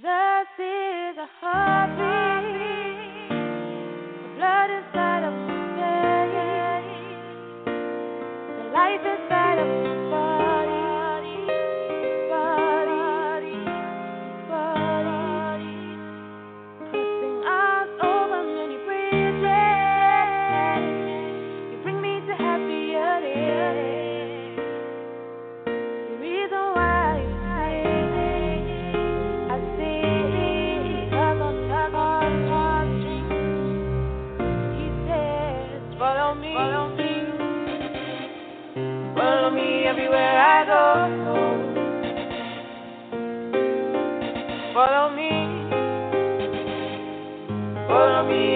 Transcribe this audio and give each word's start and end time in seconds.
Jesus 0.00 0.56
is 0.56 1.16
a 1.18 1.28
heartbeat. 1.42 3.28
The 3.28 4.28
blood 4.36 4.70
inside 4.70 5.19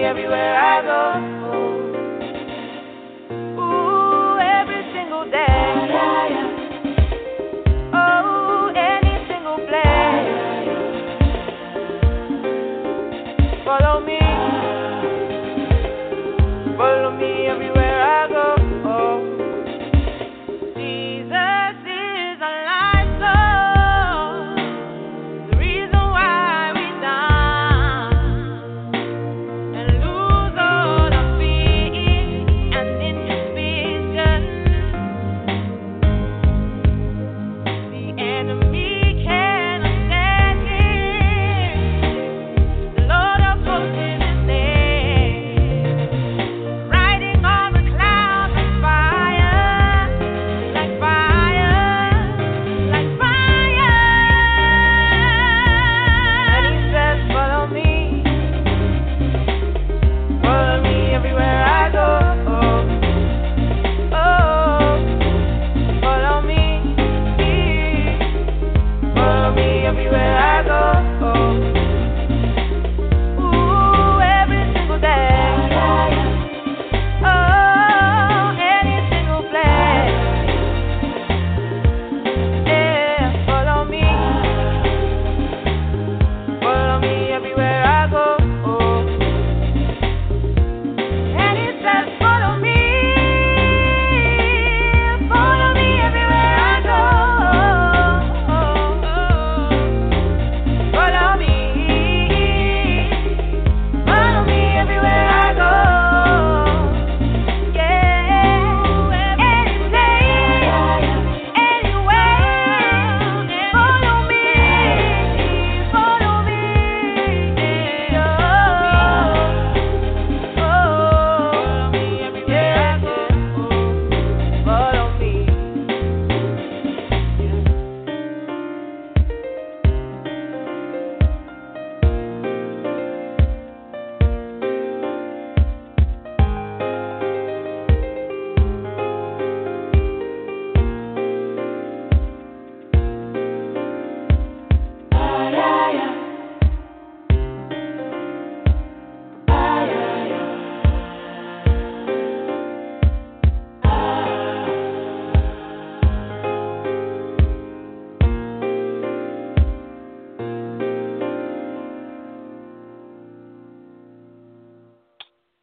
everywhere 0.05 0.55
I 0.55 0.81
go. 0.83 1.34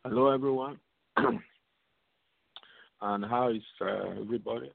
Hello, 0.04 0.32
everyone. 0.32 0.80
and 1.16 1.38
how 3.24 3.50
is 3.50 3.62
uh, 3.80 4.10
everybody? 4.20 4.72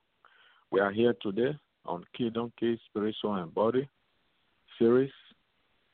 We 0.72 0.80
are 0.80 0.94
here 0.94 1.14
today 1.22 1.54
on 1.86 2.06
Kingdom 2.18 2.54
Key 2.58 2.80
Spiritual 2.90 3.36
and 3.36 3.54
Body 3.54 3.90
series. 4.80 5.12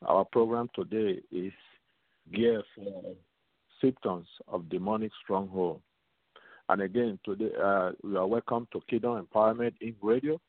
Our 0.06 0.24
program 0.24 0.70
today 0.72 1.20
is 1.32 1.52
geared 2.32 2.62
for 2.76 3.16
symptoms 3.80 4.28
of 4.46 4.68
demonic 4.68 5.10
stronghold. 5.24 5.80
And 6.68 6.82
again, 6.82 7.18
today 7.24 7.50
uh, 7.60 7.90
we 8.04 8.14
are 8.14 8.28
welcome 8.28 8.68
to 8.72 8.82
Kingdom 8.88 9.26
Empowerment 9.26 9.72
Inc. 9.82 9.96
Radio, 10.00 10.40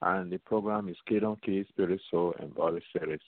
and 0.00 0.30
the 0.30 0.38
program 0.38 0.88
is 0.88 0.96
Kingdom 1.08 1.38
Key 1.44 1.64
Spiritual 1.70 2.34
and 2.38 2.54
Body 2.54 2.84
series. 2.92 3.18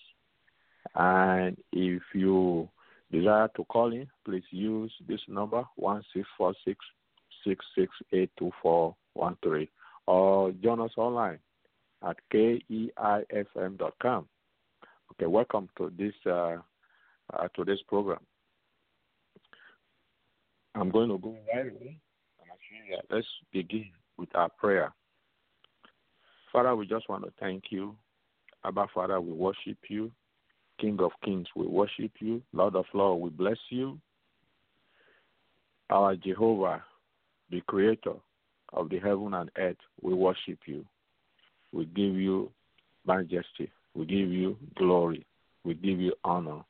And 0.95 1.57
if 1.73 2.03
you 2.15 2.69
desire 3.11 3.49
to 3.57 3.65
call 3.65 3.93
in, 3.93 4.07
please 4.25 4.45
use 4.51 4.93
this 5.09 5.21
number 5.29 5.65
one 5.77 6.03
six 6.15 6.27
four 6.37 6.55
six 6.65 6.79
six 7.47 7.65
six 7.77 7.93
eight 8.13 8.31
two 8.39 8.51
four 8.63 8.95
one 9.15 9.37
three, 9.43 9.69
or 10.07 10.53
join 10.53 10.81
us 10.81 10.93
online 10.97 11.39
at 12.07 12.17
keifm.com. 12.33 14.29
Okay, 15.13 15.27
welcome 15.27 15.69
to 15.77 15.93
this 15.99 16.15
uh, 16.27 16.57
uh, 17.33 17.49
to 17.57 17.65
this 17.65 17.81
program. 17.89 18.21
I'm 20.75 20.91
going 20.91 21.09
to 21.09 21.19
go 21.19 21.37
right 21.55 21.67
away. 21.67 22.01
Let's 23.11 23.27
begin 23.53 23.91
with 24.17 24.29
our 24.35 24.49
prayer. 24.49 24.93
Father, 26.53 26.75
we 26.75 26.87
just 26.87 27.09
want 27.09 27.25
to 27.25 27.33
thank 27.41 27.65
you. 27.71 27.97
Abba, 28.65 28.87
Father, 28.95 29.21
we 29.21 29.33
worship 29.33 29.79
you. 29.89 30.13
King 30.81 30.99
of 31.01 31.13
Kings, 31.25 31.47
we 31.55 31.67
worship 31.67 32.13
you. 32.21 32.43
Lord 32.53 32.75
of 32.75 32.87
Lords, 32.95 33.23
we 33.23 33.31
bless 33.31 33.59
you. 33.69 33.99
Our 35.91 36.17
Jehovah, 36.17 36.83
the 37.51 37.61
Creator 37.63 38.15
of 38.73 38.89
the 38.89 38.99
heaven 38.99 39.35
and 39.35 39.51
earth, 39.59 39.77
we 40.01 40.15
worship 40.15 40.61
you. 40.67 40.85
We 41.73 41.85
give 41.87 42.15
you 42.15 42.51
majesty. 43.07 43.71
We 43.95 44.07
give 44.07 44.31
you 44.31 44.57
glory. 44.77 45.27
We 45.65 45.75
give 45.75 46.01
you 46.01 46.15
honor. 46.25 46.61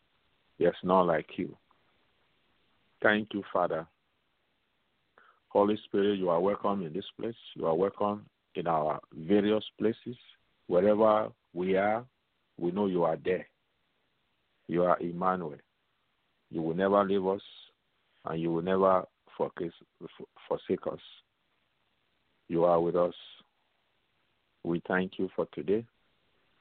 There's 0.59 0.75
none 0.83 1.07
like 1.07 1.29
you. 1.37 1.57
Thank 3.03 3.29
you, 3.33 3.43
Father. 3.53 3.87
Holy 5.49 5.79
Spirit, 5.85 6.19
you 6.19 6.31
are 6.31 6.41
welcome 6.41 6.85
in 6.85 6.93
this 6.93 7.05
place. 7.19 7.35
You 7.55 7.67
are 7.67 7.75
welcome 7.75 8.27
in 8.55 8.67
our 8.67 9.01
various 9.15 9.65
places. 9.79 10.17
Wherever 10.67 11.29
we 11.55 11.77
are, 11.77 12.05
we 12.59 12.71
know 12.71 12.87
you 12.87 13.05
are 13.05 13.17
there. 13.25 13.47
You 14.71 14.85
are 14.85 14.97
Emmanuel. 15.01 15.57
You 16.49 16.63
will 16.63 16.77
never 16.77 17.03
leave 17.03 17.27
us 17.27 17.41
and 18.25 18.41
you 18.41 18.53
will 18.53 18.63
never 18.63 19.05
forsake 19.37 20.87
us. 20.87 21.01
You 22.47 22.65
are 22.67 22.81
with 22.81 22.95
us. 22.95 23.15
We 24.63 24.81
thank 24.87 25.19
you 25.19 25.29
for 25.35 25.47
today. 25.53 25.85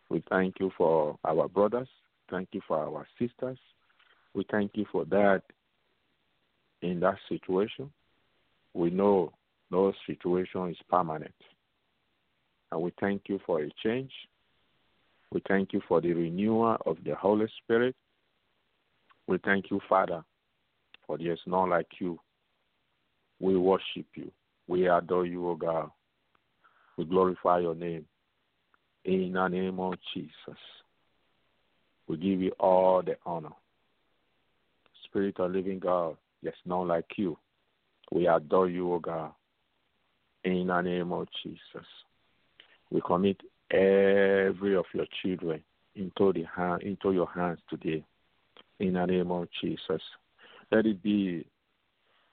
We 0.09 0.23
thank 0.27 0.55
you 0.59 0.71
for 0.75 1.19
our 1.23 1.47
brothers. 1.47 1.87
Thank 2.31 2.49
you 2.53 2.61
for 2.67 2.79
our 2.79 3.05
sisters. 3.19 3.59
We 4.33 4.43
thank 4.49 4.71
you 4.73 4.87
for 4.91 5.05
that 5.05 5.43
in 6.81 6.99
that 7.01 7.17
situation. 7.27 7.91
We 8.73 8.89
know 8.89 9.33
no 9.69 9.93
situation 10.07 10.69
is 10.69 10.77
permanent. 10.89 11.35
And 12.71 12.81
we 12.81 12.91
thank 12.99 13.23
you 13.27 13.39
for 13.45 13.61
a 13.61 13.69
change. 13.83 14.11
We 15.31 15.41
thank 15.47 15.73
you 15.73 15.81
for 15.87 16.01
the 16.01 16.13
renewal 16.13 16.77
of 16.85 16.97
the 17.05 17.15
Holy 17.15 17.47
Spirit. 17.63 17.95
We 19.27 19.37
thank 19.39 19.69
you, 19.69 19.79
Father, 19.87 20.23
for 21.05 21.17
there 21.17 21.33
is 21.33 21.39
none 21.45 21.69
like 21.69 21.87
you. 21.99 22.19
We 23.39 23.55
worship 23.55 24.07
you. 24.15 24.31
We 24.67 24.87
adore 24.87 25.25
you, 25.25 25.47
O 25.47 25.55
God. 25.55 25.91
We 26.97 27.05
glorify 27.05 27.59
your 27.59 27.75
name. 27.75 28.05
In 29.05 29.33
the 29.33 29.47
name 29.47 29.79
of 29.79 29.93
Jesus, 30.13 30.59
we 32.07 32.17
give 32.17 32.41
you 32.41 32.51
all 32.59 33.01
the 33.01 33.15
honor. 33.25 33.53
Spirit 35.05 35.39
of 35.39 35.51
living 35.51 35.79
God, 35.79 36.17
there's 36.43 36.55
none 36.65 36.87
like 36.87 37.05
you. 37.17 37.37
We 38.11 38.27
adore 38.27 38.67
you, 38.67 38.93
O 38.93 38.99
God. 38.99 39.31
In 40.43 40.67
the 40.67 40.81
name 40.81 41.11
of 41.11 41.27
Jesus, 41.43 41.87
we 42.89 43.01
commit 43.01 43.39
every 43.71 44.75
of 44.75 44.85
your 44.93 45.05
children 45.21 45.63
into 45.95 46.33
the 46.33 46.43
hand, 46.55 46.83
into 46.83 47.11
your 47.11 47.27
hands 47.27 47.59
today. 47.69 48.03
In 48.79 48.93
the 48.93 49.05
name 49.05 49.31
of 49.31 49.47
Jesus, 49.61 50.01
let 50.71 50.85
it 50.85 51.03
be 51.03 51.45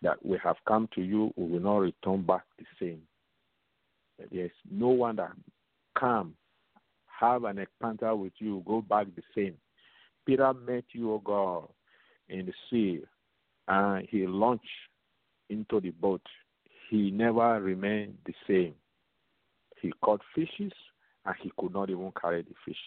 that 0.03 0.25
we 0.25 0.39
have 0.43 0.57
come 0.69 0.89
to 0.95 1.03
you, 1.03 1.33
we 1.37 1.47
will 1.47 1.61
not 1.61 1.79
return 1.79 2.23
back 2.23 2.43
the 2.59 2.65
same. 2.79 3.03
There's 4.31 4.51
no 4.71 4.89
one 4.89 5.17
that 5.17 5.33
come, 5.99 6.35
have 7.21 7.45
an 7.45 7.59
encounter 7.59 8.15
with 8.15 8.33
you, 8.39 8.63
go 8.67 8.81
back 8.83 9.09
the 9.17 9.23
same. 9.35 9.55
Peter 10.25 10.53
met 10.55 10.85
you, 10.93 11.13
O 11.13 11.19
God, 11.19 11.69
in 12.29 12.47
the 12.47 12.53
sea, 12.71 13.03
and 13.69 14.07
he 14.09 14.27
launched 14.27 14.65
into 15.51 15.81
the 15.81 15.91
boat. 15.91 16.23
He 16.89 17.11
never 17.11 17.61
remained 17.61 18.19
the 18.27 18.35
same. 18.47 18.75
He 19.81 19.93
caught 20.03 20.21
fishes, 20.35 20.73
and 21.27 21.35
he 21.43 21.51
could 21.59 21.73
not 21.73 21.91
even 21.91 22.13
carry 22.21 22.43
the 22.43 22.55
fish. 22.65 22.79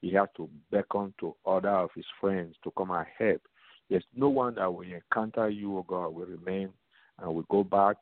He 0.00 0.12
had 0.12 0.28
to 0.36 0.48
beckon 0.70 1.14
to 1.20 1.34
other 1.46 1.70
of 1.70 1.90
his 1.94 2.04
friends 2.20 2.54
to 2.64 2.70
come 2.76 2.90
and 2.90 3.06
help. 3.18 3.40
There's 3.88 4.04
no 4.14 4.28
one 4.28 4.56
that 4.56 4.72
will 4.72 4.82
encounter 4.82 5.48
you, 5.48 5.78
O 5.78 5.82
God, 5.82 6.14
will 6.14 6.26
remain 6.26 6.70
and 7.18 7.34
will 7.34 7.46
go 7.48 7.64
back, 7.64 7.96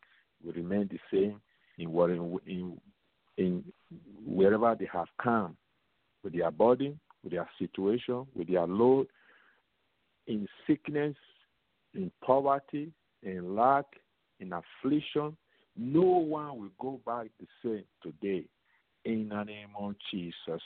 will 0.45 0.53
remain 0.53 0.89
the 0.91 0.99
same 1.13 1.41
in 1.79 1.89
in, 1.89 2.39
in, 2.47 2.81
in 3.37 3.65
wherever 4.27 4.75
they 4.79 4.89
have 4.93 5.09
come 5.23 5.57
with 6.23 6.33
their 6.33 6.51
body, 6.51 6.97
with 7.23 7.33
their 7.33 7.49
situation, 7.59 8.27
with 8.35 8.49
their 8.49 8.67
load, 8.67 9.07
in 10.27 10.49
sickness, 10.67 11.17
in 11.95 12.11
poverty, 12.25 12.91
in 13.23 13.55
lack, 13.55 13.85
in 14.41 14.53
affliction. 14.53 15.37
No 15.77 16.03
one 16.03 16.59
will 16.59 16.71
go 16.81 17.01
back 17.05 17.27
the 17.39 17.47
same 17.63 17.85
today 18.03 18.47
in 19.05 19.29
the 19.29 19.43
name 19.45 19.71
of 19.79 19.95
Jesus. 20.11 20.63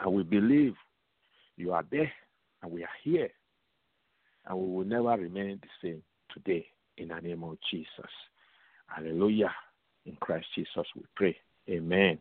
And 0.00 0.12
we 0.12 0.22
believe 0.22 0.74
you 1.56 1.72
are 1.72 1.84
there 1.90 2.12
and 2.62 2.70
we 2.70 2.82
are 2.82 2.98
here 3.02 3.30
and 4.46 4.58
we 4.58 4.66
will 4.66 4.84
never 4.84 5.20
remain 5.20 5.60
the 5.62 5.88
same 5.88 6.02
today 6.32 6.66
in 6.98 7.08
the 7.08 7.20
name 7.20 7.42
of 7.44 7.56
Jesus. 7.70 8.10
Hallelujah. 8.86 9.52
In 10.04 10.16
Christ 10.20 10.46
Jesus 10.54 10.86
we 10.94 11.02
pray. 11.14 11.36
Amen. 11.68 12.18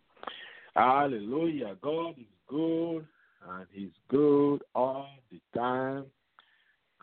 Hallelujah. 0.75 1.75
God 1.81 2.15
is 2.17 2.25
good 2.47 3.05
and 3.49 3.67
He's 3.71 3.91
good 4.09 4.63
all 4.73 5.09
the 5.31 5.39
time. 5.57 6.05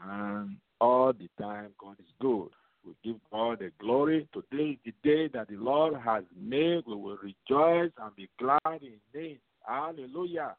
And 0.05 0.57
all 0.81 1.13
the 1.13 1.29
time, 1.41 1.69
God 1.79 1.97
is 2.01 2.13
good. 2.21 2.49
We 2.85 2.95
give 3.05 3.21
God 3.31 3.61
the 3.61 3.71
glory. 3.79 4.29
Today 4.33 4.71
is 4.71 4.79
the 4.85 5.09
day 5.09 5.29
that 5.29 5.49
the 5.49 5.57
Lord 5.57 5.95
has 6.05 6.25
made. 6.37 6.83
We 6.87 6.95
will 6.95 7.19
rejoice 7.23 7.93
and 7.99 8.17
be 8.17 8.29
glad 8.39 8.81
in 8.81 8.99
Him. 9.13 9.39
Hallelujah. 9.67 10.57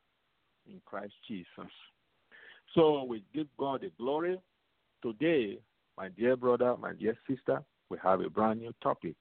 In 0.67 0.81
Christ 0.85 1.13
Jesus. 1.27 1.71
So 2.73 3.03
we 3.03 3.23
give 3.33 3.47
God 3.57 3.81
the 3.81 3.91
glory. 3.97 4.39
Today, 5.01 5.59
my 5.97 6.09
dear 6.09 6.35
brother, 6.35 6.75
my 6.77 6.93
dear 6.93 7.17
sister, 7.29 7.61
we 7.89 7.97
have 8.01 8.21
a 8.21 8.29
brand 8.29 8.61
new 8.61 8.73
topic, 8.81 9.15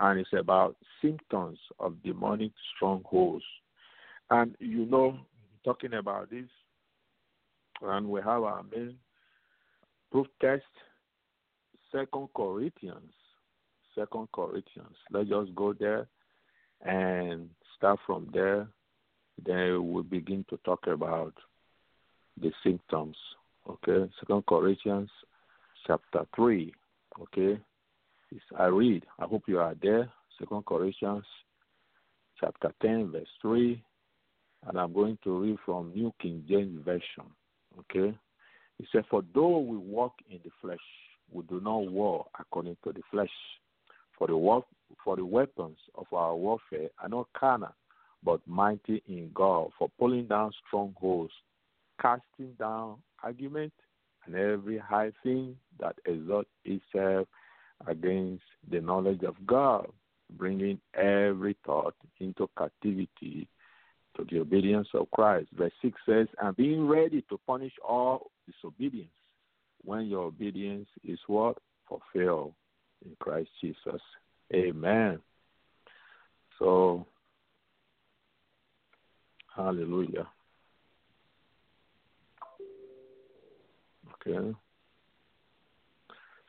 and 0.00 0.18
it's 0.18 0.32
about 0.36 0.76
symptoms 1.00 1.58
of 1.78 2.02
demonic 2.02 2.50
strongholds. 2.74 3.44
And 4.30 4.56
you 4.58 4.86
know, 4.86 5.16
talking 5.64 5.94
about 5.94 6.30
this, 6.30 6.48
and 7.80 8.08
we 8.08 8.20
have 8.20 8.42
our 8.42 8.62
main 8.74 8.96
proof 10.10 10.26
text, 10.40 10.66
Second 11.94 12.28
Corinthians. 12.34 13.12
Second 13.94 14.28
Corinthians. 14.32 14.96
Let's 15.12 15.28
just 15.28 15.54
go 15.54 15.72
there 15.72 16.08
and 16.84 17.48
start 17.76 18.00
from 18.04 18.28
there. 18.32 18.66
Then 19.44 19.92
we'll 19.92 20.02
begin 20.02 20.44
to 20.50 20.56
talk 20.64 20.86
about 20.88 21.34
the 22.40 22.50
symptoms. 22.64 23.16
Okay, 23.68 24.10
Second 24.18 24.44
Corinthians 24.46 25.08
chapter 25.86 26.26
three. 26.34 26.74
Okay, 27.20 27.60
it's, 28.32 28.44
I 28.58 28.64
read. 28.66 29.04
I 29.20 29.26
hope 29.26 29.44
you 29.46 29.60
are 29.60 29.74
there. 29.80 30.10
Second 30.38 30.66
Corinthians 30.66 31.24
chapter 32.40 32.72
ten, 32.82 33.12
verse 33.12 33.28
three, 33.40 33.80
and 34.66 34.78
I'm 34.80 34.92
going 34.92 35.16
to 35.22 35.38
read 35.40 35.58
from 35.64 35.92
New 35.94 36.12
King 36.20 36.44
James 36.48 36.84
Version. 36.84 37.30
Okay, 37.78 38.16
he 38.78 38.86
said, 38.90 39.04
"For 39.08 39.22
though 39.32 39.58
we 39.58 39.76
walk 39.76 40.14
in 40.28 40.40
the 40.44 40.50
flesh, 40.60 40.78
we 41.32 41.42
do 41.44 41.60
not 41.60 41.90
war 41.90 42.26
according 42.38 42.76
to 42.84 42.92
the 42.92 43.02
flesh. 43.10 43.30
For 44.18 44.28
the 44.28 44.36
work, 44.36 44.64
for 45.02 45.16
the 45.16 45.24
weapons 45.24 45.78
of 45.96 46.06
our 46.12 46.36
warfare 46.36 46.88
are 47.02 47.08
not 47.08 47.28
carnal, 47.36 47.74
but 48.22 48.40
mighty 48.46 49.02
in 49.08 49.30
God 49.34 49.70
for 49.78 49.88
pulling 49.98 50.26
down 50.26 50.52
strongholds, 50.66 51.32
casting 52.00 52.52
down 52.58 52.96
argument 53.22 53.72
and 54.26 54.34
every 54.34 54.78
high 54.78 55.12
thing 55.22 55.56
that 55.80 55.96
exalts 56.06 56.48
itself 56.64 57.28
against 57.86 58.44
the 58.70 58.80
knowledge 58.80 59.22
of 59.24 59.34
God, 59.46 59.88
bringing 60.38 60.80
every 60.94 61.56
thought 61.66 61.94
into 62.20 62.48
captivity 62.56 63.48
to 64.16 64.24
the 64.30 64.40
obedience 64.40 64.88
of 64.94 65.10
Christ. 65.10 65.48
Verse 65.52 65.72
6 65.82 66.00
says, 66.08 66.28
and 66.40 66.56
being 66.56 66.86
ready 66.86 67.22
to 67.28 67.38
punish 67.46 67.72
all 67.86 68.30
disobedience 68.46 69.10
when 69.84 70.06
your 70.06 70.24
obedience 70.24 70.88
is 71.04 71.18
what? 71.26 71.58
Fulfilled 71.88 72.54
in 73.04 73.16
Christ 73.20 73.50
Jesus. 73.60 74.00
Amen. 74.52 75.18
So, 76.58 77.06
hallelujah. 79.54 80.26
Okay. 84.26 84.54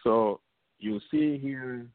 So 0.04 0.40
you 0.80 1.00
see 1.12 1.38
here 1.38 1.86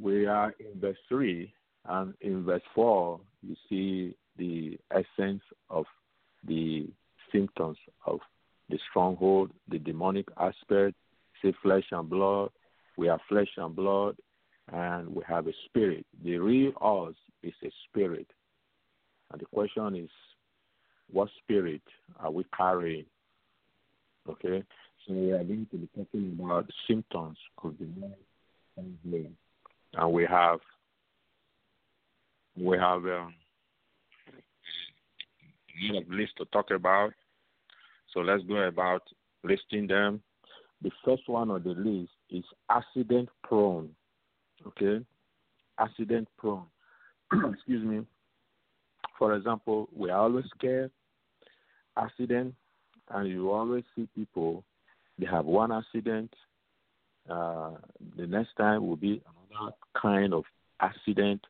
we 0.00 0.26
are 0.26 0.54
in 0.58 0.80
verse 0.80 0.96
3, 1.08 1.52
and 1.86 2.14
in 2.20 2.44
verse 2.44 2.62
4, 2.74 3.20
you 3.42 3.56
see 3.68 4.14
the 4.36 4.78
essence 4.90 5.42
of 5.68 5.84
the 6.46 6.88
symptoms 7.32 7.78
of 8.06 8.20
the 8.70 8.78
stronghold, 8.90 9.50
the 9.68 9.78
demonic 9.78 10.26
aspect, 10.38 10.94
say 11.42 11.52
flesh 11.62 11.84
and 11.92 12.08
blood. 12.08 12.50
We 12.96 13.06
have 13.08 13.20
flesh 13.28 13.48
and 13.56 13.74
blood, 13.74 14.16
and 14.72 15.08
we 15.14 15.22
have 15.26 15.46
a 15.46 15.52
spirit. 15.66 16.04
The 16.22 16.38
real 16.38 16.72
us 16.80 17.14
is 17.42 17.54
a 17.64 17.70
spirit. 17.88 18.26
And 19.32 19.40
the 19.40 19.46
question 19.46 19.94
is, 19.96 20.10
what 21.10 21.28
spirit 21.42 21.82
are 22.18 22.30
we 22.30 22.44
carrying? 22.56 23.06
Okay, 24.28 24.62
so 25.06 25.14
we 25.14 25.32
are 25.32 25.42
going 25.42 25.66
to 25.70 25.76
be 25.78 25.88
talking 25.96 26.36
about 26.38 26.70
symptoms 26.86 27.38
of 27.64 27.74
the 27.78 27.86
mind 27.86 28.14
and 29.94 30.12
we 30.12 30.24
have 30.24 30.60
we 32.56 32.76
have 32.76 33.04
um, 33.04 33.34
a 35.90 36.14
lists 36.14 36.34
to 36.38 36.44
talk 36.46 36.70
about. 36.70 37.12
So 38.12 38.20
let's 38.20 38.42
go 38.44 38.56
about 38.56 39.02
listing 39.44 39.86
them. 39.86 40.22
The 40.82 40.90
first 41.04 41.28
one 41.28 41.50
on 41.50 41.62
the 41.62 41.70
list 41.70 42.10
is 42.30 42.44
accident 42.70 43.28
prone. 43.44 43.90
Okay, 44.66 45.04
accident 45.78 46.28
prone. 46.38 46.66
Excuse 47.32 47.84
me. 47.84 48.04
For 49.18 49.34
example, 49.34 49.88
we 49.94 50.10
are 50.10 50.20
always 50.20 50.46
scared. 50.56 50.90
Accident, 51.96 52.54
and 53.10 53.28
you 53.28 53.50
always 53.50 53.84
see 53.94 54.08
people. 54.14 54.64
They 55.18 55.26
have 55.26 55.44
one 55.44 55.70
accident. 55.70 56.32
Uh, 57.28 57.72
the 58.16 58.26
next 58.26 58.56
time 58.56 58.86
will 58.86 58.96
be 58.96 59.22
another 59.50 59.72
kind 60.00 60.32
of 60.32 60.44
accident. 60.80 61.44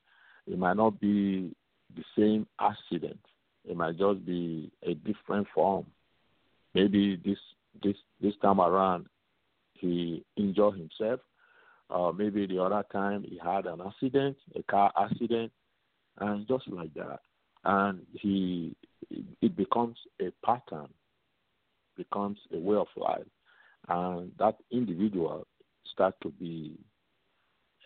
It 0.46 0.58
might 0.58 0.76
not 0.76 1.00
be 1.00 1.54
the 1.94 2.02
same 2.18 2.46
accident. 2.60 3.20
It 3.64 3.76
might 3.76 3.98
just 3.98 4.24
be 4.26 4.72
a 4.82 4.94
different 4.94 5.46
form. 5.54 5.86
Maybe 6.74 7.16
this 7.24 7.38
this 7.82 7.96
this 8.20 8.34
time 8.42 8.60
around 8.60 9.06
he 9.74 10.24
injured 10.36 10.74
himself. 10.74 11.20
Uh, 11.88 12.12
maybe 12.12 12.46
the 12.46 12.62
other 12.62 12.84
time 12.92 13.24
he 13.24 13.38
had 13.42 13.66
an 13.66 13.80
accident, 13.84 14.36
a 14.54 14.62
car 14.64 14.92
accident, 14.96 15.50
and 16.18 16.46
just 16.46 16.68
like 16.68 16.94
that, 16.94 17.20
and 17.64 18.06
he 18.12 18.76
it 19.42 19.56
becomes 19.56 19.96
a 20.20 20.30
pattern, 20.44 20.88
becomes 21.96 22.38
a 22.54 22.58
way 22.58 22.76
of 22.76 22.86
life, 22.96 23.26
and 23.88 24.30
that 24.38 24.56
individual 24.70 25.46
start 25.92 26.14
to 26.22 26.30
be 26.30 26.76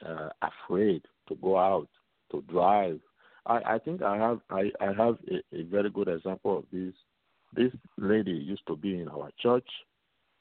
uh, 0.06 0.28
afraid 0.42 1.02
to 1.28 1.34
go 1.36 1.56
out 1.58 1.88
to 2.30 2.42
drive. 2.42 3.00
I, 3.46 3.74
I 3.74 3.78
think 3.78 4.02
I 4.02 4.16
have 4.16 4.40
I, 4.50 4.70
I 4.80 4.86
have 4.86 5.16
a, 5.30 5.56
a 5.56 5.62
very 5.64 5.90
good 5.90 6.08
example 6.08 6.58
of 6.58 6.64
this. 6.72 6.92
This 7.54 7.72
lady 7.96 8.32
used 8.32 8.66
to 8.66 8.76
be 8.76 9.00
in 9.00 9.08
our 9.08 9.30
church, 9.40 9.68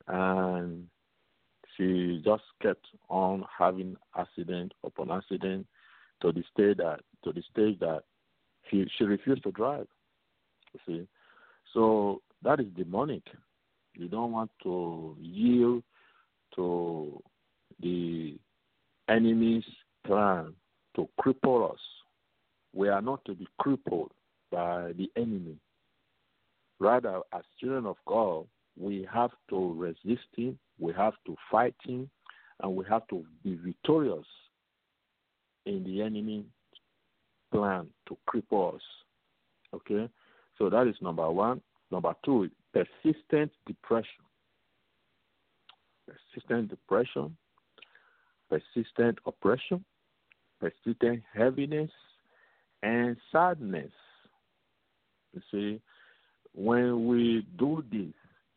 and 0.07 0.87
she 1.75 2.21
just 2.25 2.43
kept 2.61 2.85
on 3.09 3.45
having 3.57 3.95
accident 4.17 4.73
upon 4.83 5.11
accident 5.11 5.67
to 6.21 6.31
the 6.31 6.43
stage 6.53 6.77
that 6.77 7.01
to 7.23 7.31
the 7.31 7.43
stage 7.51 7.79
that 7.79 8.03
she 8.69 8.85
she 8.97 9.03
refused 9.03 9.43
to 9.43 9.51
drive. 9.51 9.87
You 10.73 10.79
see, 10.87 11.07
so 11.73 12.21
that 12.43 12.59
is 12.59 12.67
demonic. 12.75 13.23
You 13.95 14.07
don't 14.07 14.31
want 14.31 14.51
to 14.63 15.15
yield 15.21 15.83
to 16.55 17.21
the 17.79 18.37
enemy's 19.07 19.65
plan 20.05 20.53
to 20.95 21.07
cripple 21.19 21.71
us. 21.71 21.79
We 22.73 22.89
are 22.89 23.01
not 23.01 23.23
to 23.25 23.35
be 23.35 23.47
crippled 23.59 24.11
by 24.51 24.93
the 24.93 25.11
enemy. 25.15 25.57
Rather, 26.83 27.21
as 27.31 27.43
children 27.61 27.85
of 27.85 27.95
God, 28.05 28.45
we 28.77 29.07
have 29.09 29.31
to 29.49 29.73
resist 29.73 30.27
him, 30.35 30.59
we 30.77 30.91
have 30.91 31.13
to 31.25 31.33
fight 31.49 31.75
him, 31.81 32.09
and 32.61 32.75
we 32.75 32.83
have 32.89 33.07
to 33.07 33.23
be 33.41 33.57
victorious 33.63 34.25
in 35.65 35.81
the 35.85 36.01
enemy 36.01 36.43
plan 37.53 37.87
to 38.09 38.17
cripple 38.29 38.75
us. 38.75 38.81
Okay? 39.73 40.09
So 40.57 40.69
that 40.69 40.87
is 40.87 40.95
number 41.01 41.31
one. 41.31 41.61
Number 41.89 42.13
two, 42.25 42.49
persistent 42.73 43.53
depression. 43.65 44.25
Persistent 46.05 46.69
depression, 46.69 47.37
persistent 48.49 49.19
oppression, 49.25 49.85
persistent 50.59 51.23
heaviness, 51.33 51.91
and 52.81 53.15
sadness. 53.31 53.93
You 55.33 55.41
see, 55.49 55.81
when 56.55 57.07
we 57.07 57.45
do 57.57 57.83
this, 57.91 58.13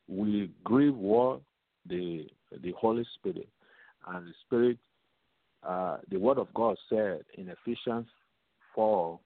we 0.08 0.50
grieve 0.64 0.94
what 0.94 1.40
the 1.88 2.26
the 2.62 2.72
Holy 2.72 3.04
Spirit 3.14 3.48
and 4.08 4.26
the 4.26 4.32
Spirit. 4.46 4.78
Uh, 5.62 5.96
the 6.10 6.18
Word 6.18 6.38
of 6.38 6.52
God 6.54 6.76
said 6.88 7.22
in 7.36 7.48
Ephesians 7.48 8.06
four, 8.74 9.18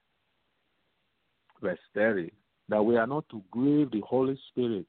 verse 1.61 1.79
thirty, 1.95 2.33
that 2.69 2.83
we 2.83 2.97
are 2.97 3.07
not 3.07 3.29
to 3.29 3.43
grieve 3.51 3.91
the 3.91 4.01
Holy 4.01 4.39
Spirit 4.51 4.87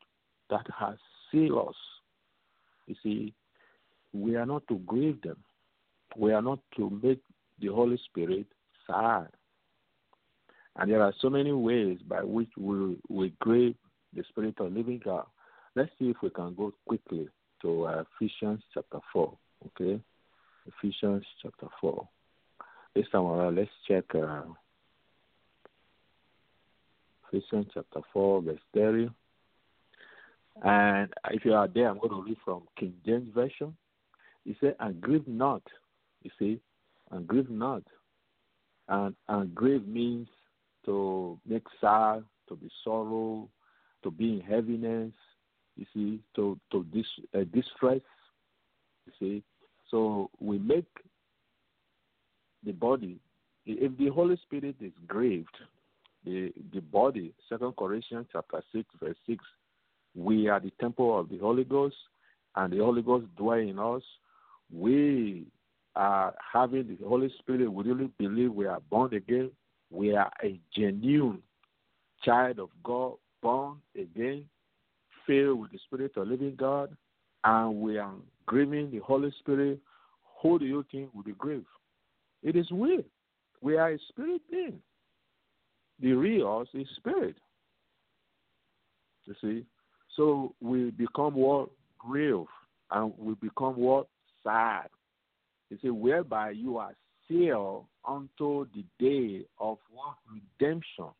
that 0.50 0.65
has 0.77 0.95
sealed 1.31 1.69
us. 1.69 1.75
You 2.88 2.95
see, 3.03 3.33
we 4.13 4.35
are 4.35 4.45
not 4.45 4.67
to 4.67 4.75
grieve 4.79 5.21
them. 5.21 5.38
We 6.15 6.33
are 6.33 6.41
not 6.41 6.59
to 6.77 6.89
make 7.03 7.21
the 7.59 7.67
Holy 7.67 8.00
Spirit 8.05 8.45
sad. 8.88 9.27
And 10.77 10.89
there 10.89 11.01
are 11.01 11.13
so 11.19 11.29
many 11.29 11.51
ways 11.51 11.99
by 12.07 12.23
which 12.23 12.49
we, 12.57 12.97
we 13.09 13.33
grieve 13.39 13.75
the 14.15 14.23
Spirit 14.29 14.55
of 14.59 14.73
living 14.73 15.01
God. 15.03 15.25
Let's 15.75 15.91
see 15.99 16.09
if 16.09 16.17
we 16.21 16.29
can 16.29 16.55
go 16.55 16.73
quickly 16.87 17.29
to 17.61 17.83
uh, 17.85 18.03
Ephesians 18.15 18.61
chapter 18.73 18.99
4. 19.13 19.33
Okay? 19.67 20.01
Ephesians 20.65 21.23
chapter 21.41 21.67
4. 21.79 22.07
This 22.95 23.05
time 23.11 23.21
around, 23.21 23.55
let's 23.55 23.69
check 23.87 24.03
uh, 24.15 24.41
Ephesians 27.31 27.67
chapter 27.73 28.01
4, 28.13 28.41
verse 28.41 28.59
30. 28.73 29.09
And 30.63 31.13
if 31.31 31.45
you 31.45 31.53
are 31.53 31.67
there, 31.67 31.89
I'm 31.89 31.99
going 31.99 32.09
to 32.09 32.23
read 32.23 32.37
from 32.43 32.63
King 32.77 32.93
James 33.05 33.29
Version. 33.33 33.75
He 34.43 34.55
said, 34.59 34.75
And 34.79 34.99
grieve 34.99 35.27
not. 35.27 35.63
You 36.23 36.31
see, 36.37 36.59
and 37.11 37.25
grieve 37.27 37.49
not. 37.49 37.83
And 38.87 39.15
and 39.29 39.55
grieve 39.55 39.87
means 39.87 40.27
to 40.85 41.39
make 41.47 41.63
sad, 41.79 42.23
to 42.50 42.55
be 42.55 42.69
sorrow, 42.83 43.47
to 44.03 44.11
be 44.11 44.33
in 44.33 44.41
heaviness. 44.41 45.11
You 45.77 45.85
see, 45.93 46.19
to 46.35 46.59
to 46.71 46.83
dis, 46.93 47.05
uh, 47.33 47.43
distress. 47.53 48.01
You 49.05 49.13
see, 49.19 49.43
so 49.89 50.29
we 50.39 50.59
make 50.59 50.88
the 52.63 52.71
body. 52.71 53.19
If 53.65 53.97
the 53.97 54.09
Holy 54.09 54.38
Spirit 54.38 54.75
is 54.81 54.93
grieved, 55.07 55.55
the 56.25 56.51
the 56.73 56.81
body. 56.81 57.33
Second 57.50 57.75
Corinthians 57.75 58.27
chapter 58.31 58.61
six 58.71 58.85
verse 59.01 59.17
six. 59.25 59.43
We 60.13 60.50
are 60.50 60.59
the 60.59 60.73
temple 60.81 61.17
of 61.17 61.29
the 61.29 61.38
Holy 61.38 61.63
Ghost, 61.63 61.95
and 62.55 62.73
the 62.73 62.79
Holy 62.79 63.01
Ghost 63.01 63.27
dwell 63.38 63.57
in 63.57 63.79
us. 63.79 64.03
We 64.73 65.45
are 65.95 66.33
having 66.53 66.88
the 66.88 67.07
Holy 67.07 67.31
Spirit, 67.39 67.71
we 67.71 67.83
really 67.83 68.09
believe 68.17 68.53
we 68.53 68.65
are 68.65 68.81
born 68.89 69.13
again. 69.13 69.51
We 69.91 70.15
are 70.15 70.31
a 70.43 70.60
genuine 70.75 71.43
child 72.24 72.60
of 72.60 72.69
God, 72.83 73.15
born 73.41 73.77
again, 73.95 74.45
filled 75.27 75.60
with 75.60 75.71
the 75.71 75.79
Spirit 75.86 76.13
of 76.15 76.27
living 76.27 76.55
God, 76.57 76.95
and 77.43 77.75
we 77.81 77.98
are 77.98 78.13
grieving 78.45 78.89
the 78.89 79.00
Holy 79.00 79.33
Spirit. 79.39 79.79
Who 80.41 80.57
do 80.57 80.65
you 80.65 80.86
think 80.91 81.13
will 81.13 81.24
be 81.24 81.33
grieved? 81.33 81.65
It 82.41 82.55
is 82.55 82.71
we. 82.71 83.03
We 83.62 83.77
are 83.77 83.91
a 83.91 84.00
spirit 84.10 84.41
being. 84.50 84.79
The 86.00 86.13
real 86.13 86.62
us 86.62 86.67
is 86.74 86.88
spirit. 86.95 87.36
You 89.25 89.36
see? 89.41 89.65
So 90.15 90.55
we 90.60 90.89
become 90.91 91.36
what? 91.36 91.69
Grieved. 92.00 92.48
And 92.89 93.13
we 93.17 93.36
become 93.36 93.75
what? 93.75 94.07
Sad 94.43 94.88
You 95.69 95.77
see, 95.81 95.89
whereby 95.89 96.51
you 96.51 96.77
are 96.77 96.95
sealed 97.31 97.85
unto 98.07 98.67
the 98.75 98.83
day 99.00 99.45
of 99.59 99.77
what? 99.91 100.15
Redemption. 100.31 101.13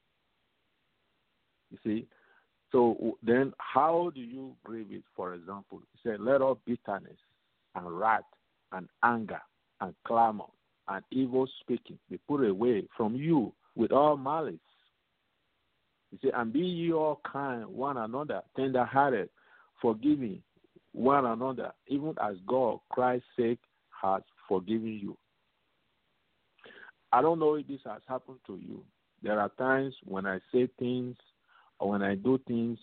You 1.72 1.78
see? 1.84 2.08
So 2.72 3.18
then 3.24 3.54
how 3.58 4.12
do 4.14 4.22
you 4.22 4.54
grieve 4.64 4.88
it, 4.92 5.04
for 5.16 5.34
example? 5.34 5.82
He 5.94 6.10
said, 6.10 6.20
let 6.20 6.42
all 6.42 6.60
bitterness 6.66 7.18
and 7.76 8.00
wrath 8.00 8.24
and 8.72 8.88
anger 9.04 9.42
and 9.82 9.94
clamor 10.06 10.46
and 10.88 11.04
evil 11.12 11.48
speaking 11.60 11.98
be 12.10 12.18
put 12.28 12.48
away 12.48 12.88
from 12.96 13.16
you 13.16 13.52
with 13.76 13.92
all 13.92 14.18
malice. 14.18 14.56
He 16.12 16.20
said, 16.22 16.32
and 16.36 16.52
be 16.52 16.60
ye 16.60 16.94
all 16.94 17.22
kind 17.30 17.66
one 17.68 17.98
another, 17.98 18.42
tender 18.56 18.86
hearted, 18.86 19.30
forgiving 19.82 20.42
one 20.94 21.26
another, 21.26 21.72
even 21.88 22.14
as 22.22 22.36
God, 22.48 22.80
Christ's 22.90 23.28
sake, 23.38 23.60
has 24.02 24.22
forgiven 24.48 25.00
you. 25.02 25.18
I 27.12 27.22
don't 27.22 27.40
know 27.40 27.56
if 27.56 27.68
this 27.68 27.82
has 27.86 28.02
happened 28.08 28.40
to 28.48 28.56
you. 28.56 28.84
There 29.22 29.40
are 29.40 29.50
times 29.58 29.94
when 30.06 30.26
I 30.26 30.40
say 30.52 30.70
things 30.80 31.16
or 31.80 31.92
when 31.92 32.02
I 32.02 32.16
do 32.16 32.40
things, 32.48 32.80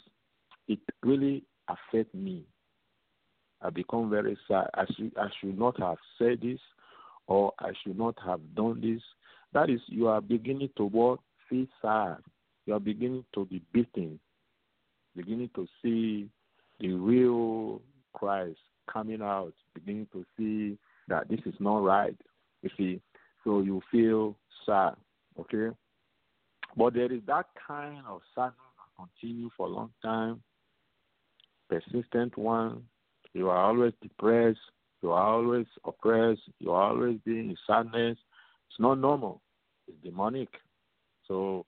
it 0.68 0.78
really 1.02 1.44
affects 1.68 2.14
me. 2.14 2.44
I 3.62 3.70
become 3.70 4.10
very 4.10 4.38
sad. 4.46 4.68
I 4.74 4.84
should, 4.96 5.12
I 5.16 5.28
should 5.40 5.58
not 5.58 5.80
have 5.80 5.96
said 6.18 6.40
this 6.42 6.60
or 7.26 7.52
I 7.58 7.72
should 7.82 7.98
not 7.98 8.16
have 8.24 8.40
done 8.54 8.80
this. 8.80 9.02
That 9.52 9.70
is, 9.70 9.80
you 9.86 10.08
are 10.08 10.20
beginning 10.20 10.70
to 10.76 10.84
what? 10.84 11.20
Feel 11.48 11.66
sad. 11.80 12.18
You 12.66 12.74
are 12.74 12.80
beginning 12.80 13.24
to 13.34 13.46
be 13.46 13.62
beaten, 13.72 14.20
beginning 15.16 15.50
to 15.54 15.66
see 15.82 16.28
the 16.80 16.92
real 16.92 17.80
Christ 18.12 18.58
coming 18.92 19.22
out, 19.22 19.54
beginning 19.74 20.06
to 20.12 20.24
see 20.36 20.78
that 21.08 21.28
this 21.28 21.40
is 21.46 21.54
not 21.58 21.82
right. 21.82 22.16
You 22.62 22.70
see, 22.76 23.00
so 23.44 23.60
you 23.60 23.80
feel 23.90 24.36
sad, 24.66 24.94
okay? 25.38 25.74
But 26.76 26.94
there 26.94 27.12
is 27.12 27.22
that 27.26 27.46
kind 27.66 28.02
of 28.08 28.20
sadness 28.34 28.54
that 28.76 29.08
continue 29.20 29.50
for 29.56 29.66
a 29.66 29.70
long 29.70 29.90
time, 30.02 30.42
persistent 31.68 32.36
one. 32.36 32.84
You 33.34 33.48
are 33.48 33.58
always 33.58 33.92
depressed. 34.02 34.58
You 35.02 35.12
are 35.12 35.34
always 35.34 35.66
oppressed. 35.84 36.42
You 36.58 36.72
are 36.72 36.90
always 36.90 37.18
being 37.24 37.50
in 37.50 37.56
sadness. 37.66 38.18
It's 38.68 38.80
not 38.80 38.98
normal. 38.98 39.40
It's 39.86 39.96
demonic. 40.02 40.48
So 41.26 41.66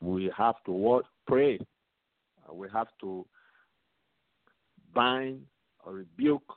we 0.00 0.30
have 0.36 0.56
to 0.66 0.72
what? 0.72 1.04
Pray. 1.26 1.58
Uh, 2.48 2.54
we 2.54 2.68
have 2.72 2.88
to 3.00 3.26
bind 4.94 5.42
or 5.84 5.94
rebuke 5.94 6.52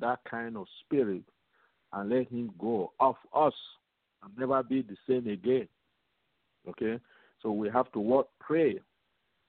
that 0.00 0.20
kind 0.30 0.56
of 0.56 0.66
spirit 0.84 1.24
and 1.92 2.10
let 2.10 2.28
him 2.28 2.50
go 2.58 2.92
off 3.00 3.16
us 3.34 3.52
and 4.22 4.38
never 4.38 4.62
be 4.62 4.82
the 4.82 4.96
same 5.08 5.28
again. 5.28 5.68
Okay? 6.68 6.98
So 7.42 7.52
we 7.52 7.68
have 7.70 7.90
to 7.92 8.00
what? 8.00 8.28
Pray. 8.38 8.78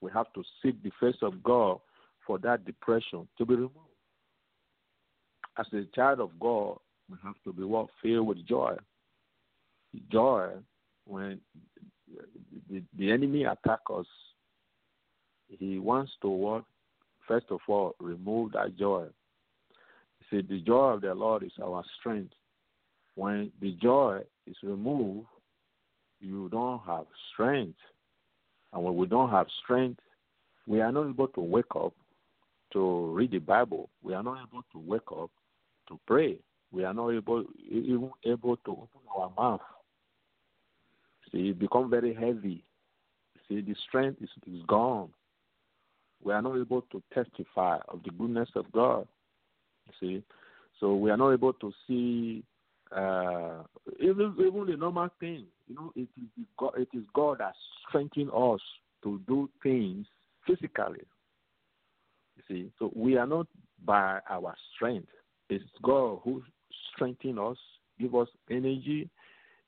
We 0.02 0.12
have 0.12 0.32
to 0.34 0.44
seek 0.62 0.82
the 0.84 0.92
face 1.00 1.22
of 1.22 1.44
God 1.44 1.80
for 2.26 2.40
that 2.40 2.66
depression 2.66 3.28
to 3.38 3.46
be 3.46 3.56
removed. 3.56 3.76
As 5.58 5.66
a 5.74 5.84
child 5.94 6.22
of 6.22 6.32
God, 6.40 6.78
we 7.10 7.18
have 7.24 7.36
to 7.44 7.54
be 7.54 7.64
what? 7.64 7.88
Filled 8.02 8.28
with 8.28 8.46
joy. 8.48 8.76
Joy 10.10 10.52
when 11.06 11.40
the, 12.70 12.82
the 12.98 13.12
enemy 13.12 13.44
attack 13.44 13.80
us, 13.94 14.06
he 15.50 15.80
wants 15.80 16.12
to 16.22 16.30
what? 16.30 16.64
First 17.28 17.48
of 17.50 17.60
all, 17.68 17.96
remove 18.00 18.54
that 18.54 18.78
joy. 18.78 19.06
Said, 20.30 20.48
the 20.50 20.62
joy 20.62 20.94
of 20.94 21.02
the 21.02 21.14
Lord 21.14 21.44
is 21.44 21.52
our 21.62 21.84
strength. 22.00 22.34
When 23.16 23.52
the 23.62 23.74
joy 23.82 24.22
is 24.48 24.56
removed, 24.64 25.28
you 26.20 26.50
don't 26.50 26.82
have 26.86 27.06
strength. 27.34 27.80
And 28.74 28.84
when 28.84 28.96
we 28.96 29.08
don't 29.08 29.30
have 29.30 29.48
strength, 29.64 30.00
we 30.68 30.82
are 30.82 30.92
not 30.92 31.10
able 31.10 31.28
to 31.30 31.42
wake 31.42 31.76
up 31.76 31.94
to 32.74 33.12
read 33.14 33.32
the 33.32 33.40
Bible. 33.40 33.90
We 34.02 34.14
are 34.14 34.24
not 34.24 34.38
able 34.48 34.64
to 34.72 34.80
wake 34.80 35.12
up 35.12 35.30
to 35.90 36.00
pray. 36.08 36.38
We 36.72 36.86
are 36.86 36.94
not 36.94 37.10
able 37.10 37.44
even 37.70 38.12
able 38.24 38.56
to 38.58 38.72
open 38.72 39.02
our 39.16 39.32
mouth. 39.38 39.62
See, 41.32 41.50
it 41.50 41.60
become 41.60 41.90
very 41.90 42.14
heavy. 42.14 42.64
See, 43.48 43.62
the 43.62 43.76
strength 43.88 44.22
is, 44.22 44.30
is 44.48 44.62
gone. 44.68 45.10
We 46.24 46.34
are 46.34 46.42
not 46.42 46.58
able 46.58 46.84
to 46.92 47.02
testify 47.14 47.80
of 47.90 48.04
the 48.04 48.12
goodness 48.12 48.50
of 48.56 48.72
God. 48.72 49.08
See, 50.00 50.24
so 50.80 50.96
we 50.96 51.10
are 51.12 51.18
not 51.18 51.32
able 51.32 51.54
to 51.54 51.74
see 51.88 52.44
uh, 52.96 53.64
even 54.00 54.36
even 54.40 54.66
the 54.68 54.78
normal 54.78 55.10
thing. 55.20 55.46
You 55.68 55.76
know, 55.76 55.92
it 55.96 56.10
is 56.18 56.46
God, 56.58 56.74
it 56.78 56.90
is 56.94 57.04
God 57.14 57.40
that 57.40 57.54
strengthens 57.88 58.32
us 58.34 58.62
to 59.04 59.22
do 59.28 59.50
things 59.64 60.06
physically. 60.46 61.02
You 62.36 62.44
see, 62.48 62.72
so 62.80 62.92
we 62.96 63.18
are 63.18 63.28
not 63.28 63.48
by 63.86 64.20
our 64.30 64.56
strength. 64.76 65.10
It's 65.50 65.64
God 65.82 66.20
who 66.24 66.44
strengthens 66.94 67.40
us, 67.40 67.58
give 68.00 68.16
us 68.16 68.28
energy, 68.50 69.10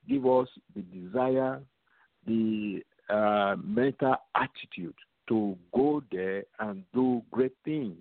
give 0.07 0.25
us 0.25 0.47
the 0.75 0.81
desire, 0.81 1.61
the 2.25 2.81
uh, 3.09 3.55
mental 3.63 4.15
attitude 4.35 4.95
to 5.29 5.57
go 5.73 6.01
there 6.11 6.43
and 6.59 6.83
do 6.93 7.21
great 7.31 7.53
things 7.63 7.97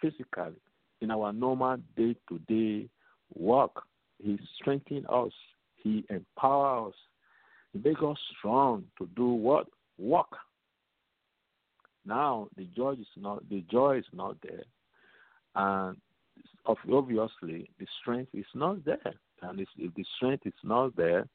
physically 0.00 0.54
in 1.00 1.10
our 1.10 1.32
normal 1.32 1.76
day 1.96 2.16
to 2.28 2.38
day 2.48 2.88
work. 3.34 3.82
He 4.18 4.38
strengthens 4.60 5.06
us, 5.08 5.32
He 5.76 6.04
empowers 6.10 6.92
us, 6.92 6.98
He 7.72 7.88
makes 7.88 8.02
us 8.02 8.18
strong 8.38 8.84
to 8.98 9.08
do 9.16 9.28
what? 9.28 9.66
Work. 9.98 10.36
Now 12.06 12.48
the 12.56 12.64
joy 12.76 12.92
is 12.92 13.06
not 13.16 13.48
the 13.48 13.64
joy 13.70 13.98
is 13.98 14.04
not 14.12 14.36
there. 14.42 14.64
And 15.54 15.96
obviously 16.66 17.70
the 17.78 17.86
strength 18.00 18.30
is 18.34 18.46
not 18.54 18.84
there. 18.84 19.14
And 19.42 19.60
if 19.60 19.68
the 19.76 20.04
strength 20.16 20.46
is 20.46 20.52
not 20.62 20.96
there, 20.96 21.26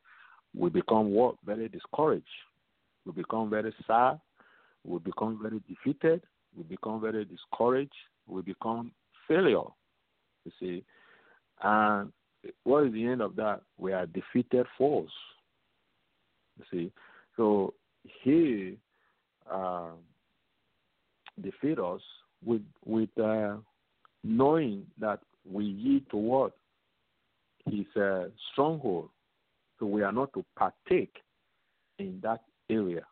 we 0.56 0.70
become 0.70 1.12
what? 1.12 1.36
Very 1.46 1.68
discouraged. 1.70 2.26
We 3.06 3.12
become 3.12 3.50
very 3.50 3.74
sad. 3.88 4.20
We 4.86 5.00
become 5.00 5.40
very 5.42 5.62
defeated. 5.68 6.24
We 6.56 6.64
become 6.64 7.02
very 7.02 7.26
discouraged. 7.26 7.92
We 8.28 8.42
become 8.42 8.92
failure. 9.28 9.70
You 10.46 10.52
see, 10.60 10.84
and 11.62 12.12
what 12.64 12.86
is 12.86 12.94
the 12.94 13.06
end 13.06 13.22
of 13.22 13.36
that? 13.38 13.62
We 13.78 13.94
are 13.94 14.06
defeated 14.06 14.66
foes. 14.78 15.10
You 16.58 16.66
see, 16.72 16.92
so 17.36 17.74
he 18.24 18.78
uh, 19.52 19.92
defeat 21.42 21.80
us 21.80 22.02
with 22.46 22.62
with 22.86 23.10
uh, 23.18 23.56
knowing 24.24 24.86
that 25.00 25.20
we 25.50 25.66
yield 25.66 26.04
to 26.12 26.18
what 26.18 26.52
his 27.66 27.86
uh, 27.96 28.26
stronghold. 28.52 29.10
So 29.80 29.86
we 29.86 30.04
are 30.04 30.12
not 30.12 30.34
to 30.34 30.46
partake 30.56 31.16
in 31.98 32.20
that 32.24 32.42
area. 32.70 33.06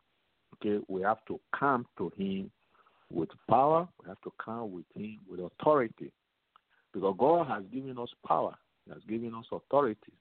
Okay, 0.54 0.84
we 0.88 1.02
have 1.02 1.24
to 1.26 1.40
come 1.58 1.86
to 1.98 2.12
him 2.16 2.50
with 3.10 3.28
power. 3.50 3.88
We 4.02 4.08
have 4.08 4.20
to 4.22 4.32
come 4.42 4.72
with 4.72 4.84
him 4.94 5.18
with 5.28 5.40
authority, 5.40 6.12
because 6.92 7.16
God 7.18 7.48
has 7.48 7.64
given 7.72 7.98
us 7.98 8.08
power. 8.26 8.54
He 8.84 8.92
has 8.92 9.02
given 9.08 9.34
us 9.34 9.46
authority. 9.52 10.12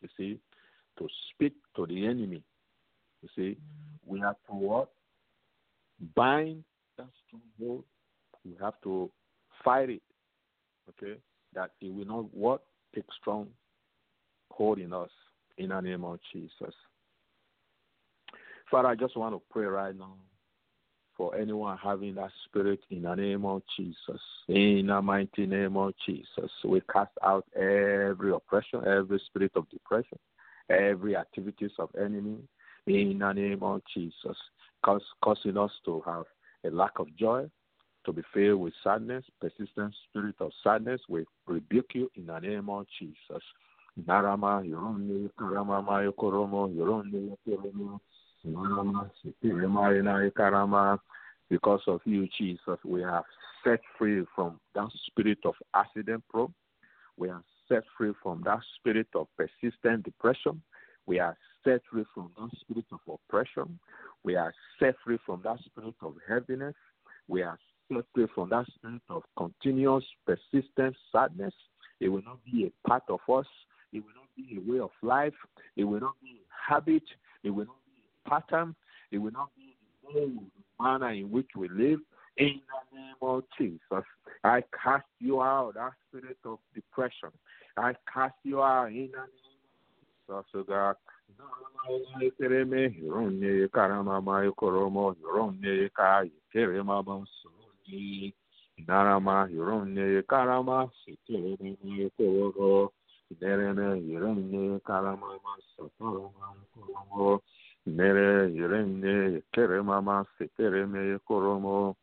You 0.00 0.08
see, 0.16 0.40
to 0.98 1.08
speak 1.32 1.54
to 1.76 1.86
the 1.86 2.06
enemy. 2.06 2.42
You 3.22 3.28
see, 3.34 3.58
we 4.06 4.20
have 4.20 4.36
to 4.48 4.54
what? 4.54 4.90
Bind 6.14 6.64
that 6.96 7.08
stronghold. 7.26 7.84
We 8.44 8.56
have 8.60 8.74
to 8.84 9.10
fight 9.64 9.90
it. 9.90 10.02
Okay, 10.88 11.18
that 11.54 11.72
it 11.80 11.92
will 11.92 12.06
not 12.06 12.34
what 12.34 12.62
take 12.94 13.04
strong 13.20 13.48
hold 14.50 14.78
in 14.78 14.92
us 14.92 15.10
in 15.58 15.68
the 15.68 15.80
name 15.80 16.04
of 16.04 16.18
Jesus. 16.32 16.74
Father, 18.70 18.88
I 18.88 18.94
just 18.94 19.16
want 19.16 19.34
to 19.34 19.42
pray 19.50 19.64
right 19.64 19.96
now 19.96 20.14
for 21.18 21.34
anyone 21.34 21.76
having 21.76 22.14
that 22.14 22.30
spirit 22.44 22.78
in 22.90 23.02
the 23.02 23.14
name 23.14 23.44
of 23.44 23.60
Jesus. 23.76 24.20
In 24.46 24.86
the 24.86 25.02
mighty 25.02 25.46
name 25.46 25.76
of 25.76 25.92
Jesus, 26.06 26.50
we 26.64 26.80
cast 26.90 27.10
out 27.24 27.44
every 27.56 28.30
oppression, 28.32 28.82
every 28.86 29.20
spirit 29.26 29.50
of 29.56 29.68
depression, 29.68 30.18
every 30.70 31.16
activities 31.16 31.72
of 31.80 31.90
enemy 32.00 32.38
in 32.86 33.18
the 33.18 33.32
name 33.32 33.62
of 33.62 33.82
Jesus, 33.92 34.36
causing 34.82 35.58
us 35.58 35.72
to 35.84 36.02
have 36.06 36.24
a 36.64 36.70
lack 36.70 36.98
of 37.00 37.14
joy, 37.16 37.50
to 38.06 38.12
be 38.12 38.22
filled 38.32 38.60
with 38.60 38.72
sadness, 38.82 39.24
persistent 39.40 39.94
spirit 40.08 40.36
of 40.40 40.52
sadness. 40.62 41.00
We 41.08 41.26
rebuke 41.46 41.90
you 41.94 42.10
in 42.14 42.26
the 42.26 42.38
name 42.38 42.70
of 42.70 42.86
Jesus. 42.98 43.42
Narama, 44.06 44.64
Yoroni, 44.64 45.28
Karama, 45.38 46.10
Yokoromo, 46.10 46.72
Yoroni. 46.72 47.98
Because 51.50 51.80
of 51.86 52.00
you, 52.04 52.28
Jesus, 52.36 52.78
we 52.84 53.02
are 53.02 53.24
set 53.64 53.80
free 53.98 54.24
from 54.34 54.60
that 54.74 54.88
spirit 55.06 55.38
of 55.44 55.54
accident 55.74 56.22
probe. 56.30 56.52
We 57.16 57.30
are 57.30 57.42
set 57.68 57.82
free 57.96 58.12
from 58.22 58.42
that 58.44 58.60
spirit 58.76 59.08
of 59.14 59.26
persistent 59.36 60.04
depression. 60.04 60.62
We 61.06 61.18
are 61.18 61.36
set 61.64 61.80
free 61.90 62.04
from 62.14 62.30
that 62.38 62.50
spirit 62.60 62.84
of 62.92 63.00
oppression. 63.08 63.78
We 64.24 64.36
are 64.36 64.54
set 64.78 64.94
free 65.04 65.18
from 65.24 65.40
that 65.44 65.58
spirit 65.64 65.94
of 66.02 66.14
heaviness. 66.28 66.74
We 67.26 67.42
are 67.42 67.58
set 67.92 68.04
free 68.14 68.26
from 68.34 68.50
that 68.50 68.66
spirit 68.74 69.02
of 69.08 69.22
continuous, 69.36 70.04
persistent 70.26 70.96
sadness. 71.10 71.54
It 72.00 72.08
will 72.08 72.22
not 72.22 72.38
be 72.44 72.66
a 72.66 72.88
part 72.88 73.04
of 73.08 73.20
us. 73.28 73.46
It 73.92 74.00
will 74.00 74.14
not 74.14 74.28
be 74.36 74.58
a 74.58 74.70
way 74.70 74.80
of 74.80 74.90
life. 75.02 75.34
It 75.76 75.84
will 75.84 76.00
not 76.00 76.14
be 76.22 76.40
a 76.42 76.72
habit. 76.72 77.02
It 77.42 77.50
will 77.50 77.64
not 77.64 77.76
pattern. 78.28 78.74
It 79.10 79.18
will 79.18 79.32
not 79.32 79.50
be 79.56 79.76
the 80.12 80.40
manner 80.80 81.10
in 81.10 81.30
which 81.30 81.48
we 81.56 81.68
live. 81.68 82.00
In 82.36 82.60
the 82.92 82.96
name 82.96 83.14
of 83.20 83.42
Jesus, 83.58 84.04
I 84.44 84.62
cast 84.84 85.06
you 85.18 85.42
out, 85.42 85.74
that 85.74 85.92
spirit 86.08 86.38
of 86.44 86.58
depression. 86.74 87.30
I 87.76 87.94
cast 88.12 88.34
you 88.44 88.62
out 88.62 88.86
in 88.86 89.10
the 89.10 89.18
name 89.18 89.28
of 90.28 90.44
Jesus, 90.52 90.66
God. 90.68 90.96
Narama 98.86 99.48
Hironye 99.50 100.22
Karama 100.22 100.90
Sitirene 101.02 102.10
Koro 102.16 102.92
Nerene 103.42 104.00
Hirene 104.06 104.80
Karama 104.82 105.38
Satarama 105.74 106.30
Koromo 106.76 107.20
Nere 107.20 107.40
Koromo 111.28 111.94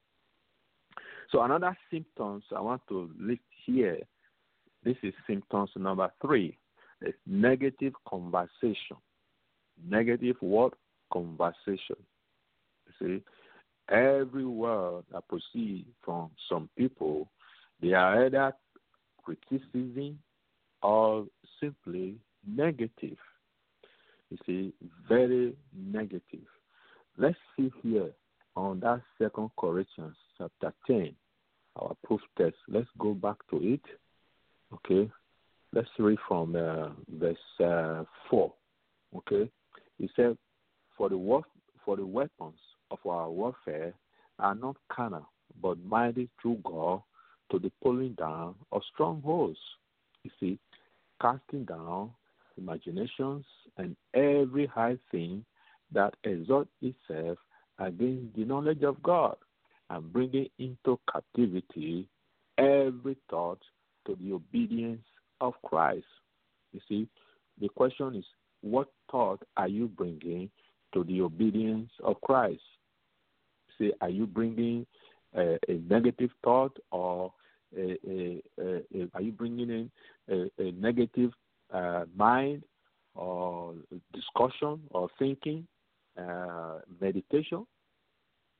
So 1.32 1.41
another 1.41 1.78
symptoms 1.91 2.43
I 2.56 2.62
want 2.62 2.82
to 2.89 3.10
list 3.19 3.41
here. 3.65 4.00
This 4.84 4.98
is 5.04 5.13
symptoms 5.28 5.71
number 5.76 6.12
three. 6.21 6.58
It's 7.02 7.17
negative 7.26 7.93
conversation. 8.08 8.98
Negative 9.89 10.36
word 10.41 10.74
Conversation. 11.12 11.98
You 12.88 12.93
see, 13.00 13.24
every 13.93 14.45
word 14.45 15.04
that 15.12 15.28
proceeds 15.28 15.88
from 16.04 16.32
some 16.50 16.69
people, 16.78 17.30
they 17.82 17.93
are 17.93 18.26
either 18.26 18.54
criticism 19.24 20.19
or 20.82 21.26
simply 21.62 22.15
negative. 22.48 23.17
You 24.29 24.38
see, 24.45 24.73
very 25.07 25.55
negative. 25.75 26.47
Let's 27.17 27.38
see 27.55 27.71
here 27.81 28.11
on 28.55 28.79
that 28.81 29.01
second 29.21 29.51
Corinthians 29.57 30.15
chapter 30.38 30.73
10, 30.88 31.15
our 31.77 31.95
proof 32.03 32.21
text. 32.38 32.59
Let's 32.67 32.88
go 32.97 33.13
back 33.13 33.38
to 33.51 33.57
it. 33.61 33.81
Okay. 34.73 35.09
Let's 35.73 35.89
read 35.99 36.17
from 36.27 36.55
uh, 36.55 36.89
verse 37.19 37.38
uh, 37.63 38.03
4. 38.29 38.53
Okay. 39.17 39.49
He 39.97 40.09
said, 40.15 40.38
For 40.97 41.09
the 41.09 41.41
for 41.83 41.95
the 41.95 42.05
weapons 42.05 42.59
of 42.91 42.99
our 43.05 43.29
warfare 43.29 43.93
are 44.39 44.55
not 44.55 44.75
carnal, 44.91 45.29
but 45.61 45.77
mighty 45.83 46.29
through 46.41 46.59
God 46.63 47.01
to 47.51 47.59
the 47.59 47.71
pulling 47.83 48.13
down 48.13 48.55
of 48.71 48.81
strongholds. 48.93 49.59
You 50.23 50.31
see, 50.39 50.59
casting 51.21 51.65
down 51.65 52.11
imaginations 52.58 53.46
and 53.78 53.96
every 54.13 54.65
high 54.65 54.98
thing 55.12 55.46
that 55.91 56.13
exalts 56.24 56.72
itself 56.82 57.38
against 57.80 58.36
the 58.36 58.46
knowledge 58.46 58.84
of 58.84 59.02
God, 59.04 59.36
and 59.89 60.12
bringing 60.12 60.48
into 60.58 61.00
captivity 61.12 62.08
every 62.58 63.18
thought 63.30 63.62
to 64.08 64.15
the 64.22 64.34
obedience 64.34 65.06
of 65.41 65.54
Christ. 65.63 66.06
You 66.72 66.80
see, 66.88 67.08
the 67.60 67.70
question 67.70 68.15
is, 68.15 68.26
what 68.62 68.88
thought 69.12 69.44
are 69.58 69.68
you 69.68 69.88
bringing 69.88 70.50
to 70.94 71.04
the 71.04 71.22
obedience 71.22 71.91
of 72.04 72.20
Christ? 72.22 72.62
See, 73.78 73.91
are 74.02 74.10
you 74.10 74.26
bringing 74.26 74.88
a, 75.36 75.58
a 75.68 75.74
negative 75.88 76.32
thought 76.44 76.76
or 76.91 77.34
a, 77.78 78.41
a, 78.60 79.10
are 79.13 79.22
you 79.22 79.32
bringing 79.32 79.70
in 79.70 80.52
a, 80.60 80.72
negative 80.72 81.32
uh, 81.73 82.06
mind 82.15 82.63
or 83.13 83.75
discussion 84.13 84.82
or 84.91 85.10
thinking, 85.17 85.67
uh, 86.17 86.80
meditation 87.01 87.65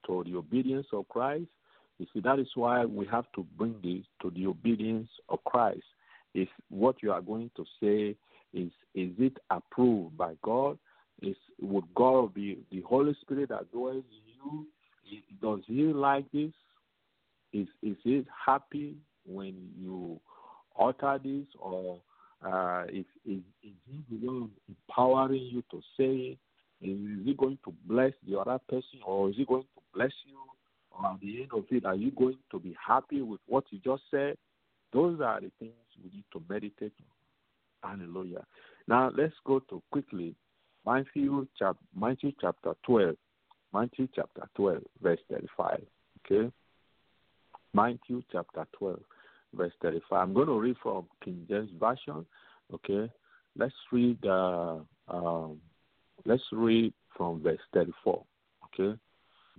to 0.06 0.24
the 0.26 0.36
obedience 0.36 0.88
of 0.94 1.08
Christ? 1.10 1.48
You 1.98 2.08
see, 2.14 2.20
that 2.22 2.40
is 2.40 2.48
why 2.56 2.86
we 2.86 3.06
have 3.08 3.26
to 3.36 3.46
bring 3.58 3.76
this 3.82 4.06
to 4.22 4.30
the 4.36 4.48
obedience 4.48 5.10
of 5.30 5.44
Christ. 5.46 5.84
If 6.34 6.50
what 6.70 7.02
you 7.02 7.12
are 7.14 7.22
going 7.22 7.52
to 7.56 7.66
say 7.82 8.16
is 8.54 8.72
is 8.94 9.12
it 9.18 9.38
approved 9.50 10.18
by 10.18 10.34
God? 10.42 10.78
Is 11.22 11.38
would 11.62 11.86
God 11.96 12.34
be 12.34 12.60
the 12.72 12.82
Holy 12.82 13.16
Spirit 13.22 13.50
that 13.50 13.72
dwells 13.72 14.04
in 14.12 14.34
you? 14.36 14.68
Does 15.42 15.62
He 15.66 15.84
like 15.84 16.30
this? 16.34 16.52
Is 17.54 17.68
is 17.82 17.96
He 18.04 18.26
happy 18.46 18.96
when 19.26 19.56
you 19.80 20.20
utter 20.78 21.20
this, 21.24 21.46
or 21.60 22.00
uh, 22.46 22.84
is, 22.90 23.06
is 23.26 23.42
is 23.64 23.74
He 23.88 24.04
one 24.26 24.52
empowering 24.70 25.50
you 25.52 25.64
to 25.72 25.82
say? 25.98 26.38
Is 26.82 27.26
He 27.26 27.34
going 27.38 27.58
to 27.66 27.74
bless 27.86 28.14
the 28.28 28.40
other 28.40 28.60
person, 28.70 29.00
or 29.06 29.30
is 29.30 29.36
He 29.36 29.46
going 29.46 29.64
to 29.64 29.82
bless 29.94 30.12
you? 30.26 30.38
Or 30.92 31.12
at 31.12 31.20
the 31.20 31.42
end 31.42 31.52
of 31.54 31.66
it, 31.72 31.86
are 31.86 31.96
you 31.96 32.12
going 32.12 32.38
to 32.52 32.60
be 32.60 32.76
happy 32.86 33.22
with 33.22 33.42
what 33.48 33.66
you 33.72 33.80
just 33.84 34.04
said? 34.12 34.38
Those 34.94 35.20
are 35.20 35.42
the 35.42 35.52
things 35.60 35.74
we 36.04 36.10
need 36.10 36.26
to 36.34 36.42
meditate 36.50 36.94
on. 37.84 38.00
Hallelujah. 38.00 38.46
Now 38.88 39.12
let's 39.16 39.34
go 39.46 39.60
to 39.70 39.82
quickly 39.92 40.36
Matthew, 40.86 41.48
chap- 41.58 41.78
Matthew 41.96 42.32
chapter 42.40 42.74
12. 42.86 43.16
Matthew 43.74 44.08
chapter 44.16 44.48
12, 44.56 44.82
verse 45.02 45.20
35. 45.30 45.82
Okay? 46.26 46.52
Matthew 47.74 48.22
chapter 48.32 48.66
12, 48.78 49.00
verse 49.56 49.74
35. 49.82 50.04
I'm 50.12 50.34
going 50.34 50.48
to 50.48 50.60
read 50.60 50.76
from 50.82 51.06
King 51.24 51.46
James 51.50 51.70
Version. 51.80 52.26
Okay? 52.74 53.12
Let's 53.58 53.74
read, 53.92 54.24
uh, 54.26 54.78
um, 55.08 55.60
let's 56.26 56.44
read 56.52 56.94
from 57.16 57.42
verse 57.42 57.60
34. 57.74 58.24
Okay? 58.66 59.00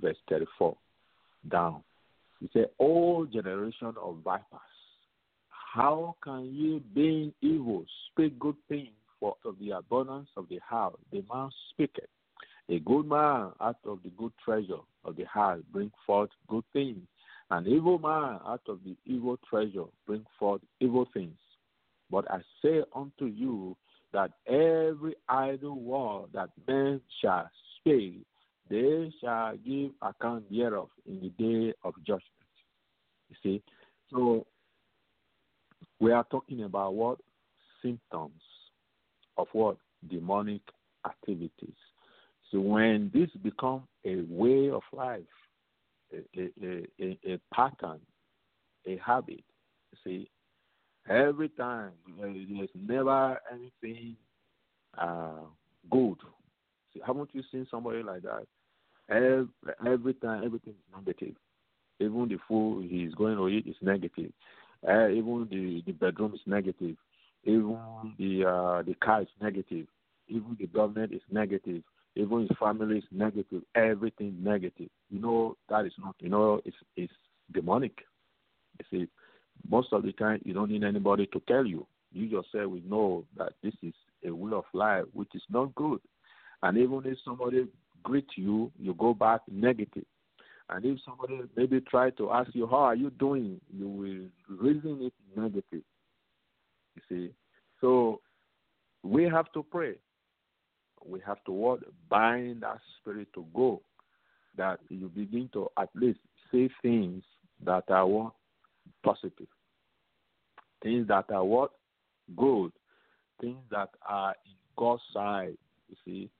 Verse 0.00 0.16
34 0.28 0.76
down. 1.50 1.82
He 2.40 2.48
said, 2.52 2.66
All 2.78 3.26
generation 3.26 3.94
of 4.00 4.18
vipers, 4.24 4.60
how 5.74 6.16
can 6.22 6.46
ye, 6.54 6.82
being 6.94 7.32
evil, 7.40 7.84
speak 8.10 8.38
good 8.38 8.56
things 8.68 8.88
for 9.18 9.36
of 9.44 9.58
the 9.58 9.70
abundance 9.70 10.28
of 10.36 10.48
the 10.48 10.58
house? 10.66 10.98
The 11.12 11.24
man 11.32 11.50
speaketh. 11.70 12.08
A 12.68 12.80
good 12.80 13.06
man 13.06 13.52
out 13.60 13.76
of 13.84 14.00
the 14.02 14.10
good 14.18 14.32
treasure 14.44 14.80
of 15.04 15.16
the 15.16 15.24
heart 15.24 15.62
bring 15.72 15.92
forth 16.04 16.30
good 16.48 16.64
things. 16.72 16.98
An 17.50 17.66
evil 17.66 17.98
man 17.98 18.40
out 18.44 18.62
of 18.68 18.80
the 18.84 18.96
evil 19.04 19.38
treasure 19.48 19.84
bring 20.06 20.24
forth 20.38 20.60
evil 20.80 21.06
things. 21.14 21.38
But 22.10 22.30
I 22.30 22.40
say 22.62 22.82
unto 22.94 23.26
you 23.26 23.76
that 24.12 24.32
every 24.46 25.14
idle 25.28 25.78
word 25.80 26.28
that 26.32 26.50
men 26.66 27.00
shall 27.20 27.48
speak, 27.78 28.22
they 28.68 29.12
shall 29.20 29.56
give 29.56 29.92
account 30.02 30.50
thereof 30.50 30.88
in 31.06 31.20
the 31.20 31.28
day 31.42 31.74
of 31.84 31.94
judgment. 32.04 32.22
You 33.28 33.36
see, 33.42 33.62
so 34.10 34.46
we 36.00 36.12
are 36.12 36.24
talking 36.30 36.64
about 36.64 36.94
what 36.94 37.18
symptoms 37.82 38.42
of 39.38 39.46
what 39.52 39.76
demonic 40.10 40.62
activities. 41.04 41.76
So 42.50 42.60
when 42.60 43.10
this 43.14 43.30
become 43.42 43.82
a 44.04 44.22
way 44.28 44.70
of 44.70 44.82
life, 44.92 45.20
a, 46.36 46.86
a, 47.00 47.18
a, 47.32 47.40
pattern, 47.52 48.00
a 48.86 48.96
habit, 49.04 49.44
see, 50.04 50.28
every 51.08 51.48
time 51.50 51.92
there's 52.18 52.68
never 52.74 53.40
anything 53.52 54.16
uh, 54.98 55.44
good. 55.90 56.16
See, 56.92 57.00
haven't 57.06 57.30
you 57.32 57.42
seen 57.50 57.66
somebody 57.70 58.02
like 58.02 58.22
that? 58.22 58.46
Every, 59.08 59.46
every 59.86 60.14
time, 60.14 60.42
everything 60.44 60.74
is 60.74 60.96
negative. 60.96 61.36
Even 62.00 62.28
the 62.28 62.38
food 62.48 62.88
he's 62.90 63.14
going 63.14 63.36
to 63.36 63.48
eat 63.48 63.66
is 63.66 63.76
negative. 63.80 64.32
Uh, 64.86 65.08
even 65.08 65.46
the, 65.50 65.82
the 65.86 65.92
bedroom 65.92 66.34
is 66.34 66.40
negative. 66.46 66.96
Even 67.44 67.78
the 68.18 68.44
uh, 68.44 68.82
the 68.82 68.94
car 69.02 69.22
is 69.22 69.28
negative. 69.40 69.86
Even 70.28 70.56
the 70.58 70.66
government 70.66 71.12
is 71.12 71.22
negative. 71.30 71.82
Even 72.16 72.40
his 72.40 72.56
family 72.58 72.98
is 72.98 73.04
negative. 73.12 73.62
Everything 73.74 74.36
negative. 74.42 74.88
You 75.10 75.20
know 75.20 75.56
that 75.68 75.84
is 75.86 75.92
not. 75.98 76.16
You 76.18 76.30
know 76.30 76.60
it's 76.64 76.76
it's 76.96 77.12
demonic. 77.52 77.98
You 78.78 78.84
see, 78.90 79.08
most 79.68 79.92
of 79.92 80.02
the 80.02 80.12
time 80.12 80.40
you 80.44 80.54
don't 80.54 80.70
need 80.70 80.84
anybody 80.84 81.26
to 81.32 81.40
tell 81.46 81.66
you. 81.66 81.86
You 82.12 82.24
yourself 82.24 82.70
will 82.70 82.80
know 82.88 83.24
that 83.36 83.52
this 83.62 83.74
is 83.82 83.92
a 84.26 84.34
way 84.34 84.52
of 84.52 84.64
life 84.72 85.04
which 85.12 85.28
is 85.34 85.42
not 85.50 85.74
good. 85.74 86.00
And 86.62 86.78
even 86.78 87.02
if 87.04 87.18
somebody 87.24 87.66
greet 88.02 88.28
you, 88.36 88.72
you 88.78 88.94
go 88.94 89.12
back 89.12 89.42
negative. 89.50 90.04
And 90.70 90.84
if 90.84 90.98
somebody 91.04 91.40
maybe 91.56 91.80
try 91.80 92.10
to 92.10 92.30
ask 92.30 92.54
you, 92.54 92.66
how 92.66 92.78
are 92.78 92.94
you 92.96 93.10
doing? 93.10 93.60
You 93.76 93.88
will 93.88 94.56
reason 94.58 94.98
it 95.02 95.12
negative. 95.36 95.82
You 96.94 97.02
see? 97.08 97.30
So 97.80 98.20
we 99.02 99.24
have 99.24 99.52
to 99.52 99.62
pray. 99.62 99.94
We 101.08 101.20
have 101.26 101.42
to 101.44 101.52
what? 101.52 101.80
Bind 102.08 102.62
that 102.62 102.78
spirit 103.00 103.28
to 103.34 103.44
go. 103.54 103.82
That 104.56 104.80
you 104.88 105.08
begin 105.08 105.50
to 105.52 105.68
at 105.78 105.90
least 105.94 106.20
say 106.50 106.70
things 106.82 107.22
that 107.64 107.84
are 107.88 108.06
what? 108.06 108.32
Positive. 109.04 109.46
Things 110.82 111.08
that 111.08 111.26
are 111.30 111.44
what? 111.44 111.72
Good. 112.36 112.72
Things 113.40 113.62
that 113.70 113.90
are 114.08 114.34
in 114.46 114.54
God's 114.76 115.02
side. 115.12 115.56
You 115.88 115.96
see? 116.04 116.30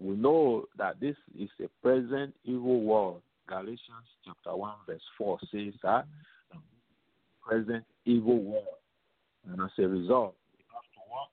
we 0.00 0.16
know 0.16 0.66
that 0.76 1.00
this 1.00 1.16
is 1.38 1.48
a 1.60 1.68
present 1.82 2.34
evil 2.44 2.80
world. 2.82 3.22
Galatians 3.48 4.06
chapter 4.24 4.54
1, 4.56 4.72
verse 4.86 5.00
4 5.16 5.38
says 5.50 5.74
that 5.82 6.04
um, 6.54 6.62
present 7.42 7.84
evil 8.04 8.38
world. 8.38 8.64
And 9.50 9.60
as 9.60 9.70
a 9.78 9.88
result, 9.88 10.34
we 10.56 10.64
have 10.72 10.82
to 10.82 11.00
what? 11.08 11.28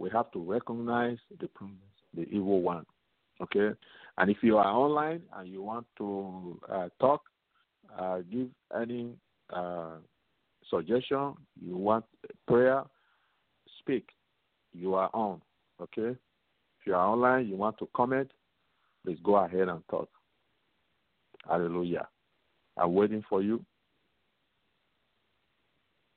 We 0.00 0.08
have 0.14 0.32
to 0.32 0.42
recognize 0.42 1.18
the 1.38 1.48
the 2.14 2.22
evil 2.22 2.62
one. 2.62 2.86
Okay? 3.42 3.70
And 4.16 4.30
if 4.30 4.38
you 4.42 4.56
are 4.56 4.66
online 4.66 5.20
and 5.36 5.46
you 5.46 5.62
want 5.62 5.86
to 5.98 6.58
uh, 6.72 6.88
talk, 6.98 7.20
uh, 7.98 8.20
give 8.32 8.48
any 8.74 9.12
uh, 9.52 9.96
suggestion, 10.70 11.34
you 11.62 11.76
want 11.76 12.06
prayer, 12.48 12.82
speak. 13.78 14.08
You 14.72 14.94
are 14.94 15.10
on. 15.12 15.42
Okay? 15.82 16.16
If 16.80 16.86
you 16.86 16.94
are 16.94 17.06
online, 17.06 17.46
you 17.46 17.56
want 17.56 17.76
to 17.80 17.88
comment, 17.94 18.30
please 19.04 19.18
go 19.22 19.36
ahead 19.36 19.68
and 19.68 19.82
talk. 19.90 20.08
Hallelujah. 21.46 22.08
I'm 22.78 22.94
waiting 22.94 23.22
for 23.28 23.42
you. 23.42 23.62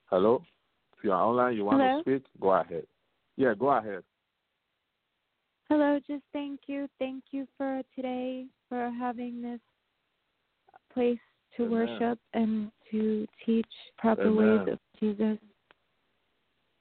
Hello? 0.06 0.42
If 0.98 1.04
you're 1.04 1.16
online, 1.16 1.58
you 1.58 1.66
want 1.66 1.82
Hello? 1.82 1.98
to 1.98 2.02
speak, 2.04 2.26
go 2.40 2.52
ahead. 2.52 2.86
Yeah, 3.38 3.54
go 3.58 3.70
ahead. 3.70 4.04
Hello, 5.70 6.00
just 6.08 6.24
thank 6.34 6.62
you. 6.68 6.88
Thank 7.00 7.24
you 7.32 7.48
for 7.58 7.82
today, 7.96 8.46
for 8.70 8.92
having 8.92 9.42
this 9.42 9.60
place 10.94 11.18
to 11.58 11.64
Amen. 11.64 11.72
worship 11.72 12.20
and 12.34 12.72
to 12.92 13.26
teach 13.46 13.66
proper 13.98 14.28
Amen. 14.28 14.66
ways 14.66 14.74
of 14.74 14.80
Jesus. 15.00 15.38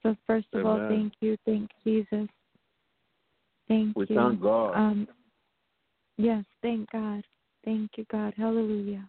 So 0.03 0.15
first 0.27 0.47
of 0.53 0.65
all, 0.65 0.81
thank 0.89 1.13
you, 1.21 1.37
thank 1.45 1.69
Jesus. 1.83 2.27
Thank 3.67 3.95
We 3.95 4.05
you. 4.07 4.15
thank 4.15 4.41
God. 4.41 4.75
Um 4.75 5.07
yes, 6.17 6.43
thank 6.61 6.91
God. 6.91 7.23
Thank 7.63 7.91
you, 7.97 8.05
God. 8.11 8.33
Hallelujah. 8.35 9.07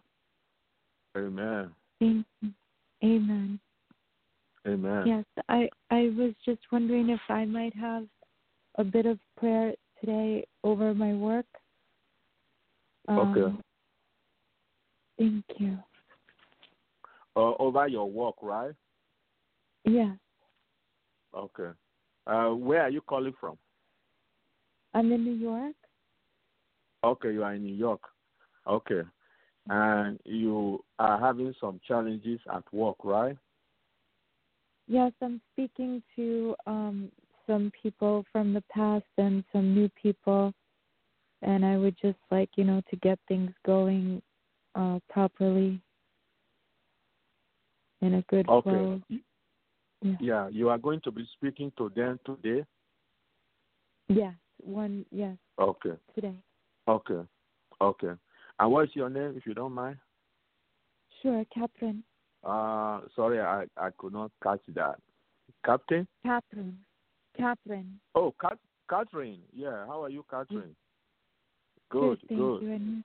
Amen. 1.17 1.71
Thank 1.99 2.25
you. 2.41 2.49
Amen. 3.03 3.59
Amen. 4.67 5.03
Yes, 5.05 5.25
I 5.47 5.69
I 5.91 6.11
was 6.17 6.33
just 6.43 6.61
wondering 6.71 7.09
if 7.09 7.19
I 7.29 7.45
might 7.45 7.75
have 7.75 8.05
a 8.77 8.83
bit 8.83 9.05
of 9.05 9.19
prayer 9.37 9.73
today 9.99 10.45
over 10.63 10.93
my 10.93 11.13
work. 11.13 11.45
Okay. 13.09 13.41
Um, 13.41 13.61
Thank 15.17 15.45
you. 15.57 15.77
Uh, 17.35 17.53
over 17.59 17.87
your 17.87 18.09
work, 18.09 18.35
right? 18.41 18.73
Yes, 19.85 20.17
Okay. 21.33 21.69
Uh, 22.25 22.49
where 22.49 22.81
are 22.81 22.89
you 22.89 23.01
calling 23.01 23.33
from? 23.39 23.57
I'm 24.93 25.11
in 25.11 25.23
New 25.23 25.33
York. 25.33 25.75
Okay, 27.03 27.33
you 27.33 27.43
are 27.43 27.53
in 27.53 27.63
New 27.63 27.75
York. 27.75 28.01
Okay. 28.67 29.01
And 29.67 30.19
you 30.23 30.83
are 30.97 31.19
having 31.19 31.53
some 31.59 31.79
challenges 31.87 32.39
at 32.53 32.63
work, 32.73 32.95
right? 33.03 33.37
Yes, 34.87 35.11
I'm 35.21 35.41
speaking 35.53 36.01
to 36.15 36.55
um 36.67 37.11
some 37.47 37.71
people 37.81 38.25
from 38.31 38.53
the 38.53 38.63
past 38.71 39.05
and 39.17 39.43
some 39.51 39.73
new 39.73 39.89
people, 40.01 40.53
and 41.41 41.65
I 41.65 41.77
would 41.77 41.95
just 42.01 42.17
like 42.31 42.49
you 42.55 42.63
know 42.63 42.81
to 42.89 42.95
get 42.97 43.19
things 43.27 43.51
going 43.65 44.21
uh 44.75 44.99
properly 45.09 45.81
in 48.01 48.15
a 48.15 48.21
good 48.23 48.47
Okay. 48.47 48.69
flow. 48.69 49.01
Yeah. 50.01 50.15
Yeah, 50.19 50.49
you 50.49 50.69
are 50.69 50.77
going 50.77 51.01
to 51.01 51.11
be 51.11 51.27
speaking 51.33 51.71
to 51.77 51.91
them 51.95 52.19
today. 52.25 52.63
Yes, 54.07 54.33
one 54.61 55.05
yes 55.11 55.37
Okay. 55.57 55.93
today. 56.13 56.35
Okay. 56.87 57.21
Okay. 57.81 58.11
And 58.59 58.71
what's 58.71 58.95
your 58.95 59.09
name, 59.09 59.33
if 59.35 59.45
you 59.47 59.53
don't 59.53 59.73
mind? 59.73 59.97
Sure, 61.21 61.43
Catherine. 61.53 62.03
Uh, 62.45 63.01
sorry, 63.15 63.39
I, 63.41 63.65
I 63.75 63.89
could 63.97 64.13
not 64.13 64.31
catch 64.43 64.61
that. 64.75 64.99
Captain? 65.65 66.07
Catherine. 66.23 66.77
Catherine. 67.35 67.99
Oh, 68.13 68.33
Cat- 68.39 68.59
Catherine. 68.89 69.39
Yeah, 69.51 69.85
how 69.87 70.03
are 70.03 70.09
you, 70.09 70.23
Catherine? 70.29 70.75
Good, 71.89 72.19
thank 72.27 72.39
good. 72.39 72.61
you. 72.61 73.03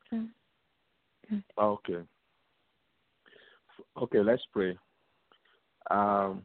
Good. 1.30 1.42
Okay. 1.58 2.02
Okay, 3.96 4.18
let's 4.18 4.42
pray. 4.52 4.76
Um, 5.90 6.42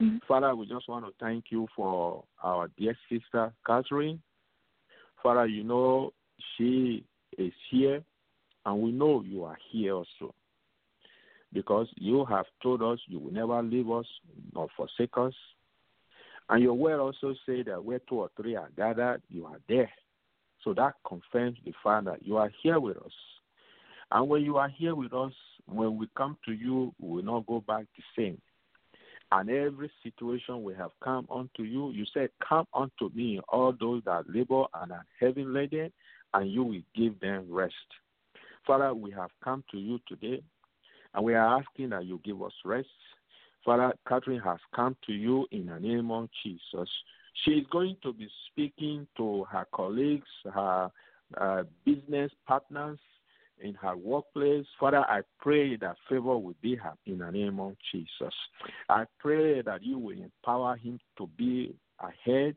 Mhm. 0.00 0.22
Father, 0.24 0.54
we 0.54 0.66
just 0.66 0.88
want 0.88 1.04
to 1.04 1.12
thank 1.18 1.50
you 1.50 1.66
for 1.74 2.24
our 2.42 2.68
dear 2.78 2.96
sister, 3.08 3.52
Catherine. 3.66 4.22
Father, 5.22 5.46
you 5.46 5.64
know 5.64 6.12
she 6.56 7.04
is 7.36 7.52
here, 7.68 8.04
and 8.64 8.80
we 8.80 8.92
know 8.92 9.22
you 9.22 9.42
are 9.44 9.58
here 9.70 9.94
also. 9.94 10.34
Because 11.52 11.88
you 11.96 12.24
have 12.26 12.46
told 12.62 12.82
us 12.82 12.98
you 13.06 13.18
will 13.18 13.32
never 13.32 13.62
leave 13.62 13.90
us 13.90 14.06
nor 14.54 14.68
forsake 14.76 15.16
us. 15.16 15.32
And 16.50 16.62
your 16.62 16.74
word 16.74 17.00
also 17.00 17.34
say 17.46 17.62
that 17.64 17.82
where 17.82 18.00
two 18.08 18.16
or 18.16 18.30
three 18.36 18.56
are 18.56 18.70
gathered, 18.76 19.22
you 19.28 19.46
are 19.46 19.58
there. 19.68 19.90
So 20.64 20.74
that 20.74 20.94
confirms 21.06 21.58
the 21.64 21.72
fact 21.82 22.06
that 22.06 22.26
you 22.26 22.36
are 22.36 22.50
here 22.62 22.80
with 22.80 22.96
us. 22.98 23.12
And 24.10 24.28
when 24.28 24.42
you 24.42 24.56
are 24.56 24.68
here 24.68 24.94
with 24.94 25.12
us, 25.12 25.32
when 25.66 25.98
we 25.98 26.08
come 26.16 26.36
to 26.46 26.52
you, 26.52 26.94
we 26.98 27.16
will 27.16 27.22
not 27.22 27.46
go 27.46 27.62
back 27.66 27.84
the 27.96 28.02
same. 28.16 28.40
And 29.30 29.50
every 29.50 29.90
situation 30.02 30.64
we 30.64 30.74
have 30.74 30.92
come 31.04 31.26
unto 31.30 31.62
you, 31.62 31.90
you 31.90 32.06
said, 32.14 32.30
Come 32.46 32.66
unto 32.72 33.10
me, 33.14 33.40
all 33.48 33.74
those 33.78 34.02
that 34.06 34.24
labor 34.26 34.64
and 34.74 34.92
are 34.92 35.04
heavy 35.20 35.44
laden, 35.44 35.92
and 36.32 36.50
you 36.50 36.62
will 36.62 36.80
give 36.94 37.20
them 37.20 37.44
rest. 37.48 37.74
Father, 38.66 38.94
we 38.94 39.10
have 39.10 39.30
come 39.44 39.64
to 39.70 39.78
you 39.78 40.00
today, 40.08 40.42
and 41.14 41.24
we 41.24 41.34
are 41.34 41.58
asking 41.60 41.90
that 41.90 42.04
you 42.04 42.20
give 42.24 42.42
us 42.42 42.52
rest. 42.64 42.88
Father, 43.64 43.92
Catherine 44.06 44.40
has 44.40 44.58
come 44.74 44.96
to 45.06 45.12
you 45.12 45.46
in 45.50 45.66
the 45.66 45.78
name 45.78 46.10
of 46.10 46.28
Jesus. 46.42 46.88
She 47.44 47.52
is 47.52 47.66
going 47.70 47.96
to 48.02 48.12
be 48.12 48.28
speaking 48.50 49.06
to 49.16 49.44
her 49.44 49.66
colleagues, 49.72 50.26
her 50.52 50.90
uh, 51.36 51.62
business 51.84 52.30
partners 52.46 52.98
in 53.60 53.74
her 53.74 53.96
workplace. 53.96 54.66
Father, 54.78 55.04
I 55.08 55.20
pray 55.40 55.76
that 55.76 55.96
favor 56.08 56.38
will 56.38 56.54
be 56.62 56.76
her 56.76 56.94
in 57.06 57.18
the 57.18 57.30
name 57.30 57.60
of 57.60 57.74
Jesus. 57.92 58.34
I 58.88 59.04
pray 59.18 59.62
that 59.62 59.82
you 59.82 59.98
will 59.98 60.16
empower 60.16 60.76
him 60.76 60.98
to 61.18 61.26
be 61.36 61.74
ahead. 62.00 62.56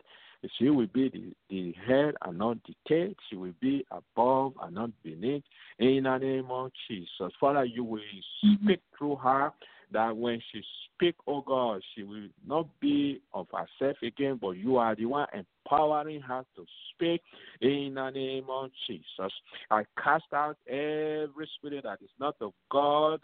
She 0.58 0.69
will 0.69 0.88
be 0.88 1.10
the, 1.10 1.34
the 1.49 1.75
head 1.88 2.15
and 2.23 2.38
not 2.38 2.58
the 2.67 2.73
tail. 2.88 3.13
She 3.30 3.36
will 3.36 3.54
be 3.60 3.86
above 3.91 4.54
and 4.62 4.75
not 4.75 4.89
beneath. 5.04 5.43
In 5.77 6.04
the 6.04 6.17
name 6.17 6.47
of 6.49 6.71
Jesus. 6.88 7.32
Father, 7.39 7.65
you 7.65 7.84
will 7.84 7.99
mm-hmm. 7.99 8.65
speak 8.65 8.82
through 8.97 9.17
her 9.17 9.51
that 9.91 10.15
when 10.15 10.41
she 10.51 10.62
speak, 10.95 11.15
oh 11.27 11.41
God, 11.41 11.82
she 11.93 12.04
will 12.04 12.27
not 12.45 12.67
be 12.80 13.21
of 13.34 13.47
herself 13.51 13.97
again, 14.01 14.39
but 14.41 14.51
you 14.51 14.77
are 14.77 14.95
the 14.95 15.06
one 15.06 15.27
empowering 15.34 16.21
her 16.21 16.43
to 16.56 16.65
speak 16.93 17.21
in 17.62 17.93
the 17.95 18.10
name 18.10 18.45
of 18.49 18.71
Jesus. 18.88 19.32
I 19.69 19.84
cast 20.01 20.32
out 20.34 20.58
every 20.67 21.49
spirit 21.58 21.84
that 21.84 21.99
is 22.01 22.10
not 22.19 22.36
of 22.41 22.54
God 22.71 23.19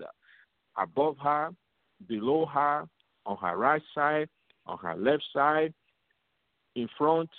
above 0.78 1.18
her, 1.24 1.50
below 2.08 2.46
her, 2.46 2.88
on 3.26 3.38
her 3.38 3.58
right 3.58 3.82
side, 3.94 4.30
on 4.66 4.78
her 4.80 4.96
left 4.96 5.24
side, 5.34 5.74
in 6.78 6.88
front, 6.98 7.30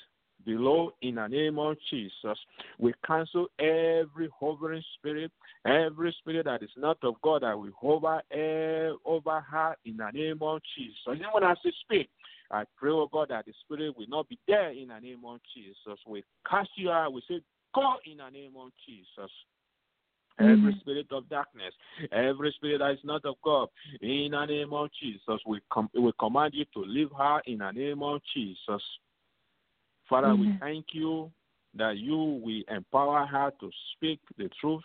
below, 0.45 0.93
in 1.03 1.15
the 1.15 1.27
name 1.27 1.59
of 1.59 1.77
Jesus. 1.91 2.39
We 2.79 2.93
cancel 3.07 3.47
every 3.59 4.29
hovering 4.39 4.83
spirit, 4.99 5.31
every 5.65 6.15
spirit 6.19 6.45
that 6.47 6.63
is 6.63 6.71
not 6.77 6.99
of 7.03 7.15
God 7.23 7.43
that 7.43 7.59
will 7.59 7.73
hover 7.81 8.21
eh, 8.33 8.91
over 9.05 9.41
her 9.41 9.77
in 9.85 9.97
the 9.97 10.11
name 10.11 10.39
of 10.43 10.61
Jesus. 10.77 10.99
When 11.07 11.45
I 11.45 11.55
say 11.63 11.73
speak, 11.81 12.11
I 12.51 12.65
pray, 12.77 12.91
oh 12.91 13.09
God, 13.13 13.29
that 13.29 13.47
the 13.47 13.53
spirit 13.61 13.97
will 13.97 14.07
not 14.09 14.29
be 14.29 14.39
there 14.49 14.71
in 14.71 14.89
the 14.89 14.99
name 14.99 15.23
of 15.25 15.39
Jesus. 15.55 15.99
We 16.07 16.25
cast 16.49 16.71
you 16.77 16.91
out. 16.91 17.13
We 17.13 17.23
say, 17.29 17.41
go 17.75 17.95
in 18.11 18.19
the 18.19 18.31
name 18.31 18.53
of 18.59 18.71
Jesus. 18.87 19.31
Every 20.41 20.77
spirit 20.81 21.09
of 21.11 21.29
darkness, 21.29 21.75
every 22.13 22.53
spirit 22.53 22.79
that 22.79 22.93
is 22.93 23.01
not 23.03 23.25
of 23.25 23.35
God, 23.45 23.69
in 24.01 24.29
the 24.31 24.45
name 24.47 24.73
of 24.73 24.89
Jesus, 25.01 25.41
we 25.45 25.59
com- 25.69 25.91
we 25.93 26.13
command 26.21 26.55
you 26.55 26.65
to 26.75 26.81
leave 26.89 27.11
her 27.19 27.43
in 27.47 27.59
the 27.59 27.73
name 27.73 28.05
of 28.05 28.21
Jesus. 28.33 28.81
Father, 30.09 30.35
we 30.35 30.57
thank 30.61 30.87
you 30.93 31.31
that 31.75 31.99
you 31.99 32.41
will 32.43 32.63
empower 32.75 33.27
her 33.27 33.53
to 33.61 33.71
speak 33.95 34.21
the 34.37 34.49
truth. 34.61 34.83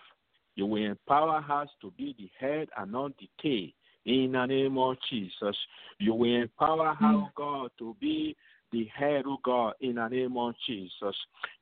You 0.56 0.66
will 0.66 0.86
empower 0.86 1.42
her 1.42 1.66
to 1.82 1.92
be 1.98 2.16
the 2.18 2.30
head 2.40 2.68
and 2.78 2.92
not 2.92 3.14
the 3.18 3.30
tail. 3.42 3.70
In 4.06 4.34
the 4.34 4.46
name 4.46 4.78
of 4.78 4.98
Jesus, 5.10 5.56
you 5.98 6.14
will 6.14 6.42
empower 6.42 6.94
her, 6.94 7.08
oh 7.08 7.30
God, 7.36 7.72
to 7.80 7.96
be 8.02 8.36
the 8.74 8.86
head, 8.94 9.24
oh 9.26 9.38
God, 9.44 9.76
in 9.80 9.96
the 9.96 10.08
name 10.10 10.36
of 10.36 10.54
Jesus, 10.68 11.16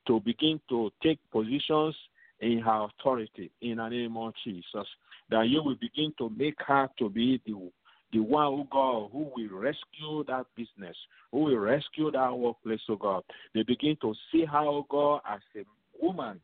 to 0.08 0.18
begin 0.20 0.60
to 0.68 0.90
take 1.02 1.20
positions 1.30 1.94
in 2.40 2.58
her 2.58 2.88
authority, 2.88 3.50
in 3.60 3.76
the 3.76 3.88
name 3.88 4.16
of 4.16 4.32
Jesus. 4.44 4.88
That 5.30 5.48
you 5.48 5.62
will 5.62 5.76
begin 5.76 6.12
to 6.18 6.30
make 6.36 6.56
her 6.66 6.88
to 6.98 7.08
be 7.08 7.40
the 7.46 7.70
the 8.12 8.20
one, 8.20 8.46
oh 8.46 8.68
God, 8.70 9.10
who 9.12 9.30
will 9.34 9.58
rescue 9.58 10.24
that 10.28 10.46
business, 10.56 10.96
who 11.30 11.40
will 11.40 11.58
rescue 11.58 12.10
that 12.10 12.36
workplace, 12.36 12.80
oh 12.88 12.96
God. 12.96 13.22
They 13.54 13.62
begin 13.62 13.96
to 14.02 14.14
see 14.30 14.44
her, 14.44 14.58
oh 14.58 14.86
God, 14.88 15.20
as 15.28 15.40
a 15.56 15.64
woman 16.00 16.40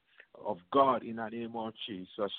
of 0.46 0.58
God 0.72 1.02
in 1.02 1.16
the 1.16 1.28
name 1.28 1.56
of 1.56 1.72
Jesus. 1.86 2.32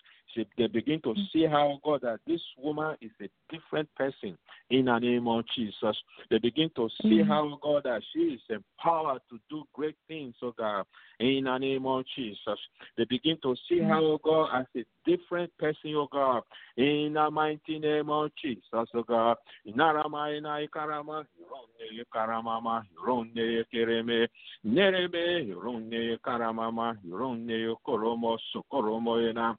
They 0.58 0.68
begin 0.68 1.02
to 1.02 1.10
mm. 1.10 1.32
see 1.32 1.44
her, 1.44 1.58
oh 1.58 1.80
God, 1.84 2.02
that 2.02 2.20
this 2.26 2.42
woman 2.58 2.96
is 3.02 3.12
a 3.22 3.30
different 3.50 3.90
person 3.96 4.38
in 4.70 4.86
the 4.86 5.00
name 5.00 5.28
of 5.28 5.44
Jesus. 5.56 5.98
They 6.30 6.38
begin 6.40 6.70
to 6.76 6.90
see 7.02 7.20
mm. 7.20 7.28
her, 7.28 7.36
oh 7.36 7.60
God, 7.62 7.84
that 7.84 8.02
she 8.14 8.20
is 8.20 8.42
empowered 8.50 9.22
to 9.30 9.40
do 9.50 9.64
great 9.74 9.96
things, 10.08 10.36
oh 10.42 10.54
God, 10.58 10.86
in 11.20 11.46
the 11.46 11.58
name 11.58 11.86
of 11.86 12.04
Jesus. 12.16 12.60
They 12.98 13.06
begin 13.06 13.38
to 13.44 13.56
see 13.68 13.80
mm. 13.80 13.88
her, 13.88 13.98
oh 13.98 14.20
God, 14.24 14.60
as 14.60 14.66
a 14.76 14.86
different 15.10 15.52
person, 15.58 15.94
oh 15.96 16.08
God, 16.12 16.44
in 16.78 17.14
the 17.14 17.32
mighty 17.32 17.80
name 17.80 18.10
of 18.10 18.32
Jesus, 18.42 18.62
oh 18.72 19.04
God. 19.08 19.38
Inarama 19.68 20.38
ina 20.38 20.62
ikarama, 20.68 21.26
hironde 21.38 22.06
karamama, 22.14 22.84
hironde 22.94 23.66
kereme, 23.74 24.28
nerebe, 24.66 25.46
hironde 25.46 26.18
karamama, 26.26 26.96
hironde 27.04 27.76
koromo, 27.86 28.38
sokoromo 28.54 29.30
ina. 29.30 29.58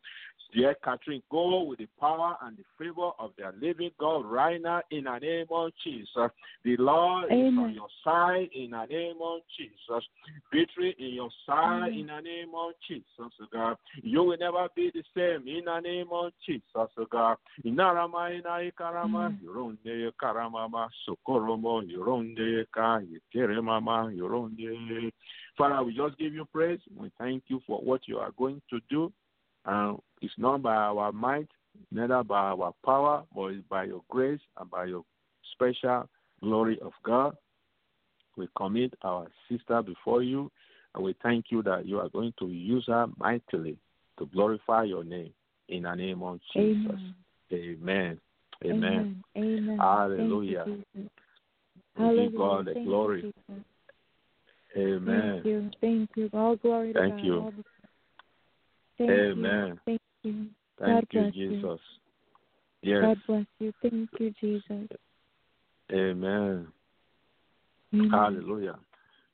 Dear 0.53 0.75
Catherine, 0.83 1.23
go 1.31 1.63
with 1.63 1.79
the 1.79 1.89
power 1.99 2.37
and 2.43 2.57
the 2.57 2.65
favor 2.79 3.11
of 3.19 3.31
the 3.39 3.53
living 3.65 3.91
God 4.01 4.27
right 4.27 4.61
now 4.61 4.83
in 4.91 5.05
the 5.05 5.19
name 5.19 5.47
of 5.51 5.71
Jesus. 5.85 6.31
The 6.65 6.77
Lord 6.77 7.27
is 7.31 7.53
on 7.57 7.73
your 7.75 7.89
side 8.03 8.49
in 8.53 8.73
the 8.73 8.85
name 8.87 9.17
of 9.23 9.41
Jesus. 9.57 10.05
Victory 10.53 10.97
in 10.99 11.15
your 11.15 11.31
side 11.47 11.89
Amen. 11.89 11.99
in 12.01 12.07
the 12.07 12.21
name 12.21 12.51
of 12.57 12.73
Jesus, 12.89 13.05
oh 13.19 13.47
God. 13.53 13.77
You 14.03 14.25
will 14.25 14.37
never 14.39 14.67
be 14.75 14.91
the 14.93 15.05
same 15.15 15.47
in 15.47 15.67
the 15.67 15.81
name 15.81 16.09
of 16.11 16.33
Jesus, 16.45 16.63
oh 16.75 17.07
God. 17.11 17.37
Inarama 17.65 18.35
ina 18.35 18.71
ikarama, 18.73 19.27
Amen. 19.27 19.39
yoronde 19.45 20.13
karamama, 20.21 20.89
sokoromo, 21.07 21.83
yoronde 21.83 22.67
ka, 22.75 23.01
yekeremama, 23.01 24.13
yoronde. 24.17 25.13
Father, 25.57 25.85
we 25.85 25.95
just 25.95 26.19
give 26.19 26.35
you 26.35 26.45
praise. 26.47 26.81
We 26.97 27.11
thank 27.19 27.45
you 27.49 27.61
for 27.67 27.79
what 27.81 28.01
you 28.07 28.19
are 28.19 28.33
going 28.37 28.61
to 28.71 28.81
do. 28.91 29.13
And 29.65 29.99
it's 30.21 30.35
not 30.37 30.63
by 30.63 30.75
our 30.75 31.13
might, 31.13 31.49
neither 31.91 32.23
by 32.23 32.51
our 32.51 32.75
power, 32.85 33.25
but 33.35 33.47
it's 33.47 33.67
by 33.69 33.85
your 33.85 34.03
grace 34.09 34.41
and 34.59 34.71
by 34.71 34.87
your 34.87 35.05
special 35.53 36.09
glory 36.43 36.79
of 36.81 36.93
God. 37.05 37.37
We 38.37 38.49
commit 38.57 38.95
our 39.03 39.27
sister 39.51 39.83
before 39.83 40.23
you, 40.23 40.51
and 40.95 41.05
we 41.05 41.15
thank 41.23 41.47
you 41.51 41.63
that 41.65 41.87
you 41.87 41.99
are 42.01 42.09
going 42.09 42.33
to 42.39 42.47
use 42.47 42.85
her 42.87 43.07
mightily 43.19 43.77
to 44.19 44.27
glorify 44.27 44.85
your 44.85 45.05
name. 45.05 45.33
In 45.69 45.85
the 45.85 45.95
name 45.95 46.23
of 46.23 46.41
Jesus. 46.53 46.99
Amen. 47.53 48.21
Amen. 48.65 49.23
Amen. 49.37 49.79
Hallelujah. 49.79 50.65
Thank 50.67 50.79
you, 50.95 51.03
Jesus. 51.03 51.11
We 51.97 52.17
give 52.29 52.37
God 52.37 52.67
the 52.67 52.75
glory. 52.85 53.33
Amen. 54.77 55.43
Thank 55.43 55.45
you. 55.45 55.71
Thank 55.81 56.11
you. 56.17 56.31
All 56.33 56.57
glory 56.57 56.93
to 56.93 56.99
Thank 56.99 57.23
you. 57.23 57.41
All 57.41 57.51
the- 57.51 57.65
Thank 58.99 59.11
Amen. 59.11 59.81
You. 60.23 60.47
Thank 60.79 61.13
you. 61.13 61.21
God 61.21 61.33
you, 61.33 61.33
bless 61.33 61.35
you. 61.35 61.51
Jesus. 61.51 61.81
Yes. 62.83 63.03
God 63.03 63.19
bless 63.27 63.47
you. 63.59 63.73
Thank 63.83 64.09
you, 64.19 64.35
Jesus. 64.41 64.89
Amen. 65.93 66.67
Amen. 67.93 68.11
Hallelujah. 68.11 68.79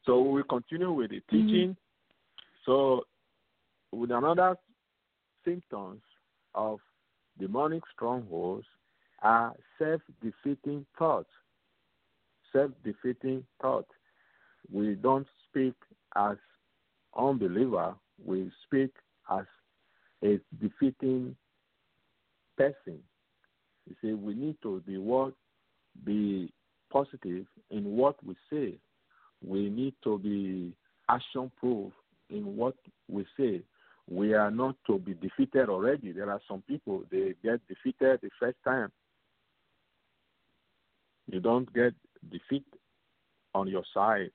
So 0.04 0.20
we 0.22 0.42
continue 0.48 0.92
with 0.92 1.10
the 1.10 1.16
mm-hmm. 1.16 1.46
teaching. 1.46 1.76
So 2.64 3.02
with 3.92 4.10
another 4.10 4.56
symptoms 5.44 6.00
of 6.54 6.80
demonic 7.38 7.82
strongholds 7.94 8.66
are 9.22 9.54
self-defeating 9.78 10.86
thoughts. 10.98 11.28
Self-defeating 12.52 13.44
thoughts. 13.60 13.90
We 14.72 14.94
don't 14.94 15.26
speak 15.48 15.74
as 16.16 16.36
unbeliever. 17.16 17.94
We 18.24 18.50
speak 18.64 18.90
as 19.30 19.44
a 20.26 20.40
defeating 20.60 21.36
person. 22.56 22.98
You 23.88 23.96
see, 24.02 24.12
we 24.14 24.34
need 24.34 24.56
to 24.62 24.82
be 24.86 24.98
what 24.98 25.32
be 26.04 26.52
positive 26.92 27.46
in 27.70 27.96
what 27.96 28.16
we 28.24 28.34
say. 28.50 28.74
We 29.46 29.68
need 29.68 29.94
to 30.04 30.18
be 30.18 30.72
action 31.08 31.50
proof 31.58 31.92
in 32.30 32.56
what 32.56 32.74
we 33.08 33.24
say. 33.38 33.62
We 34.08 34.34
are 34.34 34.50
not 34.50 34.76
to 34.86 34.98
be 34.98 35.14
defeated 35.14 35.68
already. 35.68 36.12
There 36.12 36.30
are 36.30 36.40
some 36.48 36.62
people 36.62 37.04
they 37.10 37.34
get 37.42 37.60
defeated 37.68 38.20
the 38.22 38.30
first 38.38 38.56
time. 38.64 38.90
You 41.30 41.40
don't 41.40 41.72
get 41.74 41.92
defeat 42.30 42.64
on 43.54 43.68
your 43.68 43.82
side. 43.92 44.30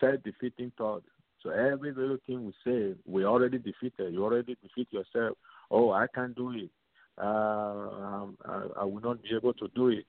Self 0.00 0.22
defeating 0.24 0.72
thought. 0.76 1.04
So 1.42 1.50
every 1.50 1.92
little 1.92 2.18
thing 2.26 2.46
we 2.46 2.52
say, 2.64 2.94
we 3.06 3.24
already 3.24 3.58
defeated. 3.58 4.12
You 4.12 4.24
already 4.24 4.56
defeat 4.62 4.88
yourself. 4.90 5.38
Oh, 5.70 5.90
I 5.90 6.06
can't 6.14 6.34
do 6.34 6.52
it. 6.52 6.70
Uh, 7.16 7.24
um, 7.24 8.38
I, 8.44 8.80
I 8.80 8.84
will 8.84 9.00
not 9.00 9.22
be 9.22 9.30
able 9.34 9.54
to 9.54 9.68
do 9.74 9.88
it. 9.88 10.06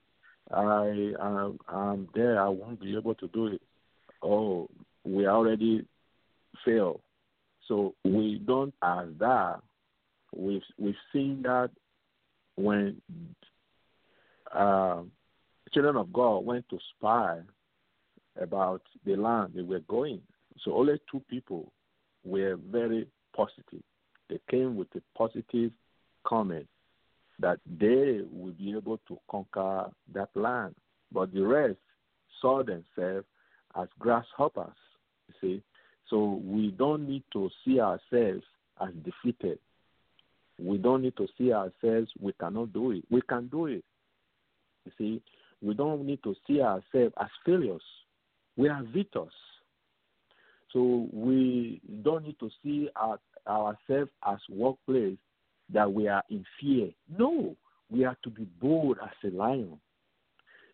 I 0.50 1.12
I'm 1.68 2.08
there. 2.14 2.40
I 2.40 2.48
won't 2.48 2.80
be 2.80 2.96
able 2.96 3.14
to 3.14 3.28
do 3.28 3.46
it. 3.46 3.62
Oh, 4.22 4.68
we 5.04 5.26
already 5.26 5.86
failed. 6.64 7.00
So 7.68 7.94
we 8.04 8.40
don't 8.44 8.74
as 8.82 9.08
that. 9.18 9.60
We've 10.34 10.62
we've 10.78 10.94
seen 11.12 11.42
that 11.42 11.70
when 12.56 13.00
uh, 14.54 15.02
children 15.72 15.96
of 15.96 16.12
God 16.12 16.44
went 16.44 16.68
to 16.70 16.78
spy 16.96 17.40
about 18.40 18.82
the 19.04 19.16
land 19.16 19.52
they 19.54 19.62
were 19.62 19.80
going. 19.80 20.20
So 20.64 20.74
only 20.74 21.00
two 21.10 21.22
people 21.28 21.72
were 22.24 22.56
very 22.70 23.06
positive. 23.34 23.82
They 24.28 24.38
came 24.50 24.76
with 24.76 24.88
a 24.94 25.02
positive 25.16 25.72
comment 26.24 26.66
that 27.40 27.58
they 27.78 28.20
would 28.30 28.58
be 28.58 28.72
able 28.72 28.98
to 29.08 29.18
conquer 29.30 29.90
that 30.14 30.28
land. 30.34 30.74
But 31.10 31.32
the 31.32 31.42
rest 31.42 31.78
saw 32.40 32.62
themselves 32.62 33.26
as 33.80 33.88
grasshoppers. 33.98 34.76
You 35.28 35.34
see, 35.40 35.62
so 36.08 36.40
we 36.44 36.70
don't 36.70 37.08
need 37.08 37.24
to 37.32 37.50
see 37.64 37.80
ourselves 37.80 38.44
as 38.80 38.90
defeated. 39.04 39.58
We 40.58 40.78
don't 40.78 41.02
need 41.02 41.16
to 41.16 41.26
see 41.38 41.52
ourselves 41.52 42.10
we 42.20 42.32
cannot 42.34 42.72
do 42.72 42.92
it. 42.92 43.04
We 43.10 43.22
can 43.22 43.48
do 43.48 43.66
it. 43.66 43.84
You 44.84 44.92
see, 44.98 45.22
we 45.60 45.74
don't 45.74 46.04
need 46.06 46.22
to 46.24 46.34
see 46.46 46.60
ourselves 46.60 47.14
as 47.20 47.28
failures. 47.44 47.82
We 48.56 48.68
are 48.68 48.82
victors. 48.82 49.32
So 50.72 51.08
we 51.12 51.80
don't 52.02 52.24
need 52.24 52.38
to 52.40 52.50
see 52.62 52.88
our, 52.96 53.18
ourselves 53.46 54.10
as 54.26 54.38
workplace 54.48 55.18
that 55.72 55.92
we 55.92 56.08
are 56.08 56.22
in 56.30 56.44
fear. 56.60 56.90
No, 57.18 57.56
we 57.90 58.04
are 58.04 58.16
to 58.24 58.30
be 58.30 58.46
bold 58.60 58.98
as 59.02 59.30
a 59.30 59.34
lion. 59.34 59.78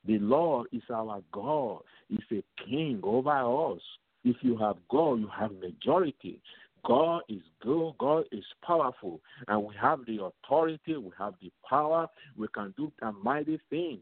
The 0.06 0.18
Lord 0.18 0.68
is 0.72 0.82
our 0.92 1.22
God, 1.32 1.82
is 2.10 2.20
a 2.32 2.42
king 2.64 3.00
over 3.02 3.74
us. 3.74 3.80
If 4.24 4.36
you 4.42 4.56
have 4.58 4.76
God, 4.90 5.20
you 5.20 5.28
have 5.36 5.52
majority. 5.52 6.40
God 6.84 7.22
is 7.28 7.42
good, 7.60 7.92
God 7.98 8.24
is 8.32 8.44
powerful, 8.64 9.20
and 9.48 9.62
we 9.64 9.74
have 9.80 10.00
the 10.06 10.24
authority, 10.24 10.96
we 10.96 11.10
have 11.18 11.34
the 11.42 11.50
power, 11.68 12.08
we 12.36 12.46
can 12.54 12.72
do 12.76 12.92
mighty 13.22 13.60
things. 13.68 14.00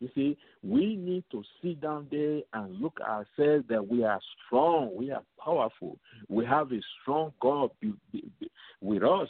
You 0.00 0.08
see, 0.14 0.38
we 0.62 0.96
need 0.96 1.24
to 1.32 1.42
sit 1.62 1.80
down 1.80 2.06
there 2.10 2.40
and 2.52 2.80
look 2.80 3.00
ourselves 3.00 3.64
that 3.68 3.86
we 3.86 4.04
are 4.04 4.20
strong, 4.46 4.94
we 4.96 5.10
are 5.10 5.22
powerful, 5.42 5.98
we 6.28 6.44
have 6.44 6.70
a 6.72 6.80
strong 7.02 7.32
God 7.40 7.70
with 8.80 9.02
us. 9.02 9.28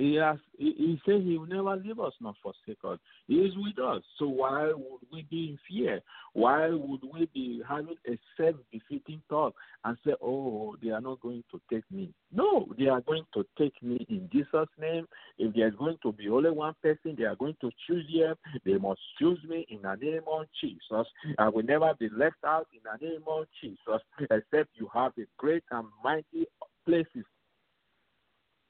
He 0.00 0.14
has. 0.14 0.38
He, 0.56 0.98
he 1.04 1.20
he 1.20 1.36
will 1.36 1.46
never 1.46 1.76
leave 1.76 2.00
us 2.00 2.14
nor 2.22 2.32
forsake 2.42 2.78
us. 2.84 2.98
He 3.26 3.34
is 3.34 3.52
with 3.56 3.78
us. 3.78 4.02
So 4.18 4.28
why 4.28 4.68
would 4.68 5.02
we 5.12 5.26
be 5.30 5.50
in 5.50 5.58
fear? 5.68 6.00
Why 6.32 6.70
would 6.70 7.02
we 7.12 7.28
be 7.34 7.62
having 7.68 7.96
a 8.08 8.18
self-defeating 8.38 9.20
thought 9.28 9.54
and 9.84 9.98
say, 10.06 10.14
"Oh, 10.22 10.74
they 10.82 10.88
are 10.88 11.02
not 11.02 11.20
going 11.20 11.44
to 11.50 11.60
take 11.70 11.84
me"? 11.90 12.14
No, 12.32 12.66
they 12.78 12.86
are 12.86 13.02
going 13.02 13.24
to 13.34 13.44
take 13.58 13.74
me 13.82 14.06
in 14.08 14.30
Jesus' 14.32 14.68
name. 14.78 15.06
If 15.38 15.54
there 15.54 15.68
is 15.68 15.74
going 15.74 15.98
to 16.02 16.12
be 16.12 16.30
only 16.30 16.50
one 16.50 16.74
person, 16.82 17.14
they 17.18 17.24
are 17.24 17.36
going 17.36 17.56
to 17.60 17.70
choose 17.86 18.06
here. 18.08 18.34
They 18.64 18.78
must 18.78 19.00
choose 19.18 19.40
me 19.46 19.66
in 19.68 19.82
the 19.82 19.96
name 19.96 20.22
of 20.26 20.46
Jesus. 20.62 21.06
I 21.38 21.50
will 21.50 21.64
never 21.64 21.92
be 21.98 22.08
left 22.08 22.42
out 22.46 22.68
in 22.72 22.80
the 22.84 23.06
name 23.06 23.24
of 23.26 23.44
Jesus. 23.60 24.00
Except 24.18 24.70
you 24.76 24.88
have 24.94 25.12
a 25.18 25.26
great 25.36 25.64
and 25.70 25.88
mighty 26.02 26.46
places 26.86 27.26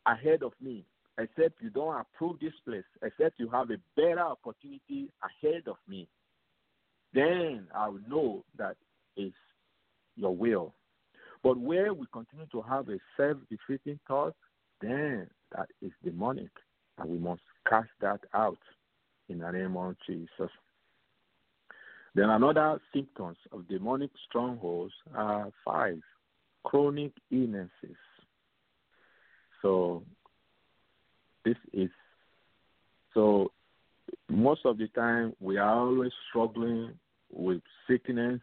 ahead 0.06 0.42
of 0.42 0.52
me 0.60 0.84
except 1.18 1.60
you 1.60 1.70
don't 1.70 2.00
approve 2.00 2.38
this 2.40 2.52
place, 2.66 2.84
except 3.02 3.38
you 3.38 3.48
have 3.48 3.70
a 3.70 3.76
better 3.96 4.20
opportunity 4.20 5.10
ahead 5.22 5.62
of 5.66 5.76
me, 5.88 6.08
then 7.12 7.66
I 7.74 7.88
will 7.88 8.00
know 8.08 8.44
that 8.56 8.76
it's 9.16 9.34
your 10.16 10.34
will. 10.34 10.74
But 11.42 11.58
where 11.58 11.92
we 11.92 12.06
continue 12.12 12.46
to 12.52 12.62
have 12.62 12.88
a 12.88 12.98
self 13.16 13.38
defeating 13.50 13.98
thought, 14.06 14.34
then 14.80 15.26
that 15.56 15.68
is 15.82 15.92
demonic, 16.04 16.50
and 16.98 17.10
we 17.10 17.18
must 17.18 17.42
cast 17.68 17.88
that 18.00 18.20
out 18.34 18.58
in 19.28 19.38
the 19.38 19.50
name 19.50 19.76
of 19.76 19.96
Jesus. 20.06 20.50
Then 22.14 22.28
another 22.30 22.80
symptoms 22.92 23.36
of 23.52 23.68
demonic 23.68 24.10
strongholds 24.28 24.92
are 25.14 25.50
five 25.64 26.00
chronic 26.64 27.12
illnesses. 27.30 27.96
So 29.62 30.02
this 31.44 31.56
is 31.72 31.90
so 33.14 33.50
most 34.28 34.64
of 34.64 34.78
the 34.78 34.88
time 34.88 35.34
we 35.40 35.56
are 35.56 35.78
always 35.78 36.12
struggling 36.28 36.92
with 37.32 37.62
sickness. 37.88 38.40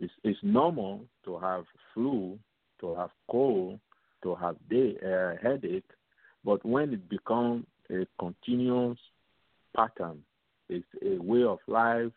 It's, 0.00 0.12
it's 0.24 0.38
normal 0.42 1.04
to 1.24 1.38
have 1.38 1.64
flu, 1.92 2.38
to 2.80 2.94
have 2.96 3.10
cold, 3.30 3.78
to 4.22 4.34
have 4.34 4.56
day, 4.68 4.96
uh, 5.04 5.34
headache, 5.42 5.84
but 6.44 6.64
when 6.64 6.92
it 6.92 7.08
becomes 7.08 7.64
a 7.90 8.06
continuous 8.18 8.98
pattern, 9.76 10.20
it's 10.68 10.86
a 11.02 11.22
way 11.22 11.42
of 11.44 11.58
life. 11.66 12.12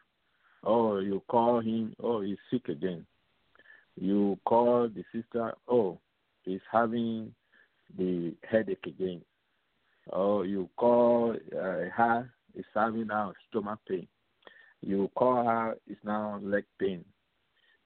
Oh, 0.64 1.00
you 1.00 1.22
call 1.28 1.60
him, 1.60 1.96
oh, 2.02 2.22
he's 2.22 2.38
sick 2.50 2.68
again. 2.70 3.06
You 3.96 4.40
call 4.46 4.90
the 4.90 5.04
sister, 5.14 5.54
oh, 5.68 6.00
he's 6.44 6.62
having 6.72 7.34
the 7.98 8.34
headache 8.50 8.86
again. 8.86 9.22
Or 10.10 10.46
you 10.46 10.70
call 10.78 11.36
uh, 11.54 11.90
her 11.96 12.32
is 12.56 12.66
having 12.74 13.08
now 13.08 13.34
stomach 13.50 13.80
pain. 13.88 14.08
You 14.82 15.10
call 15.16 15.44
her 15.44 15.78
it's 15.88 16.00
now 16.04 16.40
leg 16.42 16.66
pain. 16.80 17.04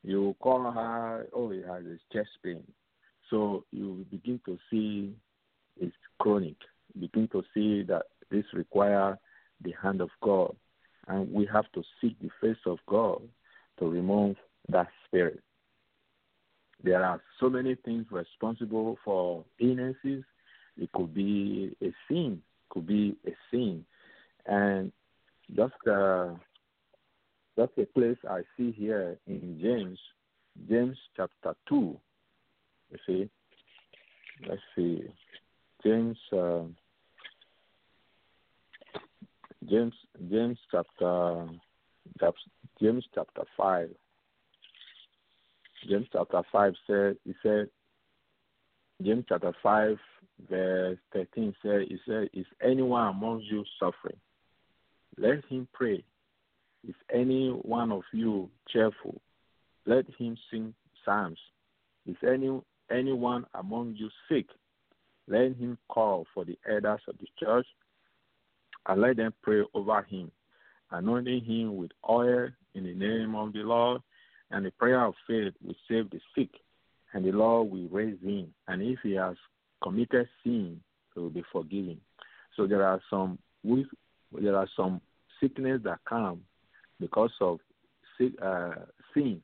You 0.04 0.36
call 0.40 0.72
her 0.72 1.28
oh 1.34 1.52
it 1.52 1.66
has 1.68 1.84
chest 2.12 2.30
pain. 2.44 2.64
So 3.30 3.66
you 3.72 4.06
begin 4.12 4.40
to 4.46 4.58
see 4.70 5.14
it's 5.80 5.96
chronic. 6.20 6.58
Begin 7.00 7.28
to 7.30 7.44
see 7.54 7.84
that 7.84 8.04
this 8.30 8.46
requires 8.54 9.18
the 9.64 9.74
hand 9.82 10.02
of 10.02 10.10
God, 10.22 10.56
and 11.08 11.32
we 11.32 11.48
have 11.52 11.72
to 11.74 11.84
seek 12.00 12.20
the 12.20 12.30
face 12.42 12.62
of 12.66 12.80
God 12.88 13.22
to 13.80 13.90
remove 13.90 14.36
that 14.70 14.88
spirit. 15.06 15.42
There 16.84 17.04
are 17.04 17.22
so 17.40 17.50
many 17.50 17.76
things 17.76 18.06
responsible 18.10 18.98
for 19.06 19.46
illnesses. 19.60 20.24
It 20.78 20.92
could 20.94 21.14
be 21.14 21.76
a 21.82 21.92
sin, 22.08 22.42
could 22.70 22.88
be 22.88 23.16
a 23.28 23.32
sin, 23.50 23.86
and 24.46 24.92
just 25.56 25.74
uh, 25.90 26.30
just 27.58 27.72
a 27.78 27.86
place 27.94 28.18
I 28.30 28.42
see 28.58 28.72
here 28.72 29.18
in 29.28 29.60
James, 29.62 30.00
James 30.70 30.98
chapter 31.16 31.56
two. 31.68 32.00
You 32.92 32.98
see, 33.06 33.30
let's 34.48 34.62
see, 34.76 35.04
James. 35.84 36.18
Uh, 36.32 36.64
James 39.70 39.94
James 40.30 40.58
chapter 40.72 41.48
James 42.82 43.06
chapter 43.14 43.44
five. 43.56 43.90
James 45.88 46.08
chapter 46.12 46.42
five 46.52 46.74
said 46.88 47.18
he 47.26 47.34
said 47.44 47.70
James 49.04 49.26
chapter 49.30 49.54
five 49.62 49.98
verse 50.50 50.98
thirteen 51.14 51.54
says, 51.62 51.84
he 51.88 51.98
said 52.06 52.30
is 52.34 52.46
anyone 52.62 53.08
among 53.08 53.42
you 53.42 53.64
suffering? 53.80 54.18
Let 55.18 55.44
him 55.46 55.68
pray. 55.74 56.04
If 56.88 56.96
any 57.14 57.50
one 57.50 57.92
of 57.92 58.04
you 58.14 58.50
cheerful? 58.70 59.22
Let 59.86 60.06
him 60.18 60.38
sing 60.50 60.74
psalms. 61.04 61.40
If 62.06 62.24
any 62.24 62.60
anyone 62.90 63.46
among 63.54 63.96
you 63.98 64.10
sick? 64.30 64.48
Let 65.28 65.56
him 65.56 65.78
call 65.88 66.26
for 66.34 66.46
the 66.46 66.58
elders 66.70 67.02
of 67.08 67.16
the 67.20 67.28
church 67.40 67.68
and 68.88 69.02
let 69.02 69.18
them 69.18 69.34
pray 69.44 69.62
over 69.74 70.02
him, 70.04 70.32
anointing 70.90 71.46
him 71.46 71.78
with 71.78 71.92
oil 72.10 72.50
in 72.74 72.84
the 72.84 72.94
name 72.94 73.36
of 73.36 73.54
the 73.54 73.60
Lord. 73.60 74.02
And 74.50 74.66
the 74.66 74.72
prayer 74.72 75.06
of 75.06 75.14
faith 75.28 75.54
will 75.64 75.76
save 75.88 76.10
the 76.10 76.20
sick, 76.36 76.50
and 77.14 77.24
the 77.24 77.32
Lord 77.32 77.72
will 77.72 77.88
raise 77.90 78.20
him. 78.22 78.54
And 78.68 78.82
if 78.82 79.00
he 79.02 79.14
has 79.14 79.38
committed 79.82 80.28
sin, 80.44 80.80
will 81.16 81.30
be 81.30 81.44
forgiven. 81.52 82.00
So 82.56 82.68
there 82.68 82.84
are 82.84 83.02
some 83.10 83.38
there 83.64 84.56
are 84.56 84.68
some 84.76 85.02
sickness 85.40 85.82
that 85.84 86.00
come 86.08 86.42
because 87.00 87.32
of 87.42 87.60
uh, 88.42 88.72
sin. 89.14 89.42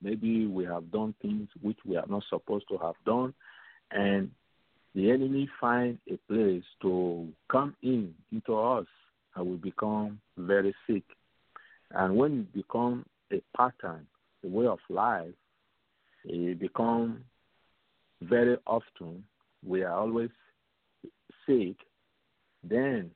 Maybe 0.00 0.46
we 0.46 0.64
have 0.64 0.90
done 0.90 1.14
things 1.22 1.48
which 1.60 1.78
we 1.84 1.96
are 1.96 2.06
not 2.08 2.24
supposed 2.28 2.66
to 2.68 2.78
have 2.78 2.94
done, 3.04 3.34
and 3.90 4.30
the 4.94 5.10
enemy 5.10 5.48
find 5.60 5.98
a 6.10 6.16
place 6.30 6.64
to 6.82 7.28
come 7.50 7.74
in 7.82 8.14
into 8.30 8.54
us 8.54 8.86
and 9.34 9.46
we 9.46 9.56
become 9.56 10.20
very 10.36 10.74
sick. 10.86 11.04
And 11.90 12.16
when 12.16 12.40
it 12.40 12.52
become 12.52 13.06
a 13.32 13.40
pattern, 13.56 14.06
a 14.44 14.48
way 14.48 14.66
of 14.66 14.78
life, 14.90 15.32
it 16.24 16.58
become 16.60 17.24
very 18.20 18.56
often 18.66 19.24
we 19.64 19.82
are 19.82 19.94
always 19.94 20.30
sick, 21.46 21.76
then 22.62 23.10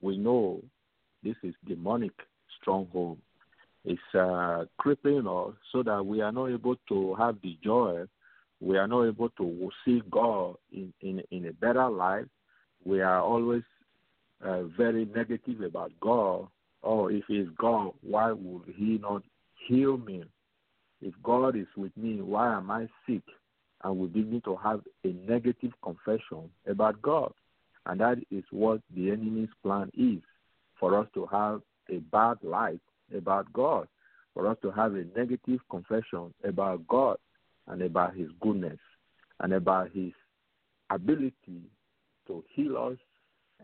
we 0.00 0.16
know 0.16 0.62
this 1.22 1.36
is 1.42 1.54
demonic 1.66 2.12
stronghold. 2.60 3.18
It's 3.84 4.00
uh, 4.14 4.64
creeping 4.78 5.26
us 5.26 5.54
so 5.72 5.82
that 5.82 6.04
we 6.04 6.20
are 6.20 6.32
not 6.32 6.46
able 6.50 6.76
to 6.88 7.14
have 7.14 7.36
the 7.42 7.56
joy 7.62 8.06
we 8.60 8.78
are 8.78 8.88
not 8.88 9.06
able 9.06 9.28
to 9.30 9.70
see 9.84 10.02
God 10.10 10.56
in, 10.72 10.92
in, 11.02 11.22
in 11.30 11.46
a 11.46 11.52
better 11.52 11.88
light. 11.88 12.26
We 12.84 13.00
are 13.02 13.20
always 13.20 13.62
uh, 14.44 14.64
very 14.76 15.04
negative 15.04 15.60
about 15.60 15.92
God. 16.00 16.48
Oh, 16.82 17.08
if 17.08 17.24
He's 17.28 17.48
God, 17.58 17.92
why 18.02 18.32
would 18.32 18.74
He 18.76 18.98
not 18.98 19.22
heal 19.66 19.98
me? 19.98 20.24
If 21.02 21.14
God 21.22 21.56
is 21.56 21.66
with 21.76 21.94
me, 21.96 22.22
why 22.22 22.54
am 22.54 22.70
I 22.70 22.88
sick? 23.06 23.22
And 23.84 23.98
we 23.98 24.08
begin 24.08 24.40
to 24.44 24.56
have 24.56 24.80
a 25.04 25.08
negative 25.08 25.72
confession 25.82 26.50
about 26.66 27.00
God. 27.02 27.32
And 27.86 28.00
that 28.00 28.18
is 28.30 28.44
what 28.50 28.80
the 28.94 29.10
enemy's 29.10 29.48
plan 29.62 29.90
is 29.96 30.22
for 30.80 30.98
us 30.98 31.06
to 31.14 31.26
have 31.26 31.62
a 31.90 31.98
bad 31.98 32.38
light 32.42 32.80
about 33.16 33.52
God, 33.52 33.86
for 34.34 34.48
us 34.48 34.56
to 34.62 34.70
have 34.70 34.94
a 34.94 35.04
negative 35.16 35.60
confession 35.70 36.34
about 36.44 36.86
God 36.88 37.18
and 37.68 37.82
about 37.82 38.14
his 38.16 38.28
goodness 38.40 38.78
and 39.40 39.52
about 39.52 39.90
his 39.92 40.12
ability 40.90 41.62
to 42.26 42.44
heal 42.52 42.76
us 42.76 42.98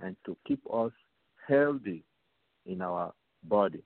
and 0.02 0.16
to 0.24 0.36
keep 0.46 0.60
us 0.72 0.92
healthy 1.48 2.04
in 2.66 2.80
our 2.80 3.12
body. 3.44 3.82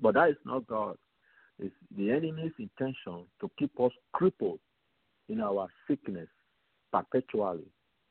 But 0.00 0.14
that 0.14 0.30
is 0.30 0.36
not 0.44 0.66
God. 0.66 0.96
It's 1.58 1.74
the 1.96 2.10
enemy's 2.10 2.52
intention 2.58 3.24
to 3.40 3.50
keep 3.58 3.78
us 3.80 3.92
crippled 4.12 4.60
in 5.28 5.40
our 5.40 5.68
sickness 5.88 6.28
perpetually. 6.92 7.64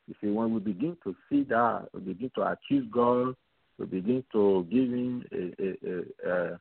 You 0.07 0.15
see, 0.21 0.27
when 0.27 0.53
we 0.53 0.59
begin 0.59 0.97
to 1.03 1.15
see 1.29 1.43
that, 1.43 1.87
we 1.93 2.01
begin 2.01 2.31
to 2.35 2.41
accuse 2.43 2.87
God, 2.91 3.35
we 3.79 3.85
begin 3.85 4.23
to 4.31 4.65
give 4.71 4.89
him 4.89 5.23
a, 5.31 6.29
a, 6.29 6.59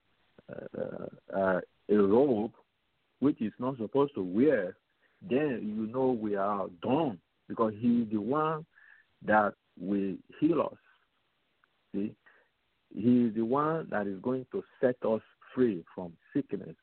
a, 1.35 1.61
a, 1.89 1.97
robe 1.97 2.53
which 3.21 3.41
is 3.41 3.53
not 3.59 3.77
supposed 3.77 4.15
to 4.15 4.23
wear, 4.23 4.77
then 5.29 5.61
you 5.63 5.87
know 5.87 6.11
we 6.11 6.35
are 6.37 6.67
done 6.83 7.19
because 7.49 7.73
he 7.79 8.03
is 8.03 8.11
the 8.11 8.21
one 8.21 8.65
that 9.25 9.55
will 9.79 10.17
heal 10.41 10.63
us. 10.63 10.79
See, 11.95 12.15
he 12.95 13.25
is 13.25 13.35
the 13.35 13.45
one 13.45 13.89
that 13.91 14.07
is 14.07 14.19
going 14.21 14.47
to 14.53 14.63
set 14.81 14.97
us 15.07 15.21
free 15.55 15.85
from 15.95 16.13
sickness, 16.35 16.77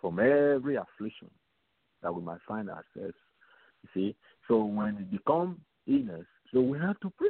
from 0.00 0.18
every 0.18 0.76
affliction 0.76 1.30
that 2.02 2.14
we 2.14 2.22
might 2.22 2.40
find 2.46 2.68
ourselves. 2.68 3.16
You 3.82 3.88
see, 3.94 4.16
so 4.48 4.64
when 4.64 4.96
it 4.96 5.10
becomes 5.10 5.58
in 5.86 6.10
us, 6.10 6.26
so 6.52 6.60
we 6.60 6.78
have 6.78 6.98
to 7.00 7.10
pray. 7.16 7.28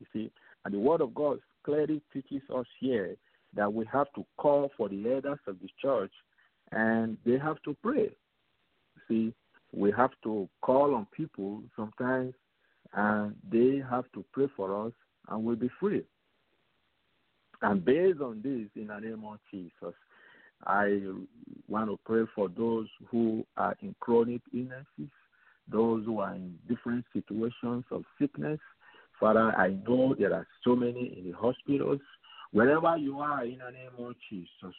You 0.00 0.06
see, 0.12 0.30
and 0.64 0.74
the 0.74 0.78
Word 0.78 1.00
of 1.00 1.14
God 1.14 1.38
clearly 1.64 2.02
teaches 2.12 2.42
us 2.54 2.66
here 2.80 3.16
that 3.54 3.72
we 3.72 3.84
have 3.92 4.06
to 4.14 4.24
call 4.36 4.70
for 4.76 4.88
the 4.88 5.12
elders 5.12 5.38
of 5.46 5.56
the 5.60 5.68
church 5.80 6.12
and 6.72 7.16
they 7.24 7.38
have 7.38 7.60
to 7.62 7.76
pray. 7.82 8.10
You 8.10 9.02
See, 9.08 9.34
we 9.72 9.92
have 9.92 10.10
to 10.24 10.48
call 10.62 10.94
on 10.94 11.06
people 11.16 11.62
sometimes, 11.76 12.34
and 12.94 13.34
they 13.50 13.82
have 13.88 14.04
to 14.14 14.24
pray 14.32 14.48
for 14.56 14.86
us, 14.86 14.92
and 15.28 15.44
we'll 15.44 15.56
be 15.56 15.70
free. 15.80 16.02
And 17.62 17.84
based 17.84 18.20
on 18.20 18.40
this, 18.42 18.68
in 18.80 18.88
the 18.88 18.98
name 18.98 19.24
of 19.24 19.38
Jesus, 19.50 19.94
I 20.66 21.00
want 21.68 21.90
to 21.90 21.98
pray 22.04 22.24
for 22.34 22.48
those 22.48 22.88
who 23.10 23.44
are 23.56 23.76
in 23.80 23.94
chronic 24.00 24.42
illnesses, 24.52 25.12
those 25.70 26.04
who 26.04 26.20
are 26.20 26.34
in 26.34 26.58
different 26.68 27.04
situations 27.12 27.84
of 27.90 28.04
sickness. 28.20 28.58
Father, 29.20 29.52
I 29.56 29.76
know 29.86 30.14
there 30.18 30.32
are 30.34 30.46
so 30.64 30.76
many 30.76 31.18
in 31.18 31.30
the 31.30 31.36
hospitals. 31.36 32.00
Wherever 32.52 32.96
you 32.96 33.18
are, 33.18 33.44
in 33.44 33.58
the 33.58 33.70
name 33.70 33.90
of 33.98 34.14
Jesus, 34.30 34.74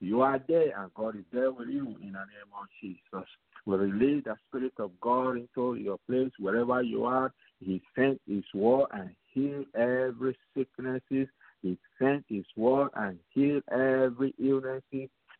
you 0.00 0.22
are 0.22 0.40
there, 0.48 0.76
and 0.76 0.92
God 0.94 1.16
is 1.16 1.24
there 1.32 1.52
with 1.52 1.68
you 1.68 1.96
in 2.02 2.12
the 2.12 2.18
name 2.18 2.52
of 2.60 2.66
Jesus. 2.80 3.28
We 3.64 3.76
release 3.76 4.24
the 4.24 4.34
Spirit 4.48 4.72
of 4.78 4.90
God 5.00 5.36
into 5.36 5.76
your 5.76 5.98
place 6.08 6.32
wherever 6.40 6.82
you 6.82 7.04
are. 7.04 7.32
He 7.60 7.80
sent 7.94 8.20
His 8.26 8.42
word 8.52 8.86
and 8.92 9.10
healed 9.32 9.66
every 9.76 10.36
sickness. 10.56 11.02
He 11.08 11.78
sent 12.00 12.24
His 12.28 12.44
word 12.56 12.88
and 12.96 13.18
healed 13.32 13.62
every 13.70 14.34
illness. 14.42 14.82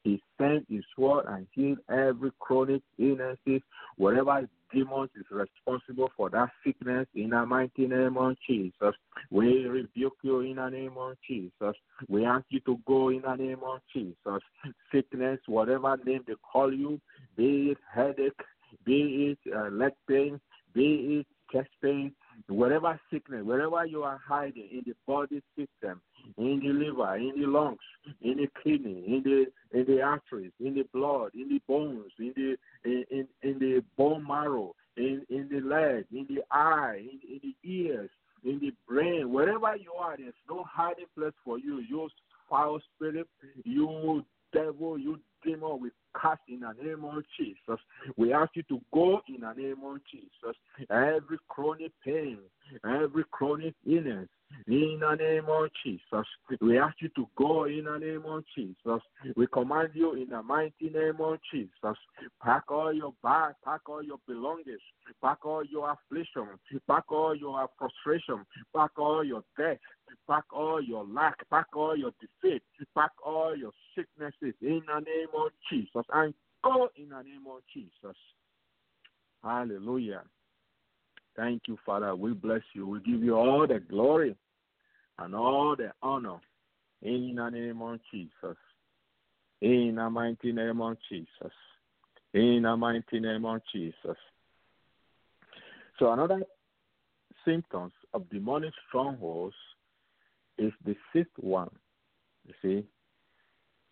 He 0.05 0.21
sent 0.39 0.67
His 0.69 0.85
word 0.99 1.27
and 1.29 1.47
healed 1.53 1.79
every 1.89 2.33
chronic 2.41 2.83
illness. 2.99 3.39
Whatever 3.97 4.49
demons 4.73 5.11
is 5.17 5.27
responsible 5.31 6.11
for 6.17 6.31
that 6.31 6.49
sickness 6.65 7.07
in 7.15 7.31
the 7.31 7.47
mighty 7.47 7.87
name 7.87 8.17
of 8.17 8.37
Jesus. 8.47 8.95
We 9.31 9.65
rebuke 9.67 10.17
you 10.23 10.41
in 10.41 10.57
the 10.57 10.69
name 10.69 10.95
of 10.97 11.17
Jesus. 11.29 11.77
We 12.09 12.25
ask 12.25 12.45
you 12.49 12.61
to 12.61 12.79
go 12.87 13.11
in 13.11 13.23
the 13.23 13.35
name 13.35 13.61
of 13.65 13.81
Jesus. 13.93 14.43
Sickness, 14.93 15.39
whatever 15.47 15.97
name 16.05 16.25
they 16.27 16.35
call 16.51 16.73
you, 16.73 17.01
be 17.37 17.73
it 17.73 17.79
headache, 17.93 18.33
be 18.85 19.37
it 19.45 19.55
uh, 19.55 19.69
leg 19.69 19.93
pain, 20.09 20.41
be 20.75 21.21
it 21.21 21.27
chest 21.53 21.71
pain, 21.83 22.13
whatever 22.49 22.99
sickness, 23.11 23.43
wherever 23.45 23.85
you 23.87 24.03
are 24.03 24.21
hiding 24.27 24.69
in 24.71 24.83
the 24.87 24.95
body 25.07 25.43
system, 25.57 26.01
in 26.37 26.61
the 26.61 26.73
liver, 26.73 27.17
in 27.17 27.41
the 27.41 27.47
lungs, 27.47 27.79
in 28.21 28.37
the 28.37 28.49
kidney, 28.63 29.05
in 29.07 29.23
the 29.25 29.79
in 29.79 29.87
the 29.87 30.03
arteries, 30.03 30.53
in 30.61 30.75
the 30.75 30.85
blood, 30.93 31.31
in 31.35 31.49
the 31.49 31.61
bones, 31.67 32.13
in 32.19 32.33
the 32.37 32.57
in, 32.85 33.05
in, 33.11 33.29
in 33.43 33.59
the 33.59 33.83
bone 33.97 34.27
marrow, 34.27 34.75
in, 34.97 35.23
in 35.31 35.49
the 35.51 35.61
leg, 35.61 36.05
in 36.13 36.27
the 36.29 36.43
eye, 36.51 36.99
in, 36.99 37.21
in 37.35 37.41
the 37.43 37.69
ears, 37.69 38.11
in 38.45 38.59
the 38.61 38.73
brain, 38.89 39.33
wherever 39.33 39.77
you 39.77 39.93
are, 39.93 40.17
there's 40.17 40.35
no 40.49 40.65
hiding 40.69 41.07
place 41.17 41.33
for 41.45 41.59
you. 41.59 41.81
You 41.89 42.09
foul 42.49 42.81
spirit, 42.95 43.27
you 43.65 44.25
devil, 44.53 44.99
you 44.99 45.19
demon, 45.45 45.81
we 45.81 45.91
cast 46.21 46.41
in 46.49 46.61
the 46.61 46.73
name 46.83 47.05
of 47.05 47.23
Jesus. 47.39 47.81
We 48.17 48.33
ask 48.33 48.51
you 48.55 48.63
to 48.65 48.81
go 48.93 49.21
in 49.29 49.41
the 49.41 49.53
name 49.53 49.83
of 49.85 49.99
Jesus. 50.11 50.57
Every 50.91 51.39
chronic 51.49 51.93
pain, 52.05 52.39
every 52.85 53.25
chronic 53.31 53.75
illness, 53.87 54.29
in 54.67 54.99
the 55.01 55.15
name 55.15 55.45
of 55.49 55.69
Jesus. 55.85 56.27
We 56.61 56.79
ask 56.79 56.97
you 57.01 57.09
to 57.17 57.27
go 57.37 57.65
in 57.65 57.85
the 57.85 57.99
name 57.99 58.25
of 58.27 58.45
Jesus. 58.55 59.03
We 59.37 59.47
command 59.47 59.91
you 59.95 60.15
in 60.15 60.29
the 60.29 60.43
mighty 60.43 60.91
name 60.93 61.21
of 61.21 61.39
Jesus. 61.53 61.99
Pack 62.43 62.65
all 62.71 62.93
your 62.93 63.15
bags, 63.23 63.57
pack 63.65 63.89
all 63.89 64.03
your 64.03 64.19
belongings, 64.27 64.81
pack 65.23 65.45
all 65.45 65.65
your 65.65 65.91
affliction, 65.93 66.47
pack 66.87 67.11
all 67.11 67.35
your 67.35 67.69
frustration, 67.79 68.45
pack 68.75 68.91
all 68.99 69.25
your 69.25 69.43
death, 70.13 70.19
pack 70.29 70.45
all 70.53 70.81
your 70.81 71.05
lack, 71.05 71.49
pack 71.51 71.67
all 71.75 71.97
your 71.97 72.13
defeat, 72.21 72.63
pack 72.95 73.11
all 73.25 73.57
your 73.57 73.73
sicknesses 73.95 74.55
in 74.61 74.83
the 74.87 75.01
name 75.01 75.29
of 75.37 75.51
Jesus. 75.71 76.05
And 76.13 76.35
go 76.63 76.89
in 76.97 77.09
the 77.09 77.23
name 77.23 77.45
of 77.51 77.63
Jesus. 77.73 78.17
Hallelujah. 79.43 80.23
Thank 81.37 81.63
you, 81.67 81.79
Father. 81.85 82.15
We 82.15 82.33
bless 82.33 82.63
you. 82.75 82.87
We 82.87 83.01
give 83.01 83.23
you 83.23 83.35
all 83.35 83.67
the 83.67 83.81
glory 83.81 84.37
and 85.19 85.35
all 85.35 85.75
the 85.77 85.93
honor 86.03 86.39
in 87.03 87.35
the 87.37 87.51
name 87.51 87.81
of 87.83 87.99
Jesus. 88.13 88.57
In 89.61 89.95
the 89.97 90.11
mighty 90.11 90.53
name 90.53 90.81
of 90.81 90.97
Jesus. 91.09 91.53
In 92.35 92.63
the 92.63 92.77
mighty 92.77 93.21
name 93.21 93.45
of 93.45 93.61
Jesus. 93.73 94.17
So 95.99 96.13
another 96.13 96.43
symptoms 97.45 97.93
of 98.15 98.29
demonic 98.31 98.73
strongholds 98.89 99.55
is 100.59 100.73
the 100.85 100.97
sixth 101.13 101.39
one. 101.39 101.71
You 102.47 102.55
see, 102.63 102.87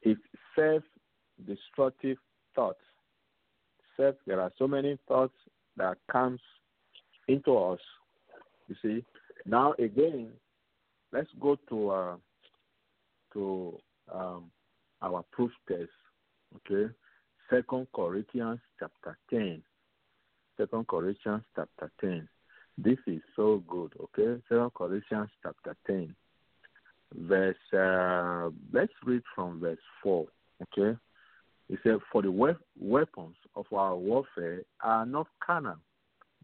it's 0.02 0.20
self-destructive 0.56 2.18
thoughts. 2.54 2.80
Self, 3.96 4.16
there 4.26 4.40
are 4.40 4.52
so 4.58 4.66
many 4.66 4.98
thoughts 5.06 5.34
that 5.76 5.98
comes 6.11 6.40
into 7.28 7.56
us. 7.56 7.80
You 8.68 8.76
see, 8.82 9.04
now 9.46 9.74
again, 9.78 10.30
let's 11.12 11.30
go 11.40 11.56
to 11.68 11.90
uh, 11.90 12.16
to 13.32 13.78
um, 14.12 14.50
our 15.02 15.24
proof 15.32 15.50
test. 15.68 15.90
Okay, 16.56 16.92
Second 17.48 17.86
Corinthians 17.94 18.61
chapter 18.78 19.18
ten. 19.28 19.62
Second 20.56 20.86
Corinthians 20.88 21.42
chapter 21.54 21.90
ten. 22.00 22.28
This 22.76 22.98
is 23.06 23.20
so 23.36 23.62
good. 23.68 23.92
Okay, 24.00 24.40
Second 24.48 24.72
Corinthians 24.74 25.30
chapter 25.42 25.76
ten, 25.86 26.14
verse. 27.14 27.56
Uh, 27.72 28.50
let's 28.72 28.92
read 29.04 29.22
from 29.34 29.61
verse 29.61 29.78
four. 30.02 30.26
Okay, 30.62 30.98
it 31.68 31.78
said, 31.82 31.98
"For 32.12 32.22
the 32.22 32.30
we- 32.30 32.54
weapons 32.78 33.36
of 33.54 33.66
our 33.72 33.96
warfare 33.96 34.62
are 34.82 35.06
not 35.06 35.28
carnal, 35.40 35.78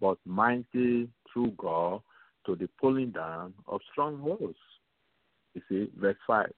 but 0.00 0.18
mighty 0.24 1.10
through 1.32 1.52
God 1.52 2.02
to 2.46 2.56
the 2.56 2.68
pulling 2.80 3.10
down 3.10 3.54
of 3.66 3.80
strongholds." 3.92 4.58
You 5.54 5.62
see, 5.68 5.90
verse 5.96 6.18
5 6.26 6.46
it 6.46 6.54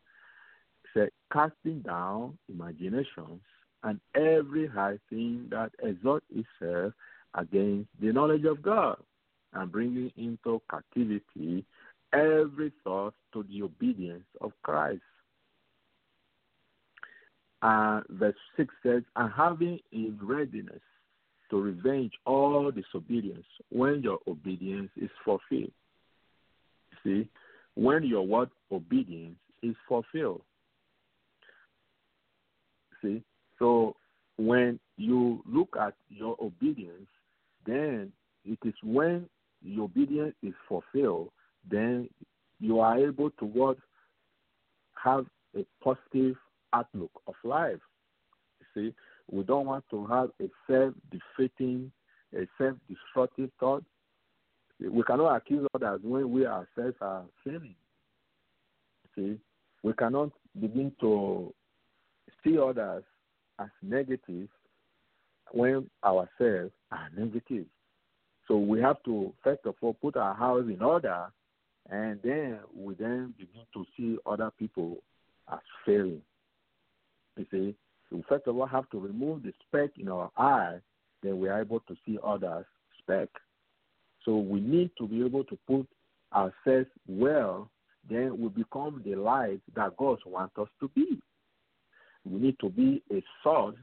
said, 0.92 1.10
casting 1.32 1.82
down 1.82 2.36
imaginations 2.48 3.42
and 3.84 4.00
every 4.14 4.66
high 4.66 4.98
thing 5.08 5.46
that 5.50 5.70
exalts 5.82 6.26
itself 6.30 6.92
against 7.34 7.88
the 8.00 8.12
knowledge 8.12 8.44
of 8.44 8.60
God, 8.60 8.96
and 9.52 9.70
bringing 9.70 10.12
into 10.16 10.60
captivity 10.68 11.64
every 12.12 12.72
thought 12.84 13.14
to 13.32 13.44
the 13.50 13.62
obedience 13.62 14.24
of 14.40 14.52
Christ. 14.62 15.02
And 17.62 18.04
verse 18.10 18.36
6 18.56 18.74
says, 18.82 19.02
and 19.16 19.32
having 19.36 19.80
in 19.92 20.18
readiness 20.22 20.80
to 21.50 21.60
revenge 21.60 22.12
all 22.24 22.70
disobedience 22.70 23.46
when 23.70 24.02
your 24.02 24.18
obedience 24.28 24.90
is 24.96 25.10
fulfilled. 25.24 25.72
See, 27.02 27.28
when 27.74 28.04
your 28.04 28.26
word 28.26 28.50
obedience 28.70 29.38
is 29.62 29.74
fulfilled. 29.88 30.42
See, 33.02 33.22
so 33.58 33.96
when 34.36 34.78
you 34.96 35.42
look 35.46 35.76
at 35.80 35.94
your 36.08 36.36
obedience, 36.40 37.08
then 37.66 38.12
it 38.44 38.58
is 38.64 38.74
when 38.82 39.28
your 39.62 39.84
obedience 39.84 40.34
is 40.42 40.54
fulfilled, 40.68 41.30
then 41.68 42.08
you 42.60 42.80
are 42.80 42.98
able 42.98 43.30
to 43.30 43.44
what 43.44 43.78
have 45.02 45.26
a 45.56 45.64
positive 45.82 46.36
outlook 46.72 47.10
of 47.26 47.34
life. 47.44 47.78
You 48.60 48.66
see, 48.74 48.94
we 49.30 49.42
don't 49.44 49.66
want 49.66 49.84
to 49.90 50.06
have 50.06 50.30
a 50.40 50.48
self-defeating, 50.66 51.90
a 52.34 52.46
self-destructive 52.58 53.50
thought. 53.60 53.84
We 54.80 55.02
cannot 55.02 55.36
accuse 55.36 55.66
others 55.74 56.00
when 56.02 56.30
we 56.30 56.46
ourselves 56.46 56.96
are 57.00 57.24
failing. 57.44 57.74
See, 59.14 59.38
we 59.82 59.92
cannot 59.94 60.30
begin 60.60 60.92
to 61.00 61.52
see 62.44 62.58
others 62.58 63.04
as 63.58 63.68
negative 63.82 64.48
when 65.52 65.88
ourselves 66.04 66.72
are 66.92 67.08
negative. 67.16 67.66
So 68.46 68.56
we 68.56 68.80
have 68.80 69.02
to 69.04 69.32
first 69.42 69.60
of 69.66 69.74
all 69.80 69.94
put 69.94 70.16
our 70.16 70.34
house 70.34 70.64
in 70.66 70.82
order, 70.82 71.26
and 71.90 72.20
then 72.22 72.58
we 72.74 72.94
then 72.94 73.34
begin 73.38 73.62
to 73.72 73.84
see 73.96 74.18
other 74.26 74.50
people 74.58 74.98
as 75.50 75.58
failing. 75.86 76.22
You 77.36 77.46
see, 77.50 77.74
we 78.10 78.22
first 78.28 78.46
of 78.46 78.56
all 78.56 78.66
have 78.66 78.88
to 78.90 78.98
remove 78.98 79.42
the 79.42 79.52
speck 79.66 79.90
in 79.98 80.08
our 80.08 80.30
eye, 80.36 80.78
then 81.22 81.38
we 81.38 81.48
are 81.48 81.60
able 81.60 81.80
to 81.80 81.96
see 82.06 82.18
others 82.24 82.66
speck. 82.98 83.28
So 84.24 84.36
we 84.36 84.60
need 84.60 84.90
to 84.98 85.06
be 85.06 85.24
able 85.24 85.44
to 85.44 85.58
put 85.66 85.86
ourselves 86.34 86.90
well, 87.06 87.70
then 88.08 88.38
we 88.38 88.48
become 88.48 89.02
the 89.04 89.14
light 89.14 89.60
that 89.74 89.96
God 89.96 90.18
wants 90.26 90.56
us 90.58 90.68
to 90.80 90.88
be. 90.88 91.20
We 92.24 92.40
need 92.40 92.58
to 92.60 92.68
be 92.68 93.02
a 93.12 93.22
salt 93.42 93.76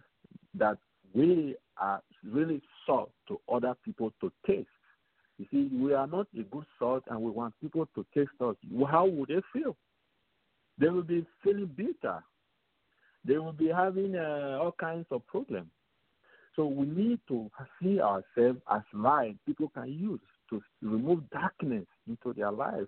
that 0.55 0.77
we 1.13 1.55
are 1.77 2.01
really 2.23 2.61
salt 2.85 3.11
to 3.27 3.39
other 3.51 3.75
people 3.83 4.13
to 4.21 4.31
taste. 4.45 4.67
You 5.37 5.45
see, 5.51 5.69
we 5.75 5.93
are 5.93 6.07
not 6.07 6.27
a 6.37 6.43
good 6.43 6.65
salt 6.79 7.03
and 7.09 7.21
we 7.21 7.29
want 7.29 7.53
people 7.61 7.87
to 7.95 8.05
taste 8.13 8.31
us. 8.41 8.55
How 8.89 9.05
would 9.05 9.29
they 9.29 9.41
feel? 9.51 9.75
They 10.77 10.87
will 10.87 11.03
be 11.03 11.25
feeling 11.43 11.69
bitter. 11.75 12.23
They 13.25 13.37
will 13.37 13.53
be 13.53 13.67
having 13.67 14.15
uh, 14.15 14.59
all 14.61 14.75
kinds 14.79 15.07
of 15.11 15.25
problems. 15.27 15.67
So 16.55 16.65
we 16.65 16.85
need 16.85 17.19
to 17.27 17.49
see 17.81 17.99
ourselves 17.99 18.59
as 18.71 18.81
light 18.93 19.35
people 19.45 19.69
can 19.73 19.89
use 19.89 20.21
to 20.49 20.61
remove 20.81 21.29
darkness 21.31 21.85
into 22.07 22.33
their 22.33 22.51
life. 22.51 22.87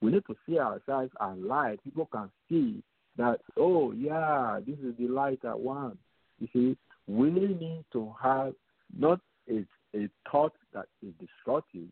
We 0.00 0.10
need 0.10 0.24
to 0.26 0.34
see 0.46 0.58
ourselves 0.58 1.12
as 1.20 1.38
light 1.38 1.82
people 1.84 2.08
can 2.10 2.30
see 2.48 2.82
that, 3.16 3.40
oh, 3.56 3.92
yeah, 3.92 4.58
this 4.66 4.78
is 4.78 4.94
the 4.98 5.08
light 5.08 5.40
I 5.44 5.54
want. 5.54 5.98
You 6.38 6.48
see, 6.52 6.76
we 7.06 7.30
need 7.30 7.84
to 7.92 8.12
have 8.20 8.54
not 8.96 9.20
a, 9.48 9.64
a 9.94 10.08
thought 10.30 10.52
that 10.72 10.86
is 11.02 11.12
destructive, 11.20 11.88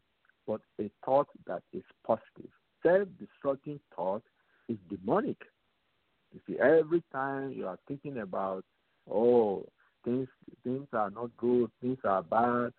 but 0.47 0.61
a 0.81 0.91
thought 1.05 1.29
that 1.47 1.63
is 1.73 1.83
positive. 2.07 2.51
Self 2.83 3.09
destructive 3.19 3.81
thought 3.95 4.23
is 4.69 4.77
demonic. 4.91 5.39
You 6.33 6.41
see, 6.47 6.59
every 6.59 7.03
time 7.13 7.53
you 7.53 7.67
are 7.67 7.79
thinking 7.87 8.19
about, 8.19 8.65
oh, 9.11 9.67
things 10.05 10.29
things 10.65 10.87
are 10.93 11.11
not 11.11 11.31
good, 11.37 11.71
things 11.81 11.99
are 12.05 12.23
bad, 12.23 12.73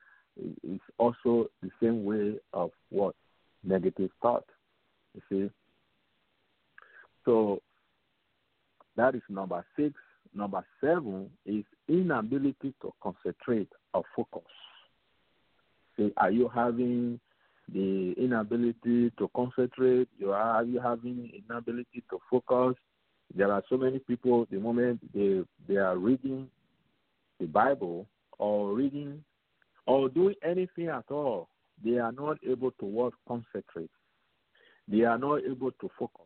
it's 0.63 0.83
also 0.97 1.47
the 1.61 1.69
same 1.81 2.03
way 2.03 2.35
of 2.53 2.71
what 2.89 3.15
negative 3.63 4.11
thought. 4.21 4.45
You 5.13 5.21
see. 5.29 5.51
So 7.23 7.61
that 8.95 9.15
is 9.15 9.21
number 9.29 9.65
six. 9.75 9.93
Number 10.33 10.65
seven 10.81 11.29
is 11.45 11.63
inability 11.87 12.73
to 12.81 12.93
concentrate 13.01 13.69
or 13.93 14.03
focus. 14.15 14.43
Are 16.17 16.31
you 16.31 16.49
having 16.53 17.19
the 17.71 18.13
inability 18.17 19.11
to 19.17 19.29
concentrate? 19.35 20.07
You 20.17 20.31
are, 20.31 20.57
are 20.57 20.63
you 20.63 20.79
having 20.79 21.31
inability 21.49 22.03
to 22.09 22.19
focus? 22.29 22.75
There 23.33 23.51
are 23.51 23.63
so 23.69 23.77
many 23.77 23.99
people. 23.99 24.45
The 24.51 24.57
moment 24.59 24.99
they 25.13 25.41
they 25.67 25.77
are 25.77 25.97
reading 25.97 26.47
the 27.39 27.47
Bible 27.47 28.07
or 28.37 28.73
reading 28.73 29.23
or 29.87 30.09
doing 30.09 30.35
anything 30.43 30.87
at 30.89 31.05
all, 31.09 31.49
they 31.83 31.97
are 31.97 32.11
not 32.11 32.37
able 32.47 32.71
to 32.71 32.85
work 32.85 33.13
concentrate. 33.27 33.89
They 34.87 35.01
are 35.01 35.17
not 35.17 35.41
able 35.43 35.71
to 35.71 35.89
focus. 35.97 36.25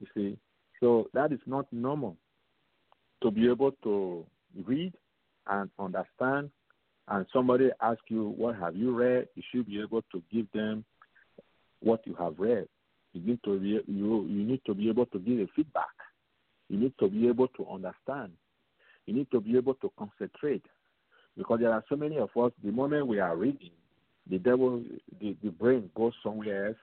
You 0.00 0.06
see, 0.14 0.38
so 0.80 1.08
that 1.14 1.32
is 1.32 1.40
not 1.46 1.66
normal 1.72 2.16
to 3.22 3.30
be 3.30 3.48
able 3.50 3.72
to 3.82 4.24
read 4.66 4.92
and 5.46 5.70
understand 5.78 6.50
and 7.10 7.26
somebody 7.32 7.70
asks 7.82 8.02
you, 8.08 8.34
What 8.36 8.56
have 8.56 8.76
you 8.76 8.96
read? 8.96 9.28
You 9.34 9.42
should 9.50 9.66
be 9.66 9.80
able 9.80 10.02
to 10.12 10.22
give 10.32 10.46
them 10.52 10.84
what 11.80 12.06
you 12.06 12.14
have 12.14 12.34
read. 12.38 12.66
You 13.12 13.22
need 13.22 13.40
to 13.44 13.58
be, 13.58 13.68
you, 13.68 14.26
you 14.28 14.44
need 14.44 14.60
to 14.66 14.74
be 14.74 14.88
able 14.88 15.06
to 15.06 15.18
give 15.18 15.40
a 15.40 15.46
feedback. 15.54 15.84
You 16.68 16.78
need 16.78 16.94
to 17.00 17.08
be 17.08 17.26
able 17.26 17.48
to 17.48 17.66
understand. 17.68 18.32
You 19.06 19.14
need 19.14 19.30
to 19.32 19.40
be 19.40 19.56
able 19.56 19.74
to 19.74 19.90
concentrate. 19.98 20.64
Because 21.36 21.60
there 21.60 21.72
are 21.72 21.84
so 21.88 21.96
many 21.96 22.18
of 22.18 22.30
us, 22.36 22.52
the 22.62 22.70
moment 22.70 23.06
we 23.06 23.18
are 23.18 23.36
reading, 23.36 23.70
the 24.28 24.38
devil, 24.38 24.82
the, 25.20 25.36
the 25.42 25.50
brain 25.50 25.90
goes 25.96 26.12
somewhere 26.22 26.68
else. 26.68 26.76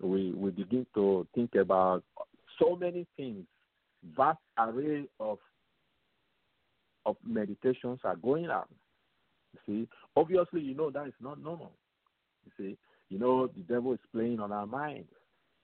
We, 0.00 0.32
we 0.32 0.50
begin 0.50 0.86
to 0.94 1.26
think 1.34 1.54
about 1.56 2.04
so 2.60 2.76
many 2.76 3.06
things, 3.16 3.44
vast 4.16 4.38
array 4.58 5.08
of 5.18 5.38
of 7.06 7.16
meditations 7.24 8.00
are 8.02 8.16
going 8.16 8.50
on. 8.50 8.64
You 9.66 9.84
see, 9.84 9.88
obviously, 10.16 10.60
you 10.60 10.74
know 10.74 10.90
that 10.90 11.06
is 11.06 11.14
not 11.20 11.42
normal. 11.42 11.72
You 12.44 12.52
see, 12.58 12.76
you 13.08 13.18
know 13.18 13.46
the 13.46 13.62
devil 13.62 13.92
is 13.92 14.00
playing 14.12 14.40
on 14.40 14.52
our 14.52 14.66
minds. 14.66 15.08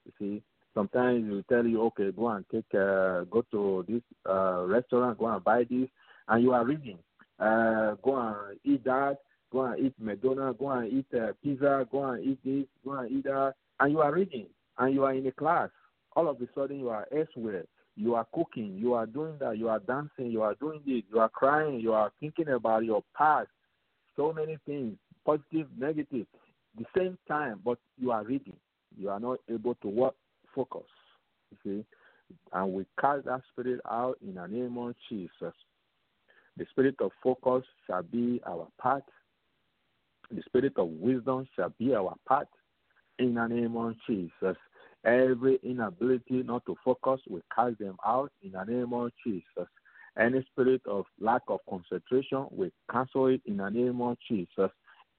You 0.05 0.13
see, 0.19 0.43
sometimes 0.75 1.25
he 1.25 1.31
will 1.31 1.43
tell 1.45 1.67
you, 1.67 1.83
okay, 1.87 2.11
go 2.13 2.29
and 2.29 2.45
take, 2.51 2.65
uh, 2.75 3.23
go 3.25 3.45
to 3.51 3.85
this 3.89 4.03
uh, 4.29 4.65
restaurant, 4.67 5.19
go 5.19 5.27
and 5.29 5.45
buy 5.45 5.65
this, 5.69 5.89
and 6.29 6.43
you 6.43 6.53
are 6.53 6.65
reading. 6.65 6.99
Uh, 7.39 7.95
go 8.03 8.17
and 8.17 8.59
eat 8.65 8.85
that. 8.85 9.19
Go 9.51 9.65
and 9.65 9.85
eat 9.87 9.95
McDonald's. 9.99 10.59
Go 10.59 10.71
and 10.71 10.93
eat 10.93 11.07
uh, 11.15 11.33
pizza. 11.43 11.87
Go 11.91 12.05
and 12.05 12.25
eat 12.25 12.39
this. 12.45 12.67
Go 12.85 12.93
and 12.93 13.11
eat 13.11 13.25
that. 13.25 13.55
And 13.81 13.93
you 13.93 14.01
are 14.01 14.13
reading, 14.13 14.47
and 14.79 14.95
you 14.95 15.05
are 15.05 15.15
in 15.15 15.27
a 15.27 15.33
class. 15.33 15.71
All 16.15 16.29
of 16.29 16.41
a 16.41 16.49
sudden, 16.55 16.79
you 16.79 16.89
are 16.91 17.07
elsewhere 17.15 17.65
you 17.97 18.15
are 18.15 18.27
cooking, 18.35 18.77
you 18.79 18.95
are 18.95 19.07
doing 19.07 19.35
that, 19.39 19.59
you 19.59 19.69
are 19.69 19.79
dancing, 19.81 20.31
you 20.31 20.43
are 20.43 20.55
doing 20.55 20.81
this, 20.87 21.03
you 21.13 21.19
are 21.21 21.29
crying, 21.29 21.79
you 21.81 21.93
are 21.93 22.11
thinking 22.21 22.49
about 22.49 22.85
your 22.85 23.05
past, 23.17 23.49
so 24.17 24.33
many 24.33 24.59
things, 24.67 24.97
positive, 25.25 25.67
negative, 25.79 26.27
the 26.79 26.85
same 26.97 27.19
time, 27.29 27.61
but 27.65 27.79
you 27.99 28.11
are 28.11 28.25
reading. 28.25 28.57
You 28.97 29.11
are 29.11 29.21
not 29.21 29.39
able 29.51 29.75
to 29.77 29.89
work, 29.89 30.15
focus. 30.55 30.89
You 31.51 31.57
see? 31.65 31.85
And 32.53 32.73
we 32.73 32.87
cast 33.01 33.27
that 33.27 33.43
spirit 33.53 33.81
out 33.91 34.19
in 34.27 34.35
the 34.35 34.47
name 34.47 34.79
of 34.79 34.95
Jesus. 35.09 35.55
The 36.57 36.67
spirit 36.71 36.97
of 37.01 37.11
focus 37.23 37.65
shall 37.87 38.03
be 38.03 38.41
our 38.47 38.69
part. 38.79 39.05
The 40.31 40.43
spirit 40.47 40.75
of 40.77 40.89
wisdom 40.89 41.47
shall 41.57 41.73
be 41.79 41.95
our 41.95 42.15
part 42.27 42.49
in 43.19 43.35
the 43.35 43.47
name 43.47 43.77
of 43.77 43.95
Jesus. 44.07 44.57
Every 45.05 45.59
inability 45.63 46.43
not 46.43 46.65
to 46.67 46.77
focus, 46.85 47.21
we 47.29 47.41
cast 47.55 47.79
them 47.79 47.97
out 48.07 48.31
in 48.43 48.53
the 48.53 48.65
name 48.65 48.93
of 48.93 49.11
Jesus. 49.27 49.69
Any 50.19 50.45
spirit 50.51 50.83
of 50.87 51.07
lack 51.21 51.43
of 51.49 51.61
concentration, 51.69 52.47
we 52.51 52.71
cancel 52.91 53.29
it 53.29 53.41
in 53.47 53.57
the 53.57 53.69
name 53.71 54.01
of 54.01 54.17
Jesus. 54.29 54.71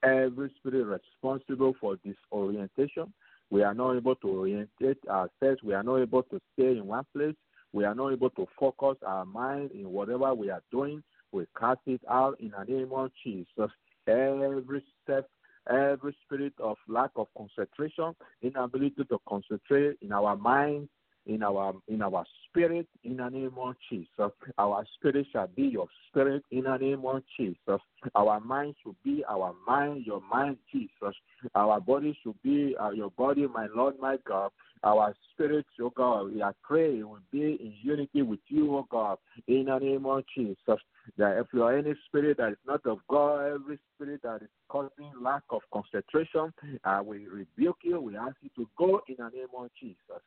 Every 0.03 0.51
spirit 0.57 0.85
responsible 0.85 1.73
for 1.79 1.97
disorientation, 2.03 3.13
we 3.49 3.63
are 3.63 3.73
not 3.73 3.95
able 3.95 4.15
to 4.15 4.27
orientate 4.27 4.97
ourselves. 5.07 5.63
We 5.63 5.73
are 5.73 5.83
not 5.83 5.97
able 5.97 6.23
to 6.23 6.39
stay 6.53 6.77
in 6.77 6.85
one 6.85 7.05
place. 7.15 7.35
We 7.71 7.85
are 7.85 7.95
not 7.95 8.11
able 8.11 8.29
to 8.31 8.47
focus 8.59 8.97
our 9.05 9.25
mind 9.25 9.71
in 9.71 9.89
whatever 9.89 10.33
we 10.33 10.49
are 10.49 10.61
doing. 10.71 11.03
We 11.31 11.45
cast 11.59 11.79
it 11.87 12.01
out 12.09 12.39
in 12.39 12.51
the 12.57 12.63
name 12.63 12.91
of 12.91 13.11
Jesus. 13.23 13.71
Every 14.07 14.83
step 15.03 15.27
every 15.69 16.15
spirit 16.25 16.53
of 16.59 16.77
lack 16.87 17.11
of 17.15 17.27
concentration, 17.37 18.13
inability 18.41 19.03
to 19.09 19.17
concentrate 19.27 19.97
in 20.01 20.11
our 20.11 20.35
mind, 20.35 20.89
in 21.25 21.43
our 21.43 21.73
in 21.87 22.01
our 22.01 22.25
spirit, 22.47 22.87
in 23.03 23.17
the 23.17 23.29
name 23.29 23.53
of 23.57 23.75
Jesus. 23.89 24.31
Our 24.57 24.85
spirit 24.95 25.27
shall 25.31 25.47
be 25.47 25.63
your 25.63 25.87
spirit 26.07 26.43
in 26.51 26.63
the 26.63 26.77
name 26.77 27.05
of 27.05 27.23
Jesus. 27.37 27.81
Our 28.15 28.39
mind 28.39 28.75
should 28.83 28.95
be 29.03 29.23
our 29.29 29.53
mind, 29.67 30.05
your 30.05 30.21
mind, 30.21 30.57
Jesus. 30.71 31.15
Our 31.55 31.79
body 31.79 32.17
should 32.23 32.41
be 32.43 32.75
uh, 32.79 32.91
your 32.91 33.11
body, 33.11 33.47
my 33.47 33.67
Lord, 33.73 33.95
my 33.99 34.17
God. 34.27 34.51
Our 34.83 35.15
spirit, 35.31 35.65
oh 35.81 35.91
God, 35.95 36.33
we 36.33 36.41
are 36.41 36.55
praying 36.61 37.07
will 37.07 37.19
be 37.31 37.57
in 37.59 37.73
unity 37.81 38.21
with 38.21 38.41
you, 38.47 38.75
oh 38.75 38.85
God, 38.89 39.17
in 39.47 39.65
the 39.65 39.79
name 39.79 40.05
of 40.05 40.23
Jesus. 40.35 40.81
That 41.17 41.37
if 41.37 41.47
you 41.53 41.63
are 41.63 41.77
any 41.77 41.93
spirit 42.07 42.37
that 42.37 42.51
is 42.51 42.57
not 42.67 42.85
of 42.85 42.99
God, 43.07 43.45
every 43.45 43.79
spirit 43.95 44.21
that 44.23 44.41
is 44.41 44.49
causing 44.67 45.11
lack 45.21 45.43
of 45.51 45.61
concentration, 45.71 46.53
uh, 46.83 47.01
we 47.05 47.27
rebuke 47.27 47.77
you. 47.83 48.01
We 48.01 48.17
ask 48.17 48.35
you 48.41 48.49
to 48.57 48.69
go 48.77 49.01
in 49.07 49.15
the 49.19 49.29
name 49.29 49.47
of 49.57 49.69
Jesus. 49.79 50.21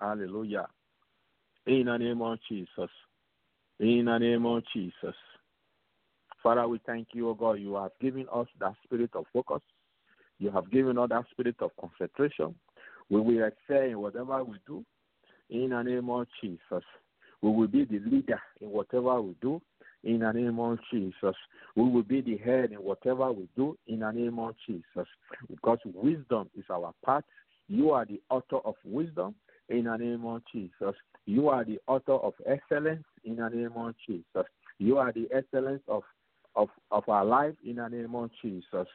Hallelujah. 0.00 0.66
In 1.66 1.84
the 1.84 1.96
name 1.98 2.22
of 2.22 2.38
Jesus. 2.48 2.90
In 3.78 4.06
the 4.06 4.18
name 4.18 4.46
of 4.46 4.62
Jesus. 4.72 5.14
Father, 6.42 6.66
we 6.66 6.80
thank 6.86 7.08
you, 7.12 7.28
O 7.28 7.34
God. 7.34 7.60
You 7.60 7.74
have 7.74 7.92
given 8.00 8.26
us 8.32 8.46
that 8.60 8.74
spirit 8.84 9.10
of 9.14 9.26
focus. 9.32 9.60
You 10.38 10.50
have 10.52 10.70
given 10.70 10.96
us 10.96 11.10
that 11.10 11.26
spirit 11.30 11.56
of 11.60 11.70
concentration. 11.78 12.54
We 13.10 13.20
will 13.20 13.44
excel 13.44 13.82
in 13.82 14.00
whatever 14.00 14.42
we 14.42 14.56
do. 14.66 14.84
In 15.50 15.70
the 15.70 15.82
name 15.82 16.08
of 16.08 16.26
Jesus. 16.40 16.84
We 17.42 17.50
will 17.50 17.68
be 17.68 17.84
the 17.84 17.98
leader 17.98 18.40
in 18.62 18.70
whatever 18.70 19.20
we 19.20 19.34
do. 19.42 19.60
In 20.02 20.20
the 20.20 20.32
name 20.32 20.58
of 20.60 20.78
Jesus. 20.90 21.36
We 21.76 21.82
will 21.82 22.02
be 22.02 22.22
the 22.22 22.38
head 22.38 22.72
in 22.72 22.78
whatever 22.78 23.30
we 23.32 23.48
do. 23.54 23.76
In 23.86 24.00
the 24.00 24.10
name 24.10 24.38
of 24.38 24.54
Jesus. 24.66 25.08
Because 25.50 25.78
wisdom 25.84 26.48
is 26.56 26.64
our 26.70 26.94
path. 27.04 27.24
You 27.68 27.90
are 27.90 28.06
the 28.06 28.20
author 28.30 28.58
of 28.64 28.76
wisdom 28.84 29.34
in 29.70 29.84
the 29.84 29.96
name 29.96 30.24
of 30.26 30.42
Jesus. 30.52 30.94
You 31.26 31.48
are 31.48 31.64
the 31.64 31.78
author 31.86 32.14
of 32.14 32.34
excellence 32.46 33.04
in 33.24 33.36
the 33.36 33.48
name 33.48 33.72
of 33.76 33.94
Jesus. 34.06 34.46
You 34.78 34.98
are 34.98 35.12
the 35.12 35.28
excellence 35.32 35.82
of, 35.88 36.02
of, 36.56 36.68
of 36.90 37.08
our 37.08 37.24
life 37.24 37.54
in 37.64 37.76
the 37.76 37.88
name 37.88 38.14
of 38.14 38.30
Jesus. 38.42 38.86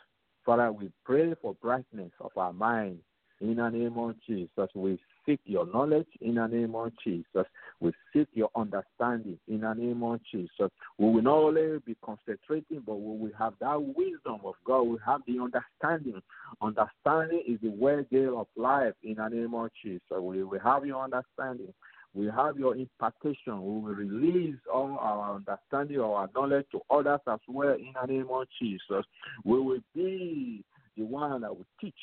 Father, 0.46 0.72
we 0.72 0.92
pray 1.04 1.34
for 1.42 1.56
brightness 1.56 2.12
of 2.20 2.32
our 2.38 2.54
mind 2.54 3.00
in 3.42 3.56
the 3.56 3.70
name 3.70 3.98
of 3.98 4.16
Jesus. 4.28 4.70
We 4.76 5.00
seek 5.26 5.40
your 5.46 5.66
knowledge 5.66 6.08
in 6.22 6.36
the 6.36 6.48
name 6.48 6.76
of 6.76 6.92
Jesus. 7.04 7.46
We 7.80 7.92
seek 8.14 8.28
your 8.34 8.50
understanding 8.56 9.40
in 9.48 9.62
the 9.62 9.74
name 9.74 10.04
of 10.04 10.20
Jesus. 10.32 10.72
We 10.98 11.10
will 11.10 11.22
not 11.22 11.38
only 11.38 11.80
be 11.86 11.96
concentrating, 12.04 12.84
but 12.86 12.96
we 12.96 13.18
will 13.18 13.32
have 13.38 13.54
that 13.60 13.82
wisdom 13.82 14.42
of 14.44 14.56
God. 14.66 14.84
We 14.84 14.98
have 15.06 15.22
the 15.28 15.40
understanding. 15.40 16.22
Understanding 16.62 17.44
is 17.48 17.60
the 17.62 17.70
way 17.70 18.06
of 18.28 18.48
life 18.56 18.94
in 19.04 19.16
the 19.16 19.28
name 19.28 19.54
of 19.54 19.70
Jesus. 19.84 20.02
We 20.12 20.44
will 20.44 20.60
have 20.60 20.86
your 20.86 21.04
understanding. 21.04 21.74
We 22.14 22.28
have 22.28 22.58
your 22.58 22.76
impartation. 22.78 23.62
We 23.62 23.82
will 23.82 23.94
release 23.94 24.56
all 24.74 24.98
our 25.02 25.36
understanding, 25.36 26.00
our 26.00 26.30
knowledge 26.34 26.66
to 26.72 26.82
others 26.90 27.20
as 27.28 27.40
well 27.48 27.74
in 27.74 27.94
the 28.00 28.08
name 28.08 28.28
of 28.32 28.48
Jesus. 28.62 29.06
We 29.44 29.60
will 29.60 29.82
be 29.94 30.64
the 30.96 31.04
one 31.04 31.42
that 31.42 31.56
will 31.56 31.66
teach 31.82 31.94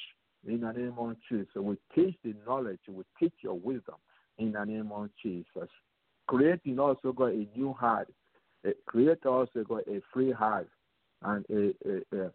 in 0.47 0.61
the 0.61 0.72
name 0.72 0.95
of 0.99 1.16
Jesus. 1.28 1.49
We 1.57 1.76
teach 1.95 2.16
the 2.24 2.34
knowledge, 2.47 2.80
we 2.88 3.05
teach 3.18 3.34
your 3.43 3.59
wisdom 3.59 3.97
in 4.38 4.53
the 4.53 4.64
name 4.64 4.90
of 4.93 5.11
Jesus. 5.22 5.68
Creating 6.26 6.78
also 6.78 7.12
got 7.12 7.32
a 7.32 7.47
new 7.57 7.72
heart. 7.72 8.09
Create 8.86 9.26
also 9.26 9.64
got 9.64 9.86
a 9.88 10.01
free 10.12 10.32
heart 10.32 10.68
and 11.22 11.45
a, 11.51 11.74
a, 12.16 12.30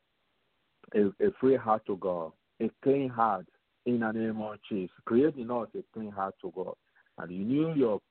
a, 0.96 1.06
a 1.26 1.32
free 1.40 1.56
heart 1.56 1.86
to 1.88 1.96
God, 1.98 2.32
a 2.62 2.70
clean 2.84 3.10
heart 3.10 3.46
in 3.86 4.02
the 4.02 4.12
name 4.12 4.42
of 4.42 4.58
Jesus. 4.70 4.96
Creating 5.06 5.50
us 5.50 5.68
a 5.76 5.84
clean 5.94 6.12
heart 6.12 6.36
to 6.42 6.52
God. 6.56 6.76
And 7.18 7.30
renew 7.30 7.74
your 7.74 8.02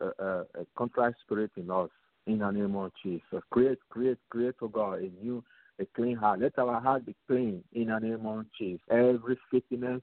uh, 0.00 0.22
uh, 0.22 0.44
contrite 0.76 1.14
spirit 1.24 1.50
in 1.56 1.70
us 1.70 1.88
in 2.26 2.38
the 2.38 2.50
name 2.50 2.76
of 2.76 2.92
Jesus. 3.02 3.42
Create, 3.50 3.78
create, 3.88 4.18
create, 4.30 4.58
to 4.60 4.68
God, 4.68 4.98
a 5.00 5.10
new 5.24 5.42
a 5.82 5.86
clean 5.96 6.16
heart. 6.16 6.40
Let 6.40 6.58
our 6.58 6.80
heart 6.80 7.04
be 7.04 7.14
clean 7.26 7.62
in 7.72 7.88
the 7.88 7.98
name 7.98 8.24
of 8.26 8.46
Jesus. 8.58 8.80
Every 8.90 9.38
filthiness, 9.50 10.00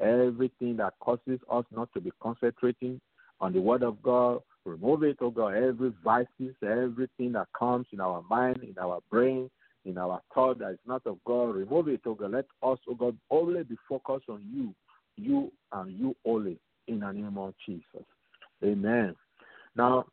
everything 0.00 0.76
that 0.78 0.94
causes 1.00 1.38
us 1.50 1.64
not 1.70 1.92
to 1.94 2.00
be 2.00 2.10
concentrating 2.20 3.00
on 3.40 3.52
the 3.52 3.60
word 3.60 3.82
of 3.82 4.02
God, 4.02 4.40
remove 4.64 5.04
it, 5.04 5.18
oh 5.20 5.30
God. 5.30 5.54
Every 5.54 5.92
vices, 6.02 6.54
everything 6.62 7.32
that 7.32 7.46
comes 7.56 7.86
in 7.92 8.00
our 8.00 8.22
mind, 8.28 8.62
in 8.62 8.74
our 8.80 9.00
brain, 9.10 9.50
in 9.84 9.98
our 9.98 10.20
thought 10.34 10.58
that 10.58 10.72
is 10.72 10.78
not 10.86 11.06
of 11.06 11.18
God, 11.24 11.54
remove 11.54 11.88
it, 11.88 12.00
oh 12.06 12.14
God. 12.14 12.32
Let 12.32 12.46
us, 12.62 12.78
oh 12.88 12.94
God, 12.94 13.16
only 13.30 13.62
be 13.62 13.76
focused 13.88 14.28
on 14.28 14.42
you, 14.52 14.74
you 15.16 15.52
and 15.72 15.96
you 15.96 16.16
only 16.24 16.58
in 16.88 17.00
the 17.00 17.12
name 17.12 17.38
of 17.38 17.54
Jesus. 17.64 18.06
Amen. 18.64 19.14
Now, 19.76 20.06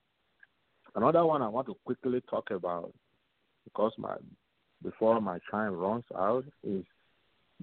another 0.95 1.25
one 1.25 1.41
I 1.41 1.47
want 1.47 1.67
to 1.67 1.75
quickly 1.85 2.21
talk 2.29 2.51
about 2.51 2.93
because 3.63 3.93
my 3.97 4.15
before 4.85 5.19
my 5.19 5.39
time 5.49 5.73
runs 5.73 6.03
out 6.15 6.45
is 6.63 6.85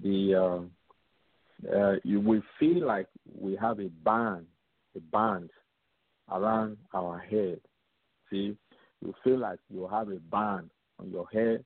the 0.01 0.35
uh, 0.35 1.73
uh, 1.73 1.95
you 2.03 2.19
will 2.19 2.41
feel 2.59 2.85
like 2.85 3.07
we 3.39 3.55
have 3.55 3.79
a 3.79 3.87
band, 4.03 4.45
a 4.95 4.99
band 4.99 5.49
around 6.29 6.77
our 6.93 7.19
head. 7.19 7.59
See, 8.29 8.57
you 9.01 9.13
feel 9.23 9.39
like 9.39 9.59
you 9.69 9.87
have 9.87 10.09
a 10.09 10.19
band 10.19 10.69
on 10.99 11.11
your 11.11 11.27
head. 11.31 11.63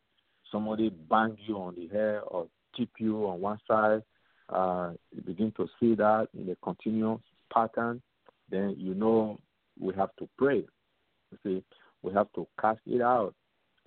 Somebody 0.51 0.89
bang 1.09 1.35
you 1.47 1.57
on 1.57 1.75
the 1.75 1.87
head 1.87 2.21
or 2.27 2.47
tip 2.75 2.89
you 2.99 3.27
on 3.27 3.41
one 3.41 3.59
side. 3.67 4.03
Uh, 4.49 4.91
you 5.13 5.21
begin 5.23 5.51
to 5.57 5.67
see 5.79 5.95
that 5.95 6.27
in 6.37 6.49
a 6.49 6.55
continuous 6.63 7.21
pattern. 7.51 8.01
Then 8.49 8.75
you 8.77 8.93
know 8.93 9.39
we 9.79 9.93
have 9.95 10.15
to 10.19 10.29
pray. 10.37 10.63
See, 11.43 11.63
we 12.03 12.13
have 12.13 12.27
to 12.35 12.47
cast 12.61 12.79
it 12.85 13.01
out 13.01 13.33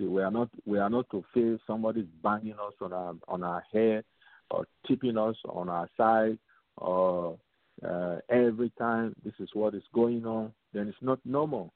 we 0.08 0.22
are 0.22 0.30
not 0.30 0.48
we 0.66 0.78
are 0.78 0.90
not 0.90 1.08
to 1.10 1.24
feel 1.32 1.58
somebody's 1.66 2.06
banging 2.22 2.54
us 2.54 2.74
on 2.80 2.92
our 2.92 3.14
on 3.28 3.42
our 3.42 3.64
hair 3.72 4.02
or 4.50 4.66
tipping 4.86 5.16
us 5.16 5.36
on 5.48 5.68
our 5.68 5.88
side 5.96 6.38
or 6.76 7.38
uh, 7.86 8.16
every 8.28 8.70
time 8.78 9.14
this 9.24 9.34
is 9.38 9.48
what 9.54 9.74
is 9.74 9.82
going 9.94 10.26
on, 10.26 10.52
then 10.72 10.88
it's 10.88 10.98
not 11.00 11.18
normal. 11.24 11.72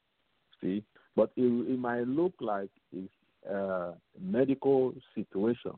See, 0.61 0.83
but 1.15 1.31
it, 1.35 1.43
it 1.43 1.79
might 1.79 2.07
look 2.07 2.33
like 2.39 2.69
it's 2.91 3.11
a 3.49 3.93
medical 4.19 4.93
situation. 5.13 5.71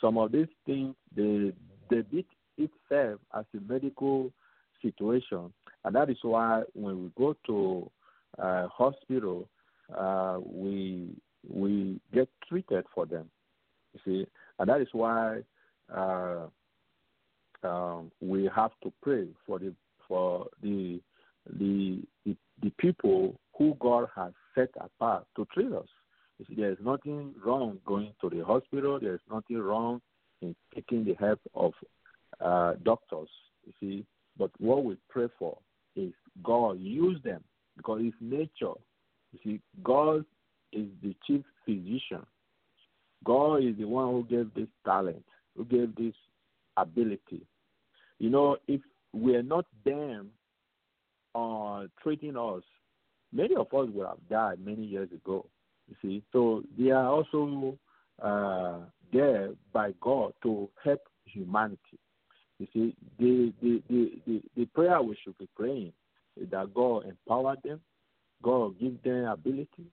Some 0.00 0.18
of 0.18 0.32
these 0.32 0.48
things 0.66 0.94
they 1.14 1.52
beat 1.90 2.26
itself 2.56 3.20
as 3.34 3.44
a 3.56 3.72
medical 3.72 4.30
situation, 4.82 5.52
and 5.84 5.94
that 5.94 6.10
is 6.10 6.18
why 6.22 6.62
when 6.74 7.04
we 7.04 7.10
go 7.16 7.34
to 7.46 7.90
uh, 8.38 8.68
hospital, 8.68 9.48
uh, 9.96 10.38
we 10.44 11.08
we 11.46 12.00
get 12.12 12.28
treated 12.48 12.84
for 12.94 13.06
them. 13.06 13.30
You 13.94 14.00
see, 14.04 14.26
and 14.58 14.68
that 14.68 14.80
is 14.80 14.88
why 14.92 15.40
uh, 15.94 16.46
um, 17.62 18.10
we 18.20 18.50
have 18.54 18.72
to 18.82 18.92
pray 19.02 19.28
for 19.46 19.58
the 19.58 19.74
for 20.06 20.46
the, 20.62 21.00
the 21.58 22.02
the 22.24 22.36
the 22.62 22.70
people 22.78 23.38
who 23.56 23.76
God 23.80 24.08
has 24.16 24.32
set 24.54 24.70
apart 24.80 25.26
to 25.36 25.46
treat 25.52 25.72
us. 25.72 25.88
You 26.38 26.46
see, 26.48 26.54
there 26.54 26.70
is 26.70 26.78
nothing 26.80 27.34
wrong 27.44 27.78
going 27.84 28.12
to 28.20 28.30
the 28.30 28.44
hospital. 28.44 28.98
There 29.00 29.14
is 29.14 29.20
nothing 29.30 29.58
wrong 29.58 30.00
in 30.40 30.54
taking 30.74 31.04
the 31.04 31.14
help 31.14 31.40
of 31.54 31.72
uh, 32.40 32.74
doctors. 32.84 33.28
You 33.66 33.72
see, 33.80 34.06
but 34.38 34.50
what 34.58 34.84
we 34.84 34.96
pray 35.08 35.26
for 35.38 35.58
is 35.96 36.12
God 36.42 36.78
use 36.78 37.20
them 37.24 37.42
because 37.76 38.00
it's 38.02 38.16
nature. 38.20 38.74
You 39.32 39.38
see, 39.44 39.60
God 39.82 40.24
is 40.72 40.86
the 41.02 41.14
chief 41.26 41.42
physician. 41.64 42.24
God 43.24 43.64
is 43.64 43.76
the 43.76 43.84
one 43.84 44.12
who 44.12 44.24
gave 44.24 44.52
this 44.54 44.68
talent, 44.84 45.24
who 45.56 45.64
gave 45.64 45.94
this 45.96 46.14
ability. 46.76 47.42
You 48.18 48.30
know, 48.30 48.56
if 48.66 48.80
we're 49.12 49.42
not 49.42 49.66
them 49.84 50.30
uh, 51.34 51.84
treating 52.02 52.36
us, 52.36 52.62
many 53.32 53.54
of 53.54 53.66
us 53.72 53.88
would 53.92 54.06
have 54.06 54.28
died 54.30 54.64
many 54.64 54.84
years 54.84 55.10
ago. 55.12 55.46
You 55.88 55.96
see, 56.02 56.22
so 56.32 56.62
they 56.78 56.90
are 56.90 57.06
also 57.06 57.78
uh, 58.22 58.80
there 59.12 59.50
by 59.72 59.94
God 60.00 60.32
to 60.42 60.68
help 60.84 61.00
humanity. 61.24 61.98
You 62.58 62.66
see, 62.72 62.96
the 63.18 63.52
the, 63.62 63.82
the, 63.88 64.12
the, 64.26 64.42
the 64.56 64.64
prayer 64.66 65.00
we 65.00 65.16
should 65.22 65.38
be 65.38 65.48
praying 65.56 65.92
is 66.40 66.50
that 66.50 66.74
God 66.74 67.06
empower 67.06 67.56
them, 67.64 67.80
God 68.42 68.78
give 68.80 69.02
them 69.02 69.24
ability, 69.24 69.86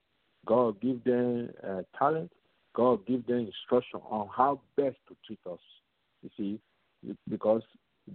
God 0.46 0.80
give 0.82 1.04
them 1.04 1.50
uh, 1.68 1.82
talent, 1.98 2.32
God 2.74 3.06
give 3.06 3.26
them 3.26 3.48
instruction 3.48 4.00
on 4.10 4.30
how 4.36 4.60
best 4.76 4.98
to 5.08 5.16
treat 5.26 5.40
us. 5.50 5.60
You 6.22 6.30
see, 6.38 7.16
because 7.30 7.62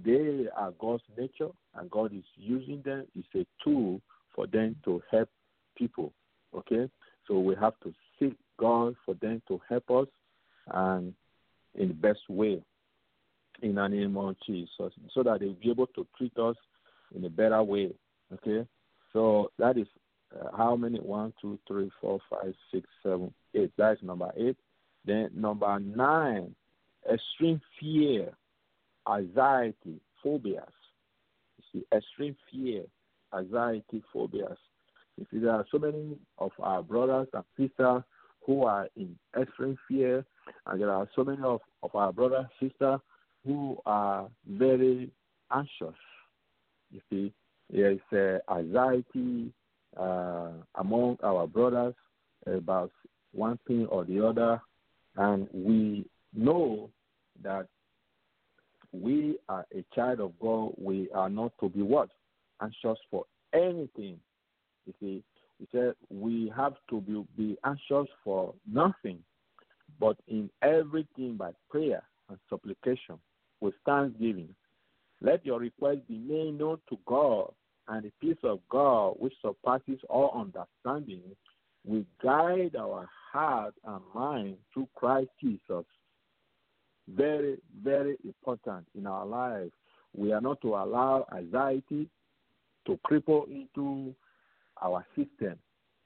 they 0.05 0.47
are 0.57 0.73
God's 0.79 1.03
nature 1.17 1.49
and 1.75 1.91
God 1.91 2.15
is 2.15 2.25
using 2.37 2.83
them. 2.85 3.07
It's 3.17 3.29
a 3.35 3.47
tool 3.65 4.01
for 4.35 4.47
them 4.47 4.77
to 4.85 5.03
help 5.11 5.29
people. 5.77 6.13
Okay? 6.55 6.89
So 7.27 7.39
we 7.39 7.55
have 7.61 7.75
to 7.83 7.93
seek 8.19 8.37
God 8.59 8.95
for 9.05 9.15
them 9.15 9.43
to 9.49 9.61
help 9.69 9.91
us 9.91 10.07
and 10.73 11.15
in 11.75 11.89
the 11.89 11.95
best 11.95 12.21
way 12.29 12.63
in 13.63 13.75
the 13.75 13.89
name 13.89 14.17
of 14.17 14.37
Jesus 14.47 14.93
so 15.15 15.23
that 15.23 15.41
they'll 15.41 15.53
be 15.55 15.71
able 15.71 15.87
to 15.89 16.07
treat 16.17 16.37
us 16.39 16.57
in 17.15 17.25
a 17.25 17.31
better 17.31 17.63
way. 17.63 17.93
Okay? 18.33 18.67
So 19.13 19.51
that 19.59 19.77
is 19.77 19.87
uh, 20.39 20.57
how 20.57 20.77
many? 20.77 20.99
One, 20.99 21.33
two, 21.41 21.59
three, 21.67 21.91
four, 22.01 22.21
five, 22.31 22.55
six, 22.73 22.87
seven, 23.03 23.33
eight. 23.55 23.73
That's 23.77 24.03
number 24.03 24.31
eight. 24.37 24.57
Then 25.05 25.31
number 25.35 25.79
nine, 25.81 26.55
extreme 27.11 27.61
fear, 27.79 28.31
anxiety, 29.11 30.01
phobias. 30.23 30.73
You 31.59 31.65
see, 31.81 31.97
extreme 31.97 32.37
fear, 32.51 32.83
anxiety, 33.37 34.03
phobias. 34.13 34.59
You 35.17 35.27
see, 35.31 35.39
there 35.39 35.53
are 35.53 35.67
so 35.71 35.79
many 35.79 36.17
of 36.39 36.53
our 36.61 36.83
brothers 36.83 37.29
and 37.33 37.45
sisters 37.59 38.03
who 38.47 38.65
are 38.65 38.89
in 38.97 39.17
extreme 39.39 39.79
fear, 39.89 40.25
and 40.67 40.81
there 40.81 40.91
are 40.91 41.09
so 41.15 41.25
many 41.25 41.43
of, 41.43 41.61
of 41.83 41.95
our 41.95 42.13
brothers 42.13 42.47
and 42.61 42.71
sisters 42.71 43.01
who 43.45 43.79
are 43.87 44.29
very 44.47 45.11
anxious. 45.53 45.97
You 46.91 47.01
see, 47.11 47.33
there 47.71 47.93
is 47.93 48.01
uh, 48.13 48.39
anxiety 48.53 49.53
uh, 49.99 50.51
among 50.77 51.19
our 51.23 51.47
brothers 51.47 51.95
about 52.47 52.91
one 53.33 53.59
thing 53.67 53.87
or 53.87 54.05
the 54.05 54.25
other, 54.25 54.61
and 55.17 55.49
we 55.53 56.05
know 56.35 56.91
that 57.43 57.67
we 58.93 59.39
are 59.49 59.67
a 59.75 59.85
child 59.95 60.21
of 60.21 60.33
God. 60.41 60.73
We 60.77 61.09
are 61.15 61.31
not 61.31 61.53
to 61.61 61.69
be 61.69 61.83
what 61.83 62.11
anxious 62.61 62.99
for 63.11 63.25
anything. 63.53 64.19
You 64.87 64.95
see, 65.01 65.23
he 65.59 65.69
said 65.73 65.95
we 66.11 66.53
have 66.57 66.75
to 66.89 67.01
be, 67.01 67.25
be 67.37 67.57
anxious 67.65 68.09
for 68.25 68.55
nothing, 68.71 69.19
but 69.99 70.17
in 70.27 70.51
everything 70.63 71.37
by 71.37 71.51
prayer 71.69 72.03
and 72.29 72.39
supplication 72.49 73.19
with 73.61 73.75
thanksgiving. 73.85 74.55
Let 75.21 75.45
your 75.45 75.61
request 75.61 76.09
be 76.09 76.17
made 76.17 76.59
known 76.59 76.79
to 76.89 76.99
God, 77.07 77.53
and 77.91 78.05
the 78.05 78.13
peace 78.21 78.39
of 78.45 78.61
God, 78.71 79.17
which 79.19 79.35
surpasses 79.43 80.01
all 80.09 80.31
understanding, 80.35 81.23
will 81.85 82.05
guide 82.23 82.77
our 82.77 83.09
heart 83.33 83.75
and 83.85 84.01
mind 84.15 84.57
through 84.73 84.89
Christ 84.95 85.31
Jesus. 85.41 85.85
Very, 87.09 87.59
very 87.83 88.17
important 88.25 88.87
in 88.97 89.07
our 89.07 89.27
life. 89.27 89.73
We 90.17 90.33
are 90.33 90.41
not 90.41 90.61
to 90.63 90.69
allow 90.69 91.27
anxiety 91.37 92.09
to 92.87 92.99
cripple 93.09 93.49
into 93.49 94.15
our 94.81 95.05
system. 95.17 95.59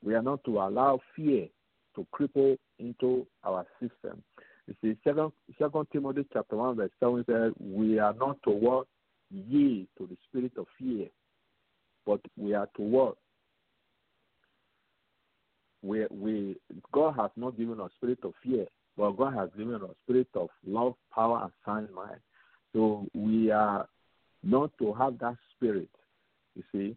We 0.03 0.14
are 0.14 0.22
not 0.22 0.43
to 0.45 0.59
allow 0.59 1.01
fear 1.14 1.49
to 1.97 2.07
cripple 2.14 2.57
into 2.78 3.26
our 3.45 3.66
system. 3.80 4.22
You 4.66 4.74
see, 4.82 4.97
second, 5.05 5.32
second 5.59 5.87
Timothy 5.93 6.26
chapter 6.32 6.57
one 6.57 6.76
verse 6.76 6.91
seven 6.99 7.24
says, 7.26 7.53
"We 7.61 7.99
are 7.99 8.14
not 8.14 8.43
to 8.45 8.51
walk 8.51 8.89
ye 9.30 9.87
to 9.99 10.07
the 10.07 10.16
spirit 10.28 10.53
of 10.57 10.66
fear, 10.78 11.09
but 12.07 12.20
we 12.36 12.55
are 12.55 12.68
to 12.76 12.82
work. 12.82 13.16
We, 15.82 16.07
we, 16.11 16.57
God 16.92 17.14
has 17.16 17.30
not 17.36 17.59
given 17.59 17.80
us 17.80 17.90
spirit 17.96 18.20
of 18.22 18.32
fear, 18.42 18.66
but 18.96 19.12
God 19.12 19.34
has 19.34 19.50
given 19.57 19.74
us 19.74 19.90
spirit 20.05 20.28
of 20.34 20.48
love, 20.66 20.94
power, 21.14 21.42
and 21.42 21.52
sound 21.64 21.94
mind. 21.94 22.20
So 22.72 23.07
we 23.14 23.50
are 23.50 23.86
not 24.42 24.70
to 24.78 24.92
have 24.94 25.18
that 25.18 25.36
spirit. 25.55 25.90
You 26.55 26.62
see, 26.72 26.96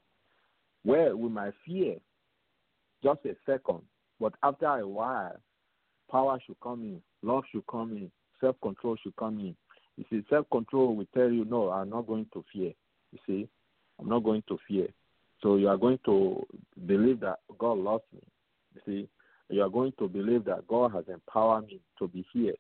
where 0.83 1.15
we 1.17 1.29
might 1.29 1.53
fear 1.65 1.95
just 3.03 3.19
a 3.25 3.35
second, 3.45 3.81
but 4.19 4.33
after 4.43 4.67
a 4.67 4.87
while, 4.87 5.35
power 6.09 6.39
should 6.45 6.59
come 6.61 6.81
in, 6.83 7.01
love 7.27 7.43
should 7.51 7.67
come 7.67 7.91
in, 7.91 8.11
self 8.39 8.55
control 8.61 8.95
should 9.01 9.15
come 9.15 9.39
in. 9.39 9.55
You 9.97 10.05
see, 10.09 10.25
self 10.29 10.49
control 10.51 10.95
will 10.95 11.07
tell 11.13 11.29
you, 11.29 11.45
no, 11.45 11.69
I'm 11.69 11.89
not 11.89 12.07
going 12.07 12.27
to 12.33 12.43
fear. 12.53 12.71
You 13.11 13.19
see, 13.25 13.49
I'm 13.99 14.09
not 14.09 14.23
going 14.23 14.43
to 14.47 14.57
fear. 14.67 14.87
So 15.41 15.55
you 15.57 15.67
are 15.69 15.77
going 15.77 15.99
to 16.05 16.45
believe 16.85 17.19
that 17.21 17.39
God 17.57 17.77
loves 17.77 18.03
me. 18.13 18.21
You 18.75 18.81
see, 18.85 19.09
you 19.49 19.61
are 19.61 19.69
going 19.69 19.93
to 19.99 20.07
believe 20.07 20.45
that 20.45 20.67
God 20.67 20.93
has 20.93 21.05
empowered 21.07 21.67
me 21.67 21.79
to 21.99 22.07
be 22.07 22.25
here, 22.33 22.55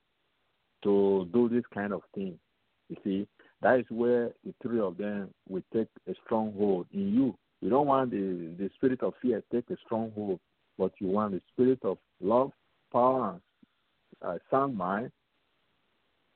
to 0.83 1.27
do 1.33 1.49
this 1.49 1.63
kind 1.73 1.93
of 1.93 2.01
thing. 2.13 2.37
You 2.89 2.95
see, 3.03 3.27
that 3.61 3.79
is 3.79 3.85
where 3.89 4.31
the 4.45 4.53
three 4.61 4.79
of 4.79 4.97
them 4.97 5.29
will 5.49 5.63
take 5.73 5.87
a 6.07 6.13
stronghold 6.25 6.87
in 6.93 7.13
you. 7.13 7.35
You 7.61 7.69
don't 7.69 7.87
want 7.87 8.11
the, 8.11 8.53
the 8.57 8.69
spirit 8.75 9.01
of 9.01 9.13
fear 9.21 9.41
take 9.51 9.69
a 9.71 9.77
stronghold, 9.85 10.39
but 10.77 10.91
you 10.99 11.07
want 11.07 11.33
the 11.33 11.41
spirit 11.51 11.79
of 11.83 11.97
love, 12.21 12.51
power, 12.93 13.31
and 13.31 13.41
uh, 14.21 14.37
sound 14.49 14.77
mind 14.77 15.11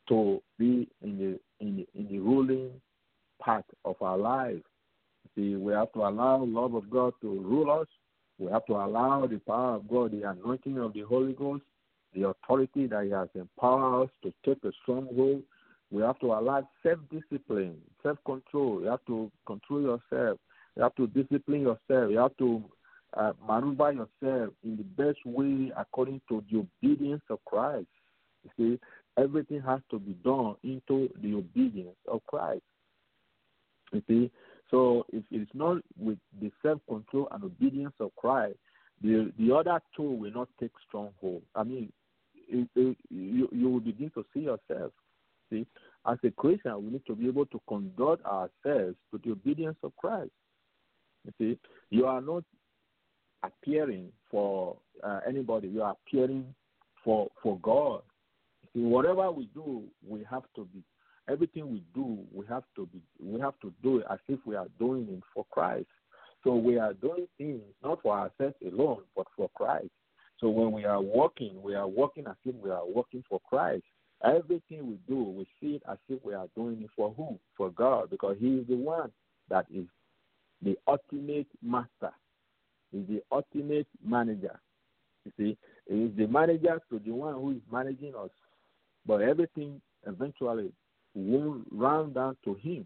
to 0.09 0.41
be 0.57 0.87
in 1.01 1.17
the 1.17 1.39
in 1.59 1.77
the, 1.77 1.87
in 1.93 2.07
the 2.09 2.19
ruling 2.19 2.71
part 3.39 3.65
of 3.85 3.95
our 4.01 4.17
life. 4.17 4.61
See, 5.35 5.55
we 5.55 5.73
have 5.73 5.91
to 5.93 5.99
allow 5.99 6.43
love 6.43 6.73
of 6.73 6.89
God 6.89 7.13
to 7.21 7.27
rule 7.27 7.71
us. 7.71 7.87
We 8.37 8.51
have 8.51 8.65
to 8.65 8.73
allow 8.73 9.27
the 9.27 9.39
power 9.39 9.75
of 9.75 9.87
God, 9.87 10.11
the 10.11 10.29
anointing 10.29 10.77
of 10.77 10.93
the 10.93 11.01
Holy 11.01 11.33
Ghost, 11.33 11.63
the 12.13 12.27
authority 12.27 12.87
that 12.87 13.05
He 13.05 13.11
has 13.11 13.29
empowered 13.35 14.05
us 14.05 14.09
to 14.23 14.33
take 14.45 14.63
a 14.63 14.71
stronghold. 14.81 15.43
We 15.91 16.01
have 16.01 16.19
to 16.19 16.27
allow 16.27 16.67
self 16.83 16.99
discipline, 17.11 17.77
self 18.01 18.17
control. 18.25 18.81
You 18.81 18.87
have 18.87 19.05
to 19.07 19.31
control 19.45 19.81
yourself. 19.81 20.39
You 20.75 20.83
have 20.83 20.95
to 20.95 21.07
discipline 21.07 21.61
yourself. 21.61 22.11
You 22.11 22.17
have 22.17 22.35
to 22.37 22.63
uh, 23.15 23.33
maneuver 23.47 23.91
yourself 23.91 24.53
in 24.63 24.77
the 24.77 24.83
best 24.97 25.19
way 25.25 25.71
according 25.77 26.21
to 26.29 26.43
the 26.51 26.59
obedience 26.59 27.23
of 27.29 27.43
Christ. 27.45 27.87
You 28.43 28.49
see, 28.57 29.21
everything 29.21 29.61
has 29.61 29.81
to 29.91 29.99
be 29.99 30.13
done 30.23 30.55
into 30.63 31.09
the 31.21 31.35
obedience 31.35 31.97
of 32.07 32.25
Christ. 32.27 32.63
You 33.91 34.01
see, 34.07 34.31
so 34.71 35.05
if 35.11 35.23
it's 35.31 35.51
not 35.53 35.83
with 35.99 36.17
the 36.41 36.49
self 36.63 36.79
control 36.87 37.27
and 37.31 37.43
obedience 37.43 37.93
of 37.99 38.15
Christ, 38.15 38.57
the 39.03 39.31
the 39.37 39.53
other 39.53 39.79
two 39.95 40.03
will 40.03 40.31
not 40.31 40.47
take 40.59 40.71
stronghold. 40.87 41.43
I 41.55 41.63
mean, 41.63 41.91
it, 42.49 42.67
it, 42.75 42.97
you 43.09 43.49
you 43.51 43.69
will 43.69 43.81
begin 43.81 44.09
to 44.15 44.25
see 44.33 44.41
yourself. 44.41 44.93
See, 45.49 45.67
as 46.07 46.17
a 46.23 46.31
Christian, 46.31 46.83
we 46.85 46.91
need 46.91 47.05
to 47.07 47.15
be 47.15 47.27
able 47.27 47.45
to 47.47 47.59
conduct 47.67 48.25
ourselves 48.25 48.95
to 49.11 49.21
the 49.23 49.31
obedience 49.31 49.77
of 49.83 49.95
Christ. 49.97 50.31
You 51.25 51.33
see, 51.37 51.59
you 51.89 52.05
are 52.05 52.21
not 52.21 52.45
appearing 53.43 54.09
for 54.29 54.77
uh, 55.03 55.19
anybody. 55.27 55.67
You 55.67 55.83
are 55.83 55.95
appearing 56.07 56.45
for 57.03 57.27
for 57.43 57.59
God. 57.59 58.03
See, 58.73 58.81
whatever 58.81 59.29
we 59.31 59.49
do, 59.53 59.83
we 60.07 60.25
have 60.29 60.43
to 60.55 60.65
be. 60.73 60.81
Everything 61.29 61.71
we 61.71 61.83
do, 61.93 62.19
we 62.33 62.45
have 62.47 62.63
to 62.75 62.87
be. 62.87 62.99
We 63.23 63.39
have 63.41 63.59
to 63.61 63.73
do 63.83 63.99
it 63.99 64.05
as 64.11 64.19
if 64.27 64.39
we 64.45 64.55
are 64.55 64.67
doing 64.79 65.07
it 65.09 65.23
for 65.33 65.45
Christ. 65.51 65.87
So 66.43 66.55
we 66.55 66.79
are 66.79 66.93
doing 66.93 67.27
things 67.37 67.61
not 67.83 68.01
for 68.01 68.17
ourselves 68.17 68.55
alone, 68.65 69.03
but 69.15 69.27
for 69.35 69.49
Christ. 69.55 69.91
So 70.39 70.49
when 70.49 70.71
we 70.71 70.85
are 70.85 71.01
working, 71.01 71.61
we 71.61 71.75
are 71.75 71.87
working 71.87 72.25
as 72.27 72.35
if 72.43 72.55
we 72.55 72.71
are 72.71 72.85
working 72.85 73.23
for 73.29 73.39
Christ. 73.47 73.83
Everything 74.23 74.87
we 74.87 74.97
do, 75.07 75.23
we 75.23 75.47
see 75.59 75.75
it 75.75 75.83
as 75.89 75.97
if 76.09 76.23
we 76.23 76.33
are 76.33 76.47
doing 76.55 76.81
it 76.81 76.89
for 76.95 77.13
who? 77.15 77.39
For 77.55 77.69
God, 77.69 78.09
because 78.09 78.37
He 78.39 78.57
is 78.57 78.67
the 78.67 78.75
one 78.75 79.11
that 79.49 79.65
is 79.73 79.85
the 80.63 80.77
ultimate 80.87 81.47
master. 81.61 82.13
is 82.93 83.07
the 83.07 83.21
ultimate 83.31 83.87
manager. 84.03 84.59
You 85.25 85.31
see, 85.37 85.57
He 85.87 86.03
is 86.05 86.11
the 86.17 86.27
manager 86.27 86.79
to 86.89 86.99
the 86.99 87.11
one 87.11 87.35
who 87.35 87.51
is 87.51 87.61
managing 87.71 88.15
us. 88.15 88.31
But 89.05 89.21
everything 89.21 89.81
eventually 90.07 90.71
will 91.13 91.61
run 91.71 92.13
to 92.13 92.53
Him. 92.55 92.85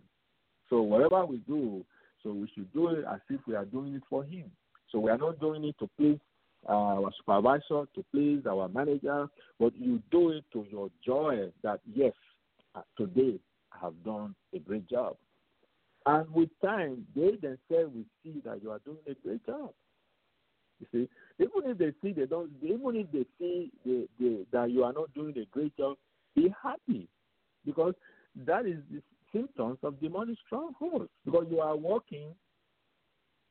So 0.69 0.81
whatever 0.81 1.25
we 1.25 1.37
do, 1.37 1.85
so 2.23 2.31
we 2.31 2.49
should 2.55 2.71
do 2.73 2.87
it 2.89 3.05
as 3.11 3.19
if 3.29 3.39
we 3.47 3.55
are 3.55 3.65
doing 3.65 3.95
it 3.95 4.03
for 4.09 4.23
Him. 4.23 4.51
So 4.91 4.99
we 4.99 5.11
are 5.11 5.17
not 5.17 5.39
doing 5.39 5.63
it 5.65 5.75
to 5.79 5.89
please 5.97 6.19
our 6.67 7.11
supervisor, 7.17 7.85
to 7.93 8.05
please 8.11 8.41
our 8.49 8.67
manager, 8.69 9.27
but 9.59 9.75
you 9.77 10.01
do 10.11 10.31
it 10.31 10.43
to 10.53 10.65
your 10.69 10.89
joy 11.05 11.51
that, 11.63 11.79
yes, 11.93 12.13
uh, 12.73 12.81
today 12.97 13.39
I 13.71 13.85
have 13.85 13.93
done 14.03 14.35
a 14.53 14.59
great 14.59 14.89
job. 14.89 15.15
And 16.07 16.31
with 16.33 16.49
time, 16.63 17.05
they 17.15 17.31
themselves 17.31 17.93
will 17.95 18.05
see 18.23 18.41
that 18.45 18.61
you 18.61 18.71
are 18.71 18.79
doing 18.79 18.97
a 19.07 19.13
great 19.23 19.45
job. 19.45 19.71
You 20.79 20.87
see, 20.91 21.09
even 21.39 21.71
if 21.71 21.77
they 21.77 21.93
see 22.01 22.13
they 22.13 22.25
don't, 22.25 22.51
even 22.61 22.95
if 22.95 23.11
they 23.11 23.25
see 23.39 23.71
they, 23.85 24.05
they, 24.19 24.39
that 24.51 24.71
you 24.71 24.83
are 24.83 24.93
not 24.93 25.13
doing 25.13 25.37
a 25.37 25.45
great 25.45 25.75
job, 25.77 25.97
be 26.35 26.53
happy 26.61 27.07
because 27.65 27.93
that 28.45 28.65
is 28.65 28.77
the 28.91 29.01
symptoms 29.33 29.77
of 29.83 29.99
demonic 29.99 30.37
strongholds. 30.45 31.09
Because 31.25 31.45
you 31.49 31.59
are 31.59 31.75
working, 31.75 32.27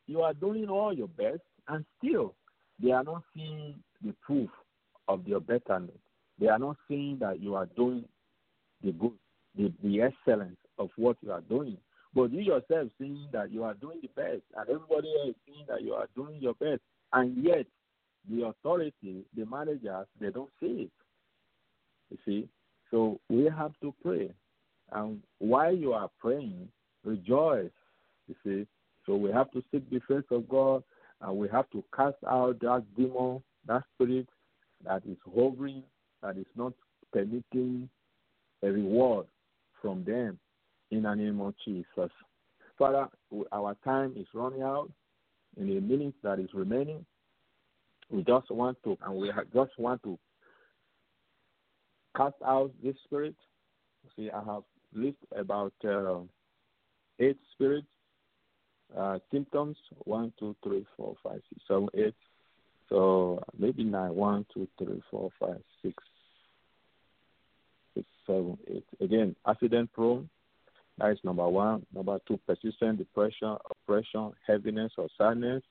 you 0.07 0.23
are 0.23 0.35
doing 0.35 0.69
all 0.69 0.93
your 0.93 1.09
best, 1.09 1.41
and 1.69 1.85
still 1.99 2.35
they 2.83 2.91
are 2.91 3.05
not 3.05 3.23
seeing 3.35 3.75
the 4.05 4.15
proof 4.25 4.51
of 5.09 5.27
your 5.27 5.41
betterment. 5.41 5.99
They 6.39 6.49
are 6.49 6.59
not 6.59 6.77
seeing 6.89 7.19
that 7.21 7.41
you 7.41 7.55
are 7.55 7.67
doing 7.77 8.05
the 8.83 8.93
good, 8.93 9.13
the, 9.57 9.73
the 9.83 10.03
excellence 10.03 10.57
of 10.79 10.91
what 10.97 11.17
you 11.23 11.33
are 11.33 11.41
doing. 11.43 11.79
But 12.15 12.33
you 12.33 12.41
yourself 12.41 12.89
seeing 12.99 13.29
that 13.33 13.51
you 13.51 13.65
are 13.65 13.75
doing 13.75 13.99
the 14.03 14.09
best, 14.15 14.43
and 14.57 14.69
everybody 14.69 15.13
else 15.25 15.35
seeing 15.47 15.65
that 15.69 15.83
you 15.83 15.95
are 15.95 16.09
doing 16.15 16.37
your 16.41 16.55
best, 16.55 16.81
and 17.13 17.43
yet 17.45 17.67
the 18.31 18.47
authority, 18.47 19.25
the 19.37 19.45
managers, 19.47 20.07
they 20.21 20.31
don't 20.31 20.51
see 20.61 20.89
it. 20.89 20.91
You 22.11 22.19
see, 22.25 22.49
so 22.91 23.19
we 23.29 23.45
have 23.45 23.73
to 23.83 23.95
pray, 24.03 24.31
and 24.93 25.21
while 25.39 25.75
you 25.75 25.93
are 25.93 26.11
praying, 26.21 26.69
rejoice. 27.05 27.71
You 28.29 28.35
see, 28.45 28.67
so 29.07 29.17
we 29.17 29.31
have 29.31 29.51
to 29.53 29.63
seek 29.71 29.89
the 29.91 30.01
face 30.09 30.27
of 30.31 30.49
God 30.49 30.83
and 31.21 31.37
we 31.37 31.49
have 31.49 31.71
to 31.71 31.85
cast 31.95 32.17
out 32.27 32.61
that 32.61 32.85
demon, 32.97 33.43
that 33.67 33.83
spirit 33.95 34.29
that 34.85 35.03
is 35.07 35.17
hovering, 35.35 35.83
that 36.23 36.37
is 36.37 36.47
not 36.57 36.73
permitting 37.13 37.89
a 38.63 38.71
reward 38.71 39.27
from 39.81 40.05
them 40.05 40.39
in 40.91 41.03
the 41.03 41.15
name 41.15 41.41
of 41.41 41.55
Jesus. 41.65 42.11
Father, 42.79 43.09
our 43.53 43.77
time 43.85 44.15
is 44.17 44.27
running 44.35 44.63
out 44.63 44.91
in 45.57 45.77
a 45.77 45.81
minute 45.81 46.15
that 46.23 46.39
is 46.39 46.49
remaining. 46.55 47.05
We 48.11 48.23
just 48.23 48.51
want 48.51 48.79
to, 48.85 48.97
and 49.03 49.15
we 49.15 49.31
just 49.55 49.79
want 49.79 50.03
to 50.03 50.19
cast 52.17 52.35
out 52.45 52.71
this 52.83 52.97
spirit. 53.05 53.35
See, 54.17 54.31
I 54.31 54.43
have 54.45 54.63
listed 54.95 55.29
about 55.37 55.73
uh, 55.85 56.21
eight 57.19 57.39
spirits 57.53 57.87
uh, 58.97 59.19
symptoms 59.33 59.77
one, 60.05 60.33
two, 60.39 60.55
three, 60.63 60.87
four, 60.97 61.15
five, 61.23 61.41
six, 61.49 61.61
seven, 61.67 61.89
eight. 61.95 62.15
So 62.89 63.43
maybe 63.59 63.83
nine. 63.83 64.15
One, 64.15 64.47
two, 64.53 64.69
three, 64.79 65.03
four, 65.11 65.31
five, 65.41 65.61
six, 65.83 65.95
six, 67.95 68.07
seven, 68.27 68.57
eight. 68.69 68.85
Again, 69.01 69.35
accident 69.47 69.93
prone. 69.93 70.29
That 70.99 71.11
is 71.11 71.19
number 71.25 71.49
one. 71.49 71.85
Number 71.93 72.21
two, 72.29 72.39
persistent 72.47 72.99
depression, 72.99 73.57
oppression, 73.71 74.33
heaviness, 74.47 74.93
or 74.97 75.09
sadness. 75.19 75.63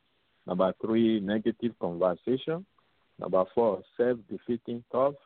Number 0.45 0.73
three, 0.81 1.21
negative 1.21 1.73
conversation. 1.79 2.65
Number 3.19 3.45
four, 3.55 3.83
self 3.95 4.17
defeating 4.29 4.83
thoughts. 4.91 5.17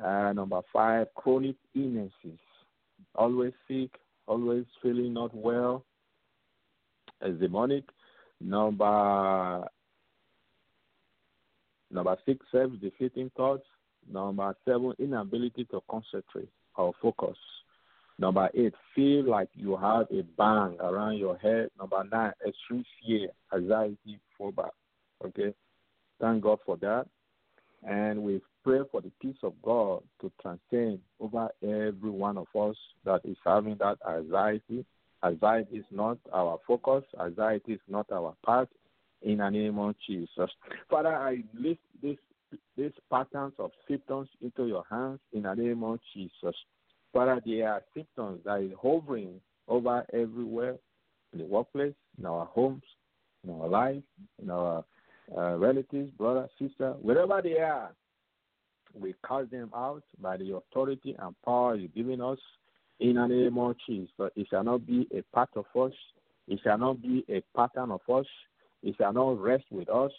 Uh, 0.00 0.32
number 0.32 0.60
five, 0.72 1.08
chronic 1.16 1.56
illnesses. 1.74 2.38
Always 3.14 3.52
sick, 3.66 3.90
always 4.26 4.64
feeling 4.82 5.14
not 5.14 5.34
well, 5.34 5.84
as 7.20 7.34
demonic. 7.38 7.84
Number 8.40 9.66
number 11.90 12.16
six, 12.24 12.44
self 12.52 12.70
defeating 12.80 13.30
thoughts. 13.36 13.64
Number 14.10 14.54
seven, 14.64 14.94
inability 14.98 15.64
to 15.66 15.80
concentrate 15.90 16.48
or 16.76 16.92
focus. 17.02 17.36
Number 18.18 18.48
eight, 18.54 18.74
feel 18.94 19.28
like 19.28 19.48
you 19.54 19.76
have 19.76 20.06
a 20.10 20.22
bang 20.36 20.76
around 20.80 21.18
your 21.18 21.36
head. 21.38 21.68
Number 21.78 22.02
nine, 22.10 22.32
extreme 22.46 22.84
fear, 23.00 23.28
anxiety, 23.54 24.18
phobia. 24.36 24.70
Okay, 25.24 25.54
thank 26.20 26.42
God 26.42 26.58
for 26.64 26.76
that. 26.78 27.06
And 27.88 28.22
we 28.22 28.40
pray 28.68 28.80
for 28.92 29.00
the 29.00 29.10
peace 29.22 29.38
of 29.42 29.54
God 29.62 30.02
to 30.20 30.30
transcend 30.42 30.98
over 31.20 31.48
every 31.62 32.10
one 32.10 32.36
of 32.36 32.46
us 32.54 32.76
that 33.04 33.22
is 33.24 33.36
having 33.44 33.76
that 33.78 33.96
anxiety, 34.06 34.84
Anxiety 35.24 35.78
is 35.78 35.84
not 35.90 36.18
our 36.32 36.58
focus. 36.66 37.02
Anxiety 37.20 37.72
is 37.72 37.80
not 37.88 38.06
our 38.12 38.34
path. 38.46 38.68
In 39.22 39.38
the 39.38 39.50
name 39.50 39.78
of 39.80 39.96
Jesus. 40.06 40.48
Father, 40.88 41.08
I 41.08 41.42
lift 41.58 41.80
this 42.00 42.16
these 42.76 42.92
patterns 43.10 43.54
of 43.58 43.72
symptoms 43.88 44.28
into 44.40 44.66
your 44.66 44.84
hands 44.88 45.18
in 45.32 45.42
the 45.42 45.54
name 45.54 45.82
of 45.82 45.98
Jesus. 46.14 46.54
Father, 47.12 47.40
there 47.44 47.68
are 47.68 47.82
symptoms 47.94 48.40
that 48.44 48.60
is 48.60 48.70
hovering 48.80 49.40
over 49.66 50.06
everywhere 50.12 50.76
in 51.32 51.40
the 51.40 51.44
workplace, 51.44 51.94
in 52.16 52.26
our 52.26 52.46
homes, 52.46 52.84
in 53.42 53.50
our 53.50 53.68
life, 53.68 54.02
in 54.40 54.50
our 54.50 54.84
uh, 55.36 55.56
relatives, 55.56 56.10
brother, 56.12 56.48
sister, 56.58 56.92
wherever 57.02 57.42
they 57.42 57.58
are. 57.58 57.90
We 59.00 59.14
cast 59.26 59.50
them 59.50 59.70
out 59.74 60.02
by 60.20 60.36
the 60.36 60.56
authority 60.56 61.16
and 61.18 61.34
power 61.44 61.76
you've 61.76 61.94
given 61.94 62.20
us 62.20 62.38
in 63.00 63.14
the 63.14 63.26
name 63.26 63.58
of 63.58 63.76
Jesus. 63.86 64.10
It 64.36 64.46
shall 64.50 64.64
not 64.64 64.86
be 64.86 65.06
a 65.14 65.22
part 65.34 65.50
of 65.56 65.66
us. 65.80 65.92
It 66.46 66.60
shall 66.64 66.78
not 66.78 67.02
be 67.02 67.24
a 67.28 67.42
pattern 67.56 67.90
of 67.90 68.00
us. 68.12 68.26
It 68.82 68.96
shall 68.96 69.12
not 69.12 69.40
rest 69.40 69.64
with 69.70 69.88
us. 69.88 70.12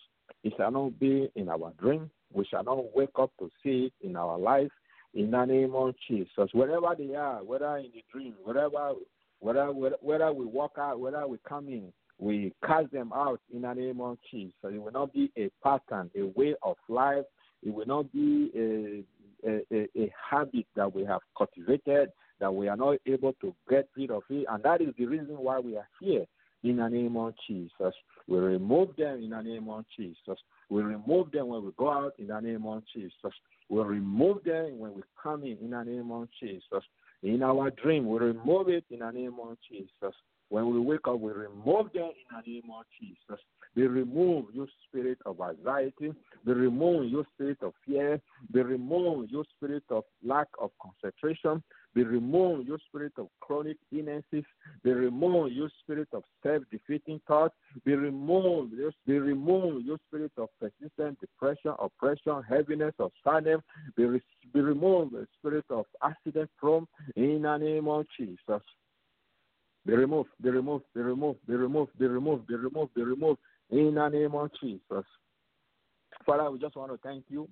It 0.44 0.54
shall 0.58 0.72
not 0.72 1.00
be 1.00 1.30
in 1.36 1.50
our 1.50 1.74
dream. 1.80 2.10
We 2.32 2.46
shall 2.46 2.64
not 2.64 2.96
wake 2.96 3.18
up 3.20 3.32
to 3.40 3.50
see 3.64 3.86
it 3.88 4.08
in 4.08 4.16
our 4.16 4.38
life. 4.38 4.72
In 5.16 5.32
the 5.32 5.44
name 5.46 5.74
of 5.74 5.96
Jesus, 6.08 6.50
wherever 6.54 6.96
they 6.96 7.16
are, 7.16 7.44
whether 7.44 7.78
in 7.78 7.90
the 7.94 8.04
dream, 8.12 8.36
wherever, 8.44 8.94
whether 9.40 9.66
whether 9.66 10.32
we 10.32 10.46
walk 10.46 10.74
out, 10.78 11.00
whether 11.00 11.28
we 11.28 11.40
come 11.48 11.68
in, 11.68 11.92
we 12.20 12.54
cast 12.64 12.92
them 12.92 13.12
out 13.14 13.40
in 13.52 13.64
the 13.64 13.74
name 13.74 14.02
of 14.02 14.20
Jesus. 14.30 14.54
It 14.64 14.80
will 14.80 14.92
not 14.92 15.12
be 15.12 15.32
a 15.36 15.50
pattern, 15.64 16.12
a 16.16 16.26
way 16.40 16.54
of 16.62 16.76
life. 16.88 17.24
It 17.64 17.74
will 17.74 17.86
not 17.86 18.12
be 18.12 18.52
a, 18.56 19.50
a, 19.50 19.88
a 19.98 20.14
habit 20.30 20.66
that 20.76 20.94
we 20.94 21.04
have 21.06 21.22
cultivated 21.38 22.10
that 22.40 22.54
we 22.54 22.68
are 22.68 22.78
not 22.78 22.98
able 23.06 23.34
to 23.42 23.54
get 23.70 23.88
rid 23.98 24.12
of 24.12 24.24
it. 24.30 24.46
And 24.50 24.64
that 24.64 24.82
is 24.82 24.94
the 24.98 25.06
reason 25.06 25.38
why 25.38 25.60
we 25.60 25.76
are 25.76 25.88
here 26.00 26.26
in 26.64 26.78
the 26.78 26.88
name 26.88 27.18
of 27.18 27.34
Jesus. 27.48 27.94
We 28.28 28.38
remove 28.38 28.96
them 28.98 29.24
in 29.24 29.30
the 29.32 29.42
name 29.42 29.70
of 29.70 29.86
Jesus. 29.98 30.40
We 30.70 30.82
remove 30.82 31.32
them 31.32 31.48
when 31.48 31.66
we 31.66 31.72
go 31.78 31.92
out 31.92 32.14
in 32.18 32.28
the 32.28 32.40
name 32.40 32.66
of 32.66 32.84
Jesus. 32.94 33.34
We 33.70 33.82
remove 33.82 34.44
them 34.44 34.80
when 34.80 34.96
we 34.96 35.02
come 35.22 35.44
in 35.44 35.58
in 35.62 35.72
the 35.72 35.84
name 35.84 36.12
of 36.12 36.28
Jesus. 36.40 36.84
In 37.24 37.44
our 37.44 37.72
dream, 37.72 38.08
we 38.08 38.20
remove 38.20 38.70
it 38.70 38.86
in 38.90 39.00
the 39.00 39.12
name 39.12 39.36
of 39.42 39.58
Jesus. 39.70 40.16
When 40.50 40.74
we 40.74 40.80
wake 40.80 41.08
up, 41.08 41.20
we 41.20 41.32
remove 41.32 41.94
them 41.94 42.12
in 42.12 42.36
the 42.36 42.52
name 42.52 42.72
of 42.78 42.86
Jesus. 43.00 43.44
Be 43.76 43.86
remove 43.86 44.46
your 44.54 44.68
spirit 44.88 45.20
of 45.26 45.40
anxiety. 45.42 46.12
Be 46.46 46.52
remove 46.52 47.12
your 47.12 47.24
spirit 47.36 47.60
of 47.62 47.74
fear. 47.86 48.20
Be 48.52 48.62
remove 48.62 49.30
your 49.30 49.46
spirit 49.56 49.84
of 49.92 50.04
lack 50.24 50.48
of 50.60 50.72
concentration. 50.82 51.62
Be 51.94 52.04
remove 52.04 52.68
your 52.68 52.80
spirit 52.88 53.14
of 53.18 53.28
chronic 53.42 53.78
illnesses. 53.92 54.44
Be 54.84 54.92
remove 54.92 55.52
your 55.52 55.70
spirit 55.84 56.08
of 56.14 56.24
self-defeating 56.44 57.22
thoughts. 57.28 57.56
Be 57.86 57.96
removed, 57.96 58.74
be 59.06 59.20
removed, 59.20 59.86
you 59.86 59.98
spirit 60.08 60.32
of 60.38 60.50
persistent 60.60 61.20
depression, 61.20 61.74
oppression, 61.80 62.42
heaviness 62.48 62.94
of 63.00 63.12
sadness 63.24 63.62
be, 63.96 64.06
re- 64.06 64.22
be 64.54 64.62
removed. 64.62 65.14
The 65.14 65.28
spirit 65.38 65.66
of 65.70 65.86
accident 66.04 66.50
from 66.60 66.88
in 67.16 67.44
the 67.44 67.58
name 67.58 67.88
of 67.88 68.06
Jesus. 68.18 68.62
Be 69.86 69.96
removed, 69.96 70.30
be 70.42 70.50
removed, 70.50 70.86
be 70.94 71.02
removed, 71.02 71.40
be 71.48 71.56
removed, 71.56 71.98
be 71.98 72.06
removed, 72.06 72.48
be 72.48 72.56
removed, 72.56 72.94
be 72.94 73.04
removed 73.04 73.40
in 73.72 73.96
the 73.96 74.10
name 74.10 74.36
of 74.36 74.52
Jesus. 74.62 75.06
Father, 76.26 76.52
we 76.52 76.60
just 76.60 76.76
want 76.76 76.92
to 76.92 76.98
thank 76.98 77.24
you. 77.30 77.48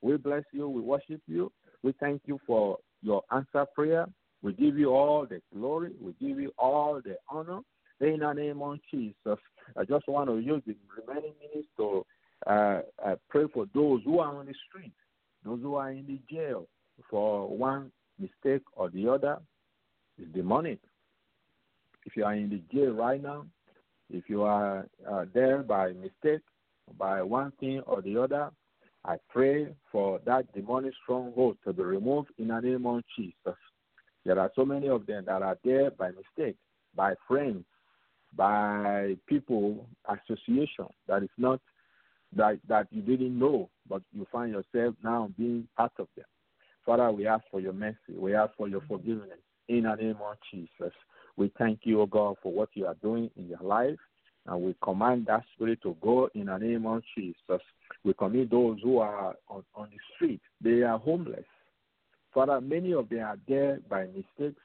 We 0.00 0.16
bless 0.16 0.44
you. 0.52 0.68
We 0.68 0.80
worship 0.80 1.20
you. 1.26 1.52
We 1.82 1.92
thank 2.00 2.22
you 2.26 2.38
for 2.46 2.78
your 3.02 3.22
answer 3.32 3.66
prayer. 3.74 4.06
We 4.42 4.52
give 4.52 4.76
you 4.78 4.90
all 4.90 5.26
the 5.26 5.40
glory. 5.54 5.92
We 6.00 6.14
give 6.20 6.40
you 6.40 6.52
all 6.58 7.00
the 7.04 7.16
honor. 7.28 7.60
In 8.00 8.18
the 8.18 8.32
name 8.32 8.60
of 8.62 8.78
Jesus. 8.90 9.38
I 9.76 9.84
just 9.88 10.08
want 10.08 10.28
to 10.28 10.38
use 10.38 10.60
the 10.66 10.74
remaining 10.98 11.34
minutes 11.40 11.68
to 11.76 12.04
uh, 12.48 12.80
uh, 13.04 13.14
pray 13.28 13.44
for 13.54 13.66
those 13.72 14.00
who 14.04 14.18
are 14.18 14.36
on 14.36 14.46
the 14.46 14.54
street, 14.68 14.92
those 15.44 15.60
who 15.62 15.76
are 15.76 15.92
in 15.92 16.06
the 16.06 16.20
jail 16.28 16.66
for 17.08 17.48
one 17.48 17.92
mistake 18.18 18.62
or 18.74 18.90
the 18.90 19.08
other. 19.08 19.38
It's 20.18 20.32
demonic. 20.34 20.80
If 22.04 22.16
you 22.16 22.24
are 22.24 22.34
in 22.34 22.50
the 22.50 22.62
jail 22.72 22.92
right 22.92 23.22
now, 23.22 23.46
if 24.10 24.28
you 24.28 24.42
are 24.42 24.86
uh, 25.10 25.24
there 25.32 25.62
by 25.62 25.92
mistake, 25.92 26.42
by 26.98 27.22
one 27.22 27.52
thing 27.60 27.80
or 27.86 28.02
the 28.02 28.18
other, 28.18 28.50
I 29.04 29.16
pray 29.28 29.74
for 29.90 30.20
that 30.26 30.52
demonic 30.52 30.92
stronghold 31.02 31.56
to 31.64 31.72
be 31.72 31.82
removed 31.82 32.30
in 32.38 32.48
the 32.48 32.60
name 32.60 32.86
of 32.86 33.02
Jesus. 33.16 33.58
There 34.24 34.38
are 34.38 34.50
so 34.54 34.64
many 34.64 34.88
of 34.88 35.06
them 35.06 35.24
that 35.26 35.42
are 35.42 35.58
there 35.64 35.90
by 35.90 36.10
mistake, 36.10 36.56
by 36.94 37.14
friends, 37.26 37.64
by 38.36 39.16
people 39.26 39.86
association 40.08 40.86
that 41.08 41.22
is 41.22 41.28
not 41.36 41.60
that 42.34 42.58
that 42.68 42.86
you 42.90 43.02
didn't 43.02 43.38
know, 43.38 43.68
but 43.88 44.02
you 44.12 44.26
find 44.32 44.52
yourself 44.52 44.94
now 45.02 45.30
being 45.36 45.66
part 45.76 45.92
of 45.98 46.08
them. 46.16 46.24
Father, 46.86 47.10
we 47.12 47.26
ask 47.26 47.44
for 47.50 47.60
your 47.60 47.72
mercy. 47.72 48.14
We 48.16 48.34
ask 48.34 48.52
for 48.56 48.68
your 48.68 48.80
forgiveness 48.88 49.38
in 49.68 49.82
the 49.82 49.94
name 49.94 50.16
of 50.24 50.36
Jesus. 50.50 50.94
We 51.36 51.52
thank 51.58 51.80
you, 51.84 52.00
O 52.00 52.06
God, 52.06 52.36
for 52.42 52.52
what 52.52 52.68
you 52.74 52.86
are 52.86 52.96
doing 53.02 53.30
in 53.36 53.48
your 53.48 53.62
life. 53.62 53.98
And 54.46 54.60
we 54.60 54.74
command 54.82 55.26
that 55.26 55.44
spirit 55.54 55.80
to 55.82 55.96
go 56.02 56.28
in 56.34 56.46
the 56.46 56.58
name 56.58 56.86
of 56.86 57.02
Jesus. 57.16 57.62
We 58.04 58.12
commit 58.14 58.50
those 58.50 58.78
who 58.82 58.98
are 58.98 59.34
on, 59.48 59.62
on 59.74 59.88
the 59.90 59.98
street. 60.14 60.40
They 60.60 60.82
are 60.82 60.98
homeless. 60.98 61.44
Father, 62.34 62.60
many 62.60 62.92
of 62.92 63.08
them 63.08 63.20
are 63.20 63.38
there 63.46 63.78
by 63.88 64.06
mistakes. 64.06 64.60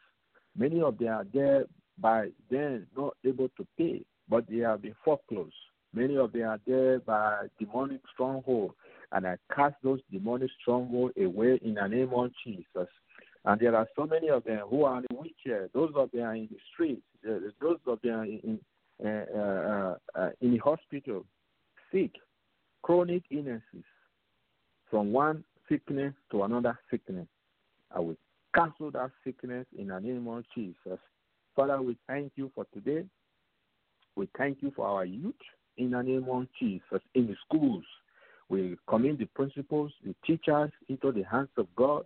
Many 0.57 0.82
of 0.82 0.97
them 0.97 1.09
are 1.09 1.28
there 1.34 1.65
by 1.99 2.30
them 2.49 2.88
not 2.95 3.15
able 3.24 3.49
to 3.49 3.68
pay, 3.78 4.03
but 4.30 4.45
they 4.49 4.59
have 4.59 4.82
been 4.82 4.95
foreclosed. 5.03 5.53
Many 5.93 6.18
of 6.18 6.32
them 6.32 6.43
are 6.43 6.59
there 6.65 6.99
by 6.99 7.47
demonic 7.59 8.01
stronghold. 8.13 8.74
And 9.11 9.28
I 9.28 9.38
cast 9.55 9.76
those 9.84 9.99
demonic 10.11 10.49
stronghold 10.61 11.11
away 11.18 11.59
in 11.63 11.76
the 11.76 11.88
name 11.88 12.11
of 12.13 12.32
Jesus. 12.43 12.89
And 13.48 13.62
there 13.62 13.78
are 13.78 13.88
so 13.95 14.06
many 14.06 14.30
of 14.30 14.43
them 14.43 14.60
who 14.70 14.84
are 14.84 14.98
in 14.98 15.18
wheelchair. 15.18 15.70
Those 15.74 15.93
of 15.95 16.12
them 16.12 16.24
are 16.24 16.36
in 16.36 16.50
the 16.52 16.58
streets. 16.74 17.02
Those 17.24 17.80
of 17.88 18.02
them 18.02 18.20
are 18.20 18.26
in, 18.26 18.60
uh, 19.02 19.95
uh, 20.20 20.30
in 20.41 20.52
the 20.52 20.58
hospital, 20.58 21.24
sick, 21.89 22.12
chronic 22.82 23.24
illnesses, 23.32 23.86
from 24.91 25.14
one 25.14 25.45
sickness 25.70 26.14
to 26.32 26.43
another 26.43 26.78
sickness. 26.91 27.26
I 27.95 28.02
will 28.02 28.18
cancel 28.54 28.91
that 28.91 29.12
sickness 29.24 29.66
in 29.78 29.88
the 29.88 30.00
name 30.00 30.28
of 30.28 30.43
Jesus. 30.54 31.00
Father, 31.56 31.82
we 31.82 31.95
thank 32.06 32.34
you 32.36 32.52
for 32.54 32.66
today. 32.74 33.06
We 34.18 34.28
thank 34.38 34.58
you 34.62 34.74
for 34.76 34.88
our 34.88 35.06
youth 35.06 35.36
in 35.78 35.91
the 35.91 36.02
name 36.02 36.28
of 36.30 36.48
Jesus. 36.60 37.02
In 37.16 37.28
the 37.28 37.36
schools, 37.45 37.86
we 38.50 38.78
commit 38.89 39.20
the 39.20 39.26
principals, 39.28 39.93
the 40.04 40.14
teachers 40.26 40.72
into 40.89 41.14
the 41.14 41.24
hands 41.24 41.50
of 41.56 41.68
God. 41.78 42.04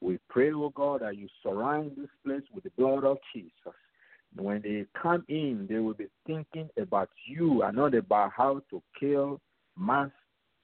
We 0.00 0.18
pray, 0.28 0.52
oh 0.52 0.70
God, 0.74 1.02
that 1.02 1.16
you 1.16 1.28
surround 1.42 1.92
this 1.96 2.10
place 2.24 2.42
with 2.54 2.64
the 2.64 2.70
blood 2.76 3.04
of 3.04 3.18
Jesus. 3.34 3.50
When 4.36 4.62
they 4.62 4.86
come 5.00 5.24
in, 5.28 5.66
they 5.68 5.78
will 5.78 5.94
be 5.94 6.08
thinking 6.26 6.68
about 6.76 7.08
you 7.26 7.62
and 7.62 7.76
not 7.76 7.94
about 7.94 8.32
how 8.36 8.62
to 8.70 8.82
kill 8.98 9.40
mass 9.78 10.10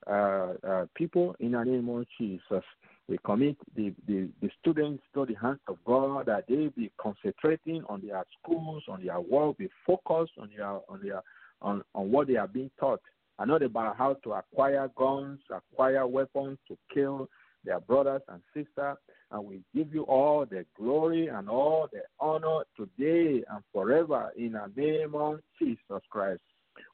uh, 0.06 0.54
uh, 0.66 0.86
people 0.94 1.36
in 1.40 1.52
the 1.52 1.62
name 1.62 1.88
of 1.88 2.04
Jesus. 2.18 2.64
We 3.08 3.18
commit 3.24 3.56
the, 3.76 3.92
the, 4.06 4.28
the 4.40 4.50
students 4.60 5.02
to 5.14 5.26
the 5.26 5.34
hands 5.34 5.60
of 5.68 5.76
God 5.84 6.26
that 6.26 6.44
they 6.48 6.68
be 6.76 6.90
concentrating 7.00 7.82
on 7.88 8.00
their 8.06 8.24
schools, 8.40 8.84
on 8.88 9.04
their 9.04 9.20
work, 9.20 9.58
be 9.58 9.68
focused 9.86 10.32
on 10.38 10.50
their 10.56 10.66
on 10.66 11.00
their 11.02 11.22
on, 11.60 11.82
on 11.94 12.10
what 12.10 12.28
they 12.28 12.36
are 12.36 12.48
being 12.48 12.70
taught, 12.78 13.00
and 13.38 13.48
not 13.48 13.62
about 13.62 13.96
how 13.96 14.14
to 14.24 14.32
acquire 14.32 14.88
guns, 14.96 15.40
acquire 15.50 16.06
weapons 16.06 16.58
to 16.68 16.78
kill 16.92 17.28
their 17.64 17.80
brothers 17.80 18.22
and 18.28 18.40
sisters. 18.54 18.96
And 19.30 19.44
we 19.44 19.62
give 19.74 19.94
you 19.94 20.02
all 20.04 20.44
the 20.44 20.64
glory 20.76 21.28
and 21.28 21.48
all 21.48 21.88
the 21.92 22.02
honor 22.18 22.64
today 22.76 23.44
and 23.50 23.62
forever 23.72 24.30
in 24.36 24.52
the 24.52 24.70
name 24.76 25.14
of 25.14 25.40
Jesus 25.58 26.02
Christ. 26.10 26.40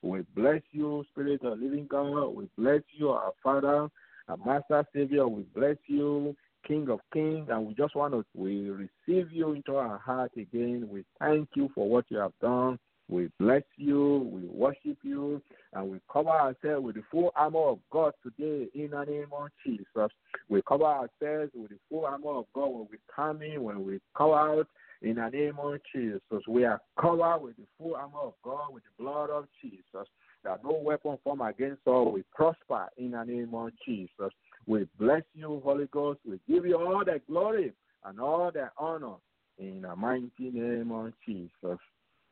We 0.02 0.22
bless 0.34 0.62
you, 0.72 1.04
Spirit 1.10 1.42
of 1.44 1.58
Living 1.58 1.86
God. 1.88 2.28
We 2.34 2.48
bless 2.58 2.82
you, 2.92 3.10
our 3.10 3.32
Father, 3.42 3.88
our 4.28 4.36
Master 4.44 4.84
Savior. 4.94 5.26
We 5.28 5.42
bless 5.54 5.76
you, 5.86 6.36
King 6.66 6.88
of 6.90 7.00
Kings. 7.12 7.48
And 7.50 7.66
we 7.66 7.74
just 7.74 7.94
want 7.94 8.12
to 8.14 8.24
we 8.34 8.70
receive 8.70 9.30
you 9.32 9.52
into 9.52 9.76
our 9.76 9.98
heart 9.98 10.32
again. 10.36 10.88
We 10.90 11.04
thank 11.20 11.48
you 11.54 11.70
for 11.74 11.88
what 11.88 12.04
you 12.08 12.18
have 12.18 12.32
done. 12.40 12.78
We 13.08 13.30
bless 13.38 13.62
you, 13.76 14.28
we 14.32 14.42
worship 14.48 14.98
you, 15.02 15.40
and 15.72 15.88
we 15.88 16.00
cover 16.12 16.30
ourselves 16.30 16.84
with 16.84 16.96
the 16.96 17.04
full 17.10 17.30
armor 17.36 17.60
of 17.60 17.78
God 17.92 18.12
today 18.22 18.68
in 18.74 18.90
the 18.90 19.04
name 19.04 19.28
of 19.32 19.48
Jesus. 19.64 20.10
We 20.48 20.60
cover 20.62 20.84
ourselves 20.84 21.52
with 21.54 21.70
the 21.70 21.78
full 21.88 22.04
armor 22.04 22.30
of 22.32 22.46
God 22.52 22.68
when 22.68 22.88
we 22.90 22.98
come 23.14 23.42
in, 23.42 23.62
when 23.62 23.86
we 23.86 24.00
come 24.16 24.32
out 24.32 24.66
in 25.02 25.16
the 25.16 25.28
name 25.28 25.54
of 25.58 25.78
Jesus. 25.94 26.20
We 26.48 26.64
are 26.64 26.80
covered 27.00 27.38
with 27.42 27.56
the 27.56 27.66
full 27.78 27.94
armor 27.94 28.18
of 28.18 28.34
God, 28.42 28.72
with 28.72 28.82
the 28.84 29.02
blood 29.02 29.30
of 29.30 29.46
Jesus. 29.62 30.08
That 30.42 30.64
no 30.64 30.72
weapon 30.82 31.18
formed 31.22 31.42
against 31.42 31.86
us 31.86 32.06
will 32.06 32.22
prosper 32.34 32.88
in 32.96 33.12
the 33.12 33.24
name 33.24 33.54
of 33.54 33.70
Jesus. 33.84 34.32
We 34.66 34.86
bless 34.98 35.22
you, 35.34 35.60
Holy 35.64 35.86
Ghost. 35.86 36.20
We 36.28 36.40
give 36.48 36.66
you 36.66 36.76
all 36.76 37.04
the 37.04 37.20
glory 37.28 37.72
and 38.04 38.20
all 38.20 38.50
the 38.52 38.70
honor 38.78 39.16
in 39.58 39.82
the 39.82 39.94
mighty 39.94 40.30
name 40.38 40.90
of 40.92 41.12
Jesus. 41.24 41.78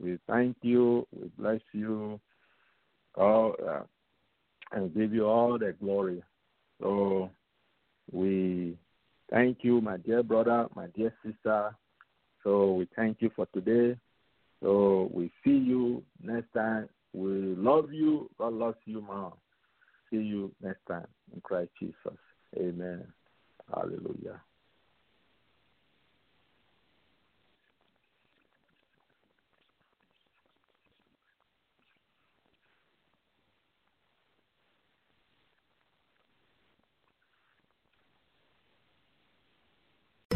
We 0.01 0.19
thank 0.29 0.57
you. 0.63 1.07
We 1.13 1.31
bless 1.39 1.61
you. 1.73 2.21
All, 3.17 3.55
uh, 3.67 3.83
and 4.73 4.95
give 4.95 5.13
you 5.13 5.27
all 5.27 5.59
the 5.59 5.75
glory. 5.81 6.23
So 6.81 7.31
we 8.11 8.77
thank 9.31 9.59
you, 9.63 9.81
my 9.81 9.97
dear 9.99 10.23
brother, 10.23 10.67
my 10.75 10.87
dear 10.97 11.15
sister. 11.25 11.75
So 12.43 12.75
we 12.75 12.89
thank 12.97 13.19
you 13.21 13.31
for 13.35 13.47
today. 13.55 13.97
So 14.63 15.11
we 15.13 15.31
see 15.45 15.57
you 15.57 16.03
next 16.23 16.53
time. 16.53 16.89
We 17.13 17.55
love 17.57 17.93
you. 17.93 18.29
God 18.39 18.55
loves 18.55 18.79
you 18.85 19.01
more. 19.01 19.33
See 20.11 20.17
you 20.17 20.53
next 20.63 20.85
time 20.89 21.07
in 21.33 21.41
Christ 21.41 21.71
Jesus. 21.79 22.19
Amen. 22.59 23.07
Hallelujah. 23.73 24.41